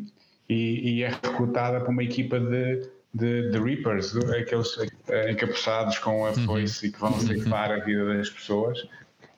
e, 0.50 0.98
e 0.98 1.04
é 1.04 1.10
recrutada 1.10 1.80
para 1.80 1.90
uma 1.90 2.04
equipa 2.04 2.40
de, 2.40 2.90
de, 3.14 3.52
de 3.52 3.60
Reapers, 3.60 4.16
aqueles 4.16 4.78
eh, 5.08 5.32
encapuçados 5.32 6.00
com 6.00 6.26
a 6.26 6.34
foice 6.34 6.88
e 6.88 6.92
que 6.92 7.00
vão 7.00 7.14
ceifar 7.20 7.72
a 7.72 7.80
vida 7.80 8.06
das 8.06 8.30
pessoas. 8.30 8.88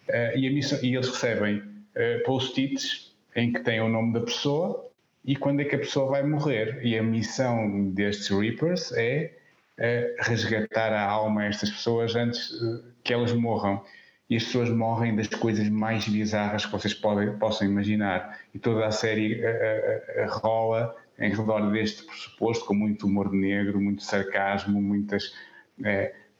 Eh, 0.07 0.39
e, 0.39 0.49
missão, 0.49 0.79
e 0.81 0.95
eles 0.95 1.09
recebem 1.09 1.61
eh, 1.95 2.19
post-its 2.25 3.13
em 3.35 3.51
que 3.53 3.61
tem 3.61 3.81
o 3.81 3.87
nome 3.87 4.13
da 4.13 4.21
pessoa 4.21 4.90
e 5.23 5.35
quando 5.35 5.61
é 5.61 5.65
que 5.65 5.75
a 5.75 5.79
pessoa 5.79 6.09
vai 6.09 6.23
morrer. 6.23 6.79
E 6.83 6.97
a 6.97 7.03
missão 7.03 7.89
destes 7.91 8.29
Reapers 8.29 8.91
é 8.93 9.33
eh, 9.77 10.15
resgatar 10.19 10.93
a 10.93 11.03
alma 11.03 11.41
a 11.41 11.45
estas 11.45 11.69
pessoas 11.69 12.15
antes 12.15 12.51
eh, 12.53 12.89
que 13.03 13.13
elas 13.13 13.31
morram. 13.33 13.83
E 14.29 14.35
as 14.35 14.45
pessoas 14.45 14.69
morrem 14.69 15.15
das 15.15 15.27
coisas 15.27 15.67
mais 15.69 16.07
bizarras 16.07 16.65
que 16.65 16.71
vocês 16.71 16.93
podem, 16.93 17.37
possam 17.37 17.67
imaginar. 17.67 18.39
E 18.53 18.59
toda 18.59 18.85
a 18.85 18.91
série 18.91 19.41
eh, 19.41 20.03
eh, 20.15 20.25
rola 20.29 20.95
em 21.19 21.29
redor 21.29 21.71
deste 21.71 22.03
pressuposto, 22.03 22.65
com 22.65 22.73
muito 22.73 23.05
humor 23.05 23.31
negro, 23.31 23.79
muito 23.79 24.01
sarcasmo, 24.03 24.81
muitas 24.81 25.35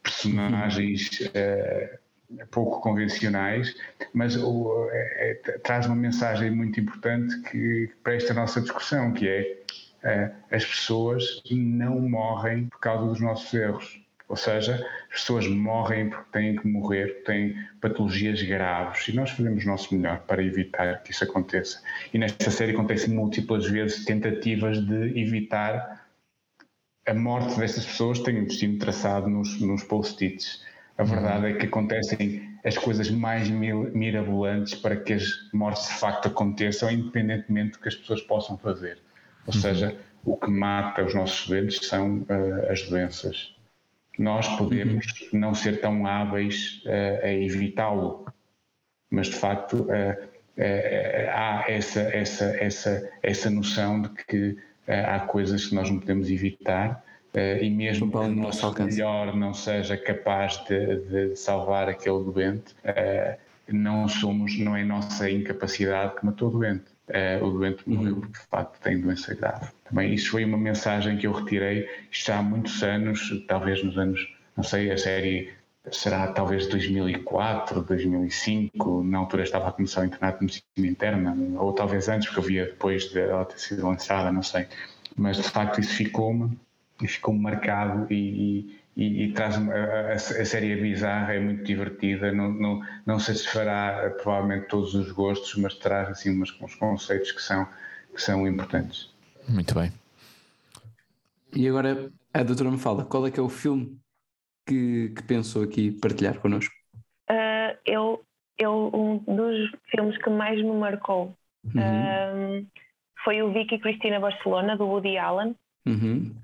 personagens 0.02 1.30
pouco 2.50 2.80
convencionais, 2.80 3.74
mas 4.12 4.36
o- 4.36 4.88
é- 4.90 5.30
é- 5.30 5.58
traz 5.58 5.86
uma 5.86 5.96
mensagem 5.96 6.50
muito 6.50 6.80
importante 6.80 7.40
que 7.50 7.90
para 8.02 8.14
esta 8.14 8.34
nossa 8.34 8.60
discussão, 8.60 9.12
que 9.12 9.28
é 9.28 9.62
eh, 10.04 10.32
as 10.50 10.64
pessoas 10.64 11.42
não 11.50 12.00
morrem 12.00 12.66
por 12.66 12.80
causa 12.80 13.06
dos 13.06 13.20
nossos 13.20 13.54
erros. 13.54 14.00
Ou 14.28 14.36
seja, 14.36 14.74
as 15.12 15.20
pessoas 15.20 15.46
morrem 15.46 16.08
porque 16.08 16.24
têm 16.32 16.56
que 16.56 16.66
morrer, 16.66 17.22
têm 17.24 17.54
patologias 17.80 18.42
graves 18.42 19.06
e 19.06 19.12
nós 19.14 19.30
fazemos 19.30 19.64
o 19.64 19.68
nosso 19.68 19.94
melhor 19.94 20.20
para 20.20 20.42
evitar 20.42 21.02
que 21.02 21.12
isso 21.12 21.22
aconteça. 21.22 21.82
E 22.12 22.18
nesta 22.18 22.50
série 22.50 22.72
acontecem 22.72 23.14
múltiplas 23.14 23.66
vezes 23.68 24.04
tentativas 24.04 24.84
de 24.84 25.20
evitar 25.20 26.02
a 27.06 27.14
morte 27.14 27.58
destas 27.58 27.84
pessoas 27.84 28.20
tem 28.20 28.40
um 28.40 28.44
destino 28.44 28.78
traçado 28.78 29.28
nos, 29.28 29.60
nos 29.60 29.82
post-its. 29.82 30.64
A 31.02 31.04
verdade 31.04 31.46
é 31.46 31.52
que 31.54 31.66
acontecem 31.66 32.56
as 32.64 32.78
coisas 32.78 33.10
mais 33.10 33.48
mirabolantes 33.48 34.74
para 34.76 34.96
que 34.96 35.14
as 35.14 35.24
mortes 35.52 35.88
de 35.88 35.94
facto 35.94 36.28
aconteçam, 36.28 36.88
independentemente 36.92 37.72
do 37.72 37.78
que 37.80 37.88
as 37.88 37.96
pessoas 37.96 38.20
possam 38.22 38.56
fazer. 38.56 38.98
Ou 39.44 39.52
seja, 39.52 39.96
o 40.24 40.36
que 40.36 40.48
mata 40.48 41.02
os 41.04 41.12
nossos 41.12 41.48
doentes 41.48 41.88
são 41.88 42.24
eh, 42.28 42.68
as 42.70 42.82
doenças. 42.88 43.56
Nós 44.16 44.46
podemos 44.56 45.04
não 45.32 45.54
ser 45.54 45.80
tão 45.80 46.06
hábeis 46.06 46.80
eh, 46.86 47.20
a 47.24 47.32
evitá-lo, 47.32 48.24
mas 49.10 49.26
de 49.26 49.34
facto 49.34 49.88
eh, 49.90 51.28
há 51.34 51.64
essa, 51.66 52.00
essa, 52.00 52.44
essa, 52.56 53.10
essa 53.22 53.50
noção 53.50 54.02
de 54.02 54.08
que 54.10 54.56
há 54.86 55.18
coisas 55.20 55.66
que 55.66 55.74
nós 55.74 55.90
não 55.90 55.98
podemos 55.98 56.30
evitar 56.30 57.02
e 57.34 57.70
mesmo 57.70 58.10
que 58.10 58.16
o 58.16 58.28
nosso 58.28 58.66
alcance. 58.66 58.96
melhor 58.96 59.34
não 59.34 59.54
seja 59.54 59.96
capaz 59.96 60.62
de, 60.68 60.96
de 60.96 61.36
salvar 61.36 61.88
aquele 61.88 62.22
doente, 62.24 62.74
eh, 62.84 63.38
não 63.68 64.06
somos, 64.06 64.58
não 64.58 64.76
é 64.76 64.84
nossa 64.84 65.30
incapacidade 65.30 66.16
que 66.16 66.26
matou 66.26 66.48
o 66.48 66.52
doente. 66.52 66.84
Eh, 67.08 67.38
o 67.42 67.50
doente 67.50 67.88
morreu 67.88 68.16
porque 68.16 68.38
de 68.38 68.46
facto 68.46 68.80
tem 68.80 69.00
doença 69.00 69.34
grave. 69.34 69.66
Também 69.84 70.12
isso 70.12 70.30
foi 70.30 70.44
uma 70.44 70.58
mensagem 70.58 71.16
que 71.16 71.26
eu 71.26 71.32
retirei 71.32 71.88
já 72.10 72.38
há 72.38 72.42
muitos 72.42 72.82
anos, 72.82 73.44
talvez 73.48 73.82
nos 73.82 73.96
anos, 73.96 74.34
não 74.56 74.62
sei, 74.62 74.90
a 74.90 74.98
série 74.98 75.50
será 75.90 76.28
talvez 76.28 76.66
2004, 76.68 77.82
2005, 77.82 79.02
na 79.02 79.18
altura 79.18 79.42
estava 79.42 79.68
a 79.68 79.72
começar 79.72 80.02
o 80.02 80.04
internato 80.04 80.38
de 80.38 80.44
medicina 80.44 80.86
interna, 80.86 81.36
ou 81.58 81.72
talvez 81.72 82.08
antes, 82.08 82.28
porque 82.28 82.40
eu 82.40 82.44
via 82.44 82.64
depois 82.66 83.10
de 83.10 83.18
ela 83.18 83.44
ter 83.44 83.58
sido 83.58 83.86
lançada, 83.86 84.30
não 84.30 84.42
sei. 84.42 84.68
Mas 85.16 85.38
de 85.38 85.42
facto 85.42 85.80
isso 85.80 85.94
ficou-me 85.94 86.56
e 87.02 87.08
ficou 87.08 87.34
marcado 87.34 88.06
e, 88.12 88.80
e, 88.96 89.24
e 89.24 89.32
traz 89.32 89.56
a, 89.56 89.60
a, 89.60 90.12
a 90.12 90.18
série 90.18 90.72
é 90.72 90.76
bizarra, 90.76 91.34
é 91.34 91.40
muito 91.40 91.64
divertida, 91.64 92.32
não, 92.32 92.50
não, 92.50 92.80
não 93.06 93.18
satisfará 93.18 94.10
provavelmente 94.22 94.68
todos 94.68 94.94
os 94.94 95.10
gostos, 95.12 95.54
mas 95.56 95.74
traz 95.74 96.08
assim 96.08 96.30
umas, 96.30 96.50
uns 96.60 96.74
conceitos 96.74 97.32
que 97.32 97.42
são, 97.42 97.66
que 98.14 98.20
são 98.20 98.46
importantes. 98.46 99.10
Muito 99.48 99.74
bem. 99.74 99.92
E 101.54 101.68
agora 101.68 102.10
a 102.32 102.42
doutora 102.42 102.70
me 102.70 102.78
fala, 102.78 103.04
qual 103.04 103.26
é 103.26 103.30
que 103.30 103.40
é 103.40 103.42
o 103.42 103.48
filme 103.48 103.98
que, 104.66 105.12
que 105.16 105.22
pensou 105.22 105.62
aqui 105.62 105.90
partilhar 105.90 106.38
connosco? 106.38 106.74
Uh, 107.30 107.76
eu, 107.84 108.24
eu, 108.58 108.90
um 108.92 109.18
dos 109.18 109.70
filmes 109.90 110.16
que 110.18 110.30
mais 110.30 110.58
me 110.62 110.72
marcou 110.72 111.34
uhum. 111.64 112.60
uh, 112.62 112.66
foi 113.24 113.42
o 113.42 113.52
Vicky 113.52 113.78
Cristina 113.78 114.20
Barcelona, 114.20 114.76
do 114.76 114.86
Woody 114.86 115.16
Allen, 115.16 115.54
uhum. 115.86 116.34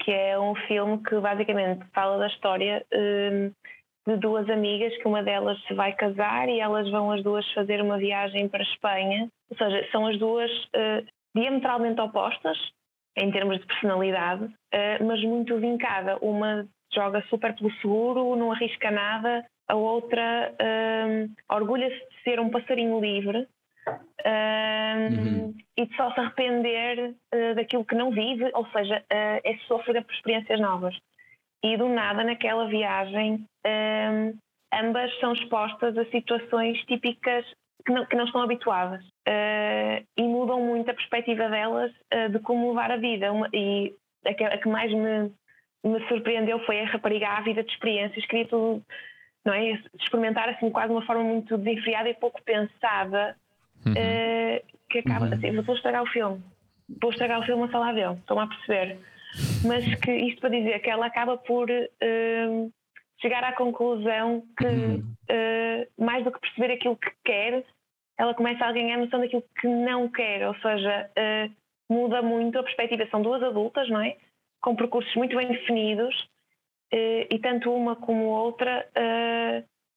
Que 0.00 0.10
é 0.10 0.38
um 0.38 0.54
filme 0.66 1.02
que 1.02 1.18
basicamente 1.20 1.84
fala 1.92 2.18
da 2.18 2.26
história 2.26 2.84
uh, 2.92 3.52
de 4.06 4.16
duas 4.16 4.48
amigas, 4.48 4.96
que 4.98 5.06
uma 5.06 5.22
delas 5.22 5.60
se 5.64 5.74
vai 5.74 5.92
casar 5.92 6.48
e 6.48 6.58
elas 6.58 6.90
vão 6.90 7.12
as 7.12 7.22
duas 7.22 7.50
fazer 7.52 7.80
uma 7.80 7.98
viagem 7.98 8.48
para 8.48 8.60
a 8.60 8.66
Espanha. 8.66 9.28
Ou 9.50 9.56
seja, 9.56 9.88
são 9.92 10.06
as 10.06 10.18
duas 10.18 10.50
diametralmente 11.34 12.00
opostas 12.00 12.56
em 13.16 13.30
termos 13.30 13.58
de 13.60 13.66
personalidade, 13.66 14.48
mas 15.04 15.22
muito 15.22 15.58
vincada. 15.58 16.16
Uma 16.22 16.66
joga 16.94 17.22
super 17.28 17.54
pelo 17.54 17.70
seguro, 17.74 18.36
não 18.36 18.52
arrisca 18.52 18.90
nada. 18.90 19.44
A 19.68 19.74
outra 19.74 20.52
um, 21.08 21.54
orgulha-se 21.54 21.94
de 21.94 22.22
ser 22.24 22.40
um 22.40 22.50
passarinho 22.50 23.00
livre 23.00 23.46
um, 23.88 25.14
uhum. 25.14 25.54
e 25.76 25.86
de 25.86 25.96
só 25.96 26.12
se 26.12 26.20
arrepender 26.20 27.14
uh, 27.34 27.54
daquilo 27.54 27.84
que 27.84 27.94
não 27.94 28.10
vive, 28.10 28.50
ou 28.54 28.66
seja, 28.70 28.98
uh, 28.98 29.40
é 29.44 29.58
sofrer 29.66 30.04
por 30.04 30.14
experiências 30.14 30.60
novas. 30.60 30.96
E 31.62 31.76
do 31.76 31.88
nada, 31.88 32.24
naquela 32.24 32.66
viagem, 32.68 33.44
um, 33.66 34.38
ambas 34.72 35.18
são 35.20 35.32
expostas 35.32 35.96
a 35.98 36.04
situações 36.06 36.78
típicas 36.86 37.44
que 37.84 37.92
não, 37.92 38.06
que 38.06 38.16
não 38.16 38.24
estão 38.24 38.42
habituadas 38.42 39.02
uh, 39.04 40.06
e 40.16 40.22
mudam 40.22 40.60
muito 40.60 40.90
a 40.90 40.94
perspectiva 40.94 41.48
delas 41.48 41.92
de 42.30 42.38
como 42.40 42.68
levar 42.68 42.90
a 42.90 42.96
vida. 42.96 43.32
Uma, 43.32 43.48
e 43.52 43.94
a 44.24 44.34
que, 44.34 44.44
a 44.44 44.58
que 44.58 44.68
mais 44.68 44.92
me 44.92 45.30
me 45.84 46.06
surpreendeu 46.08 46.58
foi 46.60 46.80
a 46.80 46.86
rapariga 46.86 47.28
ávida 47.28 47.62
de 47.62 47.70
experiências, 47.70 48.26
queria 48.26 48.46
tudo, 48.46 48.84
não 49.44 49.52
é? 49.52 49.80
Experimentar 49.98 50.48
assim 50.48 50.70
quase 50.70 50.88
de 50.88 50.94
uma 50.94 51.06
forma 51.06 51.22
muito 51.22 51.56
desenfreada 51.56 52.08
e 52.08 52.14
pouco 52.14 52.42
pensada, 52.42 53.36
uhum. 53.86 53.92
uh, 53.92 54.78
que 54.88 54.98
acaba 54.98 55.26
uhum. 55.26 55.34
assim, 55.34 55.60
vou 55.60 55.74
estragar 55.74 56.02
o 56.02 56.06
filme, 56.06 56.42
vou 57.00 57.10
estragar 57.10 57.40
o 57.40 57.44
filme 57.44 57.64
a 57.64 57.68
sala 57.68 57.92
dele, 57.92 58.14
estão 58.14 58.38
a 58.38 58.46
perceber. 58.46 58.98
Mas 59.64 59.94
que 60.00 60.10
isto 60.10 60.40
para 60.40 60.50
dizer 60.50 60.80
que 60.80 60.90
ela 60.90 61.06
acaba 61.06 61.36
por 61.36 61.70
uh, 61.70 62.72
chegar 63.20 63.44
à 63.44 63.52
conclusão 63.52 64.42
que 64.58 64.66
uhum. 64.66 65.14
uh, 65.30 66.04
mais 66.04 66.24
do 66.24 66.32
que 66.32 66.40
perceber 66.40 66.74
aquilo 66.74 66.96
que 66.96 67.10
quer, 67.24 67.64
ela 68.18 68.34
começa 68.34 68.64
a 68.64 68.72
ganhar 68.72 68.98
noção 68.98 69.20
daquilo 69.20 69.44
que 69.60 69.66
não 69.66 70.08
quer, 70.08 70.46
ou 70.46 70.54
seja, 70.56 71.08
muda 71.88 72.20
muito 72.20 72.58
a 72.58 72.62
perspectiva. 72.62 73.08
São 73.10 73.22
duas 73.22 73.42
adultas, 73.42 73.88
não 73.88 74.02
é? 74.02 74.14
com 74.60 74.76
percursos 74.76 75.14
muito 75.14 75.34
bem 75.34 75.48
definidos 75.48 76.14
e 76.92 77.38
tanto 77.38 77.72
uma 77.72 77.96
como 77.96 78.24
outra 78.26 78.86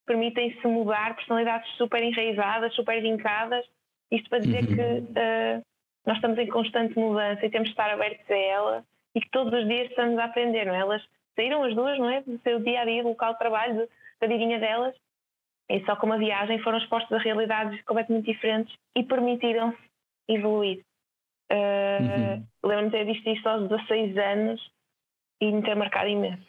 permitem-se 0.06 0.66
mudar 0.66 1.16
personalidades 1.16 1.68
super 1.76 2.02
enraizadas, 2.02 2.74
super 2.74 3.00
vincadas. 3.00 3.64
Isto 4.10 4.28
para 4.28 4.38
dizer 4.40 4.64
uhum. 4.64 4.76
que 4.76 4.82
uh, 4.82 5.62
nós 6.06 6.16
estamos 6.16 6.38
em 6.38 6.46
constante 6.46 6.98
mudança 6.98 7.44
e 7.44 7.50
temos 7.50 7.68
de 7.68 7.72
estar 7.72 7.90
abertos 7.90 8.30
a 8.30 8.36
ela 8.36 8.84
e 9.14 9.20
que 9.20 9.30
todos 9.30 9.52
os 9.52 9.66
dias 9.66 9.88
estamos 9.88 10.18
a 10.18 10.24
aprender, 10.24 10.66
não 10.66 10.74
é? 10.74 10.80
Elas 10.80 11.02
saíram 11.36 11.64
as 11.64 11.74
duas, 11.74 11.98
não 11.98 12.10
é? 12.10 12.20
Do 12.22 12.38
seu 12.42 12.60
dia 12.60 12.82
a 12.82 12.84
dia, 12.84 13.02
do 13.02 13.10
local 13.10 13.32
de 13.32 13.38
trabalho, 13.38 13.88
da 14.20 14.26
vidinha 14.26 14.58
delas, 14.58 14.94
e 15.68 15.84
só 15.84 15.96
com 15.96 16.06
uma 16.06 16.18
viagem 16.18 16.58
foram 16.62 16.78
expostas 16.78 17.18
a 17.18 17.22
realidades 17.22 17.82
completamente 17.84 18.26
diferentes 18.26 18.74
e 18.94 19.02
permitiram-se 19.02 19.78
evoluir. 20.28 20.84
Uh, 21.50 22.02
uhum. 22.02 22.46
Lembro-me 22.64 22.90
de 22.90 22.96
ter 22.98 23.04
visto 23.04 23.28
isto 23.28 23.46
aos 23.46 23.68
16 23.68 24.16
anos 24.16 24.70
e 25.40 25.50
me 25.50 25.62
ter 25.62 25.74
marcado 25.74 26.08
imenso. 26.08 26.46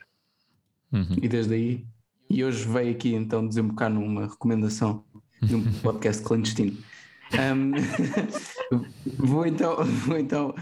Uhum. 0.91 1.17
E 1.21 1.27
desde 1.27 1.53
aí, 1.53 1.85
e 2.29 2.43
hoje 2.43 2.67
veio 2.67 2.91
aqui 2.91 3.13
então 3.13 3.47
desembocar 3.47 3.89
numa 3.89 4.27
recomendação 4.27 5.03
de 5.41 5.55
um 5.55 5.63
podcast 5.81 6.23
clandestino. 6.23 6.77
Um, 7.33 7.71
vou 9.17 9.45
então, 9.45 9.83
vou 9.83 10.17
então 10.17 10.53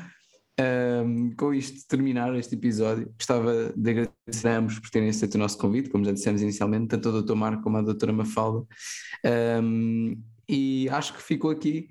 um, 0.60 1.36
com 1.36 1.54
isto 1.54 1.88
terminar 1.88 2.34
este 2.36 2.56
episódio. 2.56 3.12
Gostava 3.18 3.74
de 3.76 3.90
agradecer 3.90 4.48
a 4.48 4.58
ambos 4.58 4.80
por 4.80 4.90
terem 4.90 5.10
aceito 5.10 5.36
o 5.36 5.40
nosso 5.40 5.58
convite, 5.58 5.90
como 5.90 6.06
já 6.06 6.12
dissemos 6.12 6.42
inicialmente, 6.42 6.88
tanto 6.88 7.10
ao 7.10 7.22
Dr. 7.22 7.36
Marco 7.36 7.64
como 7.64 7.78
à 7.78 7.82
Dra. 7.82 8.14
Mafalda. 8.14 8.66
Um, 9.62 10.22
e 10.48 10.90
acho 10.90 11.14
que 11.14 11.22
ficou 11.22 11.52
aqui 11.52 11.90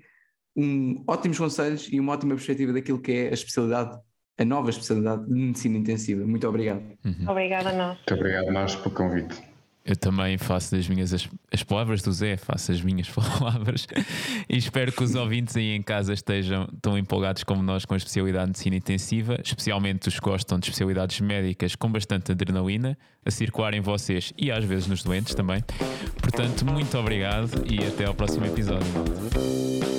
um, 0.55 1.03
ótimos 1.07 1.37
conselhos 1.37 1.87
e 1.91 1.99
uma 1.99 2.13
ótima 2.13 2.35
perspectiva 2.35 2.71
daquilo 2.71 2.99
que 2.99 3.11
é 3.11 3.29
a 3.29 3.33
especialidade, 3.33 3.99
a 4.37 4.45
nova 4.45 4.69
especialidade 4.69 5.25
de 5.25 5.33
medicina 5.33 5.77
intensiva. 5.77 6.25
Muito 6.25 6.47
obrigado. 6.47 6.83
Uhum. 7.03 7.29
Obrigada 7.29 7.69
a 7.69 7.73
nós. 7.73 7.97
Muito 7.97 8.13
obrigado 8.13 8.49
a 8.49 8.51
nós 8.51 8.75
pelo 8.75 8.91
convite. 8.91 9.52
Eu 9.85 9.97
também 9.97 10.37
faço 10.37 10.75
das 10.75 10.87
minhas 10.87 11.13
as, 11.13 11.27
as, 11.51 11.61
palavras 11.61 12.01
do 12.01 12.11
Zé, 12.11 12.37
faço 12.37 12.71
as 12.71 12.81
minhas 12.81 13.09
palavras 13.11 13.85
e 14.49 14.57
espero 14.57 14.91
que 14.93 15.03
os 15.03 15.13
ouvintes 15.13 15.57
aí 15.57 15.75
em 15.75 15.81
casa 15.81 16.13
estejam 16.13 16.67
tão 16.81 16.97
empolgados 16.97 17.43
como 17.43 17.61
nós 17.61 17.83
com 17.83 17.93
a 17.93 17.97
especialidade 17.97 18.45
de 18.45 18.49
medicina 18.51 18.75
intensiva, 18.77 19.37
especialmente 19.43 20.07
os 20.07 20.19
que 20.19 20.21
gostam 20.21 20.57
de 20.57 20.65
especialidades 20.65 21.19
médicas 21.19 21.75
com 21.75 21.91
bastante 21.91 22.31
adrenalina, 22.31 22.97
a 23.25 23.31
circular 23.31 23.73
em 23.73 23.81
vocês 23.81 24.31
e 24.37 24.51
às 24.51 24.63
vezes 24.63 24.87
nos 24.87 25.03
doentes 25.03 25.35
também. 25.35 25.61
Portanto, 26.21 26.65
muito 26.65 26.97
obrigado 26.97 27.65
e 27.69 27.85
até 27.85 28.05
ao 28.05 28.13
próximo 28.13 28.45
episódio. 28.45 29.92